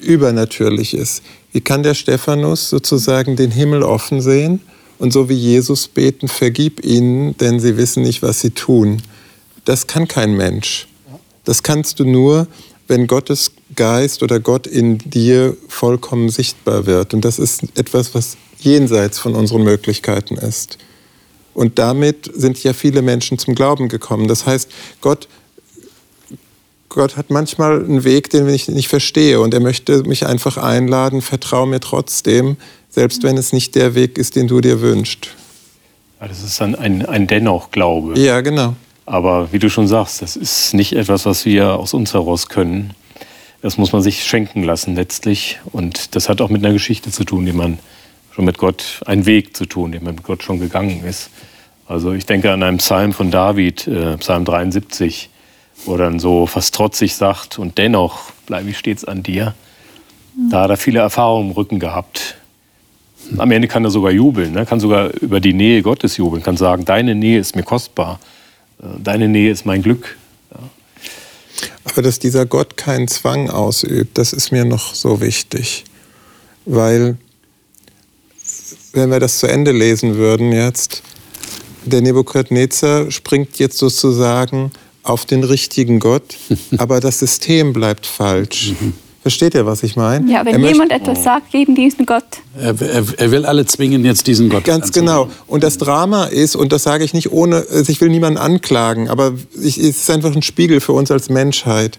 übernatürlich 0.00 0.94
ist. 0.94 1.22
Wie 1.52 1.60
kann 1.60 1.82
der 1.82 1.94
Stephanus 1.94 2.70
sozusagen 2.70 3.36
den 3.36 3.50
Himmel 3.50 3.82
offen 3.82 4.20
sehen 4.20 4.60
und 4.98 5.12
so 5.12 5.28
wie 5.28 5.34
Jesus 5.34 5.88
beten, 5.88 6.28
vergib 6.28 6.84
ihnen, 6.84 7.36
denn 7.38 7.60
sie 7.60 7.76
wissen 7.76 8.02
nicht, 8.02 8.22
was 8.22 8.40
sie 8.40 8.50
tun? 8.50 9.02
Das 9.64 9.86
kann 9.86 10.08
kein 10.08 10.36
Mensch. 10.36 10.88
Das 11.44 11.62
kannst 11.62 12.00
du 12.00 12.04
nur, 12.04 12.46
wenn 12.86 13.06
Gottes 13.06 13.52
Geist 13.76 14.22
oder 14.22 14.40
Gott 14.40 14.66
in 14.66 14.98
dir 14.98 15.56
vollkommen 15.68 16.30
sichtbar 16.30 16.86
wird. 16.86 17.14
Und 17.14 17.24
das 17.24 17.38
ist 17.38 17.62
etwas, 17.76 18.14
was 18.14 18.36
jenseits 18.58 19.18
von 19.18 19.34
unseren 19.34 19.62
Möglichkeiten 19.62 20.36
ist. 20.36 20.78
Und 21.54 21.78
damit 21.78 22.30
sind 22.34 22.62
ja 22.62 22.72
viele 22.72 23.02
Menschen 23.02 23.38
zum 23.38 23.54
Glauben 23.54 23.88
gekommen. 23.88 24.28
Das 24.28 24.46
heißt, 24.46 24.70
Gott, 25.00 25.28
Gott 26.88 27.16
hat 27.16 27.30
manchmal 27.30 27.84
einen 27.84 28.04
Weg, 28.04 28.30
den 28.30 28.48
ich 28.48 28.68
nicht 28.68 28.88
verstehe. 28.88 29.40
Und 29.40 29.54
er 29.54 29.60
möchte 29.60 30.02
mich 30.04 30.26
einfach 30.26 30.56
einladen, 30.56 31.22
vertraue 31.22 31.66
mir 31.66 31.80
trotzdem, 31.80 32.56
selbst 32.88 33.22
wenn 33.22 33.36
es 33.36 33.52
nicht 33.52 33.74
der 33.74 33.94
Weg 33.94 34.18
ist, 34.18 34.36
den 34.36 34.48
du 34.48 34.60
dir 34.60 34.80
wünschst. 34.80 35.28
Ja, 36.20 36.28
das 36.28 36.42
ist 36.42 36.60
dann 36.60 36.74
ein, 36.74 37.06
ein 37.06 37.26
Dennoch-Glaube. 37.26 38.18
Ja, 38.18 38.40
genau. 38.40 38.74
Aber 39.06 39.52
wie 39.52 39.58
du 39.58 39.70
schon 39.70 39.88
sagst, 39.88 40.20
das 40.20 40.36
ist 40.36 40.74
nicht 40.74 40.94
etwas, 40.94 41.24
was 41.24 41.44
wir 41.44 41.74
aus 41.74 41.94
uns 41.94 42.12
heraus 42.12 42.48
können. 42.48 42.94
Das 43.62 43.78
muss 43.78 43.92
man 43.92 44.02
sich 44.02 44.24
schenken 44.24 44.62
lassen 44.62 44.94
letztlich. 44.94 45.58
Und 45.72 46.14
das 46.14 46.28
hat 46.28 46.40
auch 46.40 46.50
mit 46.50 46.64
einer 46.64 46.72
Geschichte 46.72 47.10
zu 47.10 47.24
tun, 47.24 47.46
die 47.46 47.52
man 47.52 47.78
schon 48.32 48.44
mit 48.44 48.58
Gott, 48.58 49.00
einen 49.06 49.26
Weg 49.26 49.56
zu 49.56 49.66
tun, 49.66 49.92
den 49.92 50.04
man 50.04 50.14
mit 50.16 50.24
Gott 50.24 50.42
schon 50.42 50.60
gegangen 50.60 51.04
ist. 51.04 51.30
Also 51.86 52.12
ich 52.12 52.26
denke 52.26 52.52
an 52.52 52.62
einen 52.62 52.78
Psalm 52.78 53.12
von 53.12 53.30
David, 53.30 53.86
äh, 53.86 54.16
Psalm 54.18 54.44
73, 54.44 55.30
wo 55.84 55.92
er 55.92 55.98
dann 55.98 56.18
so 56.18 56.46
fast 56.46 56.74
trotzig 56.74 57.14
sagt, 57.14 57.58
und 57.58 57.78
dennoch 57.78 58.32
bleibe 58.46 58.70
ich 58.70 58.78
stets 58.78 59.04
an 59.04 59.22
dir. 59.22 59.54
Da 60.50 60.62
hat 60.62 60.70
er 60.70 60.76
viele 60.76 61.00
Erfahrungen 61.00 61.50
im 61.50 61.56
Rücken 61.56 61.80
gehabt. 61.80 62.36
Am 63.36 63.50
Ende 63.50 63.68
kann 63.68 63.84
er 63.84 63.90
sogar 63.90 64.12
jubeln, 64.12 64.52
ne? 64.52 64.64
kann 64.64 64.80
sogar 64.80 65.12
über 65.20 65.40
die 65.40 65.52
Nähe 65.52 65.82
Gottes 65.82 66.16
jubeln, 66.16 66.42
kann 66.42 66.56
sagen, 66.56 66.84
deine 66.84 67.14
Nähe 67.14 67.38
ist 67.38 67.56
mir 67.56 67.64
kostbar, 67.64 68.20
deine 68.98 69.28
Nähe 69.28 69.50
ist 69.50 69.66
mein 69.66 69.82
Glück. 69.82 70.16
Ja. 70.52 70.60
Aber 71.84 72.02
dass 72.02 72.18
dieser 72.18 72.46
Gott 72.46 72.76
keinen 72.76 73.08
Zwang 73.08 73.50
ausübt, 73.50 74.16
das 74.16 74.32
ist 74.32 74.52
mir 74.52 74.64
noch 74.64 74.94
so 74.94 75.20
wichtig. 75.20 75.84
Weil, 76.64 77.18
wenn 78.92 79.10
wir 79.10 79.20
das 79.20 79.38
zu 79.38 79.46
Ende 79.46 79.72
lesen 79.72 80.16
würden 80.16 80.52
jetzt, 80.52 81.02
der 81.84 82.00
Nebukadnezar 82.00 83.10
springt 83.10 83.58
jetzt 83.58 83.78
sozusagen 83.78 84.70
auf 85.02 85.24
den 85.24 85.44
richtigen 85.44 85.98
Gott, 86.00 86.36
aber 86.78 87.00
das 87.00 87.18
System 87.18 87.72
bleibt 87.72 88.06
falsch. 88.06 88.74
Mhm. 88.80 88.94
Versteht 89.20 89.54
ihr, 89.54 89.66
was 89.66 89.82
ich 89.82 89.96
meine? 89.96 90.30
Ja, 90.32 90.44
wenn 90.46 90.64
jemand 90.64 90.92
etwas 90.92 91.24
sagt 91.24 91.50
gegen 91.50 91.74
diesen 91.74 92.06
Gott. 92.06 92.24
Er, 92.56 92.80
er, 92.80 93.04
er, 93.16 93.30
will 93.30 93.44
alle 93.44 93.66
zwingen, 93.66 94.04
jetzt 94.04 94.26
diesen 94.26 94.48
Gott 94.48 94.64
Ganz 94.64 94.92
genau. 94.92 95.28
Und 95.46 95.64
das 95.64 95.76
Drama 95.76 96.26
ist, 96.26 96.54
und 96.54 96.72
das 96.72 96.84
sage 96.84 97.04
ich 97.04 97.12
nicht 97.14 97.32
ohne, 97.32 97.66
also 97.70 97.90
ich 97.90 98.00
will 98.00 98.10
niemanden 98.10 98.38
anklagen, 98.38 99.08
aber 99.08 99.34
ich, 99.60 99.76
es 99.76 99.98
ist 99.98 100.10
einfach 100.10 100.34
ein 100.34 100.42
Spiegel 100.42 100.80
für 100.80 100.92
uns 100.92 101.10
als 101.10 101.28
Menschheit. 101.28 101.98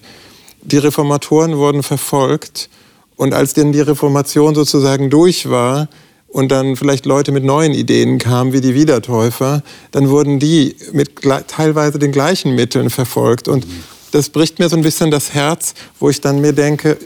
Die 0.63 0.77
Reformatoren 0.77 1.57
wurden 1.57 1.83
verfolgt 1.83 2.69
und 3.15 3.33
als 3.33 3.53
denn 3.53 3.73
die 3.73 3.81
Reformation 3.81 4.55
sozusagen 4.55 5.09
durch 5.09 5.49
war, 5.49 5.89
und 6.31 6.51
dann 6.51 6.75
vielleicht 6.75 7.05
Leute 7.05 7.31
mit 7.31 7.43
neuen 7.43 7.73
Ideen 7.73 8.19
kamen, 8.19 8.53
wie 8.53 8.61
die 8.61 8.75
Wiedertäufer, 8.75 9.63
dann 9.91 10.09
wurden 10.09 10.39
die 10.39 10.75
mit 10.91 11.21
teilweise 11.47 11.99
den 11.99 12.11
gleichen 12.11 12.55
Mitteln 12.55 12.89
verfolgt. 12.89 13.47
Und 13.47 13.65
das 14.11 14.29
bricht 14.29 14.59
mir 14.59 14.69
so 14.69 14.75
ein 14.75 14.83
bisschen 14.83 15.11
das 15.11 15.33
Herz, 15.33 15.73
wo 15.99 16.09
ich 16.09 16.21
dann 16.21 16.41
mir 16.41 16.53
denke, 16.53 16.97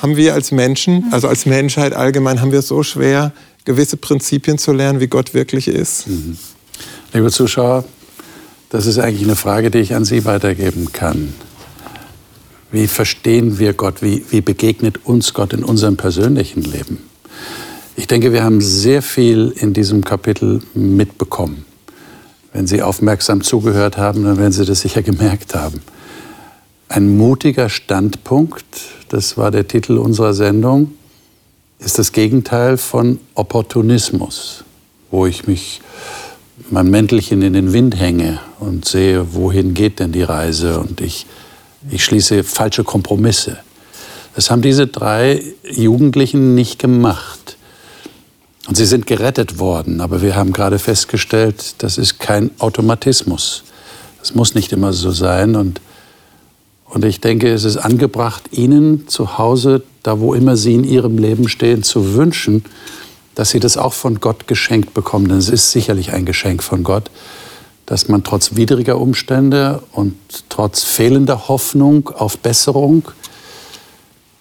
haben 0.00 0.16
wir 0.16 0.34
als 0.34 0.50
Menschen, 0.52 1.04
also 1.12 1.28
als 1.28 1.46
Menschheit 1.46 1.92
allgemein, 1.92 2.40
haben 2.40 2.50
wir 2.50 2.60
es 2.60 2.68
so 2.68 2.82
schwer, 2.82 3.32
gewisse 3.64 3.96
Prinzipien 3.96 4.58
zu 4.58 4.72
lernen, 4.72 5.00
wie 5.00 5.06
Gott 5.06 5.34
wirklich 5.34 5.68
ist. 5.68 6.08
Mhm. 6.08 6.36
Liebe 7.12 7.30
Zuschauer, 7.30 7.84
das 8.70 8.86
ist 8.86 8.98
eigentlich 8.98 9.22
eine 9.22 9.36
Frage, 9.36 9.70
die 9.70 9.78
ich 9.78 9.94
an 9.94 10.04
Sie 10.04 10.24
weitergeben 10.24 10.92
kann. 10.92 11.34
Wie 12.72 12.86
verstehen 12.86 13.58
wir 13.58 13.74
Gott? 13.74 14.00
Wie, 14.00 14.24
wie 14.30 14.40
begegnet 14.40 15.04
uns 15.04 15.34
Gott 15.34 15.52
in 15.52 15.62
unserem 15.62 15.98
persönlichen 15.98 16.62
Leben? 16.62 17.11
Ich 17.94 18.06
denke, 18.06 18.32
wir 18.32 18.42
haben 18.42 18.60
sehr 18.62 19.02
viel 19.02 19.52
in 19.56 19.74
diesem 19.74 20.02
Kapitel 20.02 20.62
mitbekommen. 20.74 21.66
Wenn 22.52 22.66
Sie 22.66 22.82
aufmerksam 22.82 23.42
zugehört 23.42 23.98
haben, 23.98 24.24
dann 24.24 24.38
werden 24.38 24.52
Sie 24.52 24.64
das 24.64 24.80
sicher 24.80 25.02
gemerkt 25.02 25.54
haben. 25.54 25.82
Ein 26.88 27.16
mutiger 27.16 27.68
Standpunkt, 27.68 28.64
das 29.08 29.36
war 29.36 29.50
der 29.50 29.68
Titel 29.68 29.98
unserer 29.98 30.32
Sendung, 30.32 30.92
ist 31.78 31.98
das 31.98 32.12
Gegenteil 32.12 32.78
von 32.78 33.18
Opportunismus, 33.34 34.64
wo 35.10 35.26
ich 35.26 35.46
mich 35.46 35.80
mein 36.70 36.90
Mäntelchen 36.90 37.42
in 37.42 37.52
den 37.52 37.72
Wind 37.72 37.98
hänge 37.98 38.40
und 38.60 38.86
sehe, 38.86 39.34
wohin 39.34 39.74
geht 39.74 39.98
denn 39.98 40.12
die 40.12 40.22
Reise 40.22 40.80
und 40.80 41.00
ich, 41.00 41.26
ich 41.90 42.04
schließe 42.04 42.44
falsche 42.44 42.84
Kompromisse. 42.84 43.58
Das 44.34 44.50
haben 44.50 44.62
diese 44.62 44.86
drei 44.86 45.42
Jugendlichen 45.70 46.54
nicht 46.54 46.78
gemacht. 46.78 47.58
Und 48.68 48.76
sie 48.76 48.84
sind 48.84 49.06
gerettet 49.06 49.58
worden, 49.58 50.00
aber 50.00 50.22
wir 50.22 50.36
haben 50.36 50.52
gerade 50.52 50.78
festgestellt, 50.78 51.74
das 51.78 51.98
ist 51.98 52.20
kein 52.20 52.50
Automatismus. 52.58 53.64
Das 54.20 54.34
muss 54.34 54.54
nicht 54.54 54.72
immer 54.72 54.92
so 54.92 55.10
sein 55.10 55.56
und 55.56 55.80
und 56.92 57.06
ich 57.06 57.22
denke, 57.22 57.50
es 57.50 57.64
ist 57.64 57.78
angebracht, 57.78 58.50
Ihnen 58.50 59.08
zu 59.08 59.38
Hause, 59.38 59.82
da 60.02 60.20
wo 60.20 60.34
immer 60.34 60.58
Sie 60.58 60.74
in 60.74 60.84
Ihrem 60.84 61.16
Leben 61.16 61.48
stehen, 61.48 61.82
zu 61.82 62.12
wünschen, 62.12 62.66
dass 63.34 63.48
Sie 63.48 63.60
das 63.60 63.78
auch 63.78 63.94
von 63.94 64.20
Gott 64.20 64.46
geschenkt 64.46 64.92
bekommen. 64.92 65.26
Denn 65.28 65.38
es 65.38 65.48
ist 65.48 65.70
sicherlich 65.70 66.12
ein 66.12 66.26
Geschenk 66.26 66.62
von 66.62 66.84
Gott, 66.84 67.10
dass 67.86 68.08
man 68.08 68.24
trotz 68.24 68.56
widriger 68.56 68.98
Umstände 68.98 69.82
und 69.92 70.14
trotz 70.50 70.82
fehlender 70.82 71.48
Hoffnung 71.48 72.10
auf 72.10 72.36
Besserung 72.36 73.04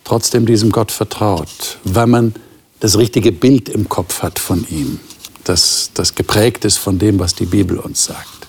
trotzdem 0.03 0.45
diesem 0.45 0.73
Gott 0.73 0.91
vertraut, 0.91 1.77
weil 1.85 2.07
man 2.07 2.35
das 2.81 2.97
richtige 2.97 3.31
Bild 3.31 3.69
im 3.69 3.87
Kopf 3.87 4.21
hat 4.21 4.39
von 4.39 4.67
ihm, 4.69 4.99
das, 5.45 5.91
das 5.93 6.15
geprägt 6.15 6.65
ist 6.65 6.77
von 6.77 6.99
dem, 6.99 7.19
was 7.19 7.33
die 7.33 7.45
Bibel 7.45 7.77
uns 7.77 8.05
sagt. 8.05 8.47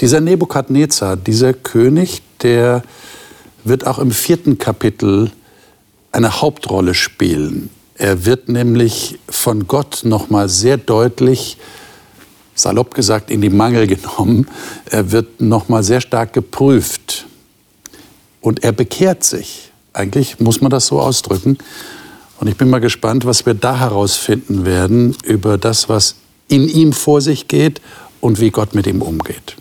Dieser 0.00 0.20
Nebukadnezar, 0.20 1.16
dieser 1.16 1.52
König, 1.52 2.22
der 2.40 2.82
wird 3.64 3.86
auch 3.86 3.98
im 3.98 4.10
vierten 4.10 4.58
Kapitel 4.58 5.30
eine 6.12 6.40
Hauptrolle 6.40 6.94
spielen. 6.94 7.70
Er 7.96 8.24
wird 8.24 8.48
nämlich 8.48 9.18
von 9.28 9.66
Gott 9.66 10.00
nochmal 10.04 10.48
sehr 10.48 10.76
deutlich, 10.76 11.56
salopp 12.54 12.94
gesagt, 12.94 13.30
in 13.30 13.40
die 13.40 13.50
Mangel 13.50 13.86
genommen. 13.86 14.48
Er 14.90 15.10
wird 15.10 15.40
nochmal 15.40 15.82
sehr 15.82 16.00
stark 16.00 16.32
geprüft. 16.32 17.26
Und 18.40 18.64
er 18.64 18.72
bekehrt 18.72 19.24
sich. 19.24 19.70
Eigentlich 19.92 20.40
muss 20.40 20.60
man 20.60 20.70
das 20.70 20.86
so 20.86 21.00
ausdrücken. 21.00 21.58
Und 22.42 22.48
ich 22.48 22.56
bin 22.56 22.70
mal 22.70 22.80
gespannt, 22.80 23.24
was 23.24 23.46
wir 23.46 23.54
da 23.54 23.78
herausfinden 23.78 24.66
werden 24.66 25.16
über 25.22 25.58
das, 25.58 25.88
was 25.88 26.16
in 26.48 26.68
ihm 26.68 26.92
vor 26.92 27.20
sich 27.20 27.46
geht 27.46 27.80
und 28.20 28.40
wie 28.40 28.50
Gott 28.50 28.74
mit 28.74 28.88
ihm 28.88 29.00
umgeht. 29.00 29.54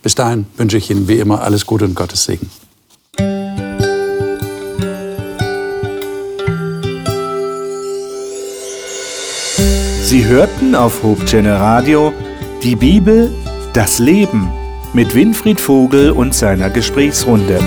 Bis 0.00 0.14
dahin 0.14 0.46
wünsche 0.56 0.76
ich 0.76 0.92
Ihnen 0.92 1.08
wie 1.08 1.18
immer 1.18 1.42
alles 1.42 1.66
Gute 1.66 1.86
und 1.86 1.96
Gottes 1.96 2.22
Segen. 2.22 2.52
Sie 10.04 10.24
hörten 10.24 10.76
auf 10.76 11.02
Hope 11.02 11.24
Channel 11.24 11.56
Radio 11.56 12.12
die 12.62 12.76
Bibel, 12.76 13.34
das 13.72 13.98
Leben 13.98 14.52
mit 14.92 15.16
Winfried 15.16 15.60
Vogel 15.60 16.12
und 16.12 16.32
seiner 16.32 16.70
Gesprächsrunde. 16.70 17.58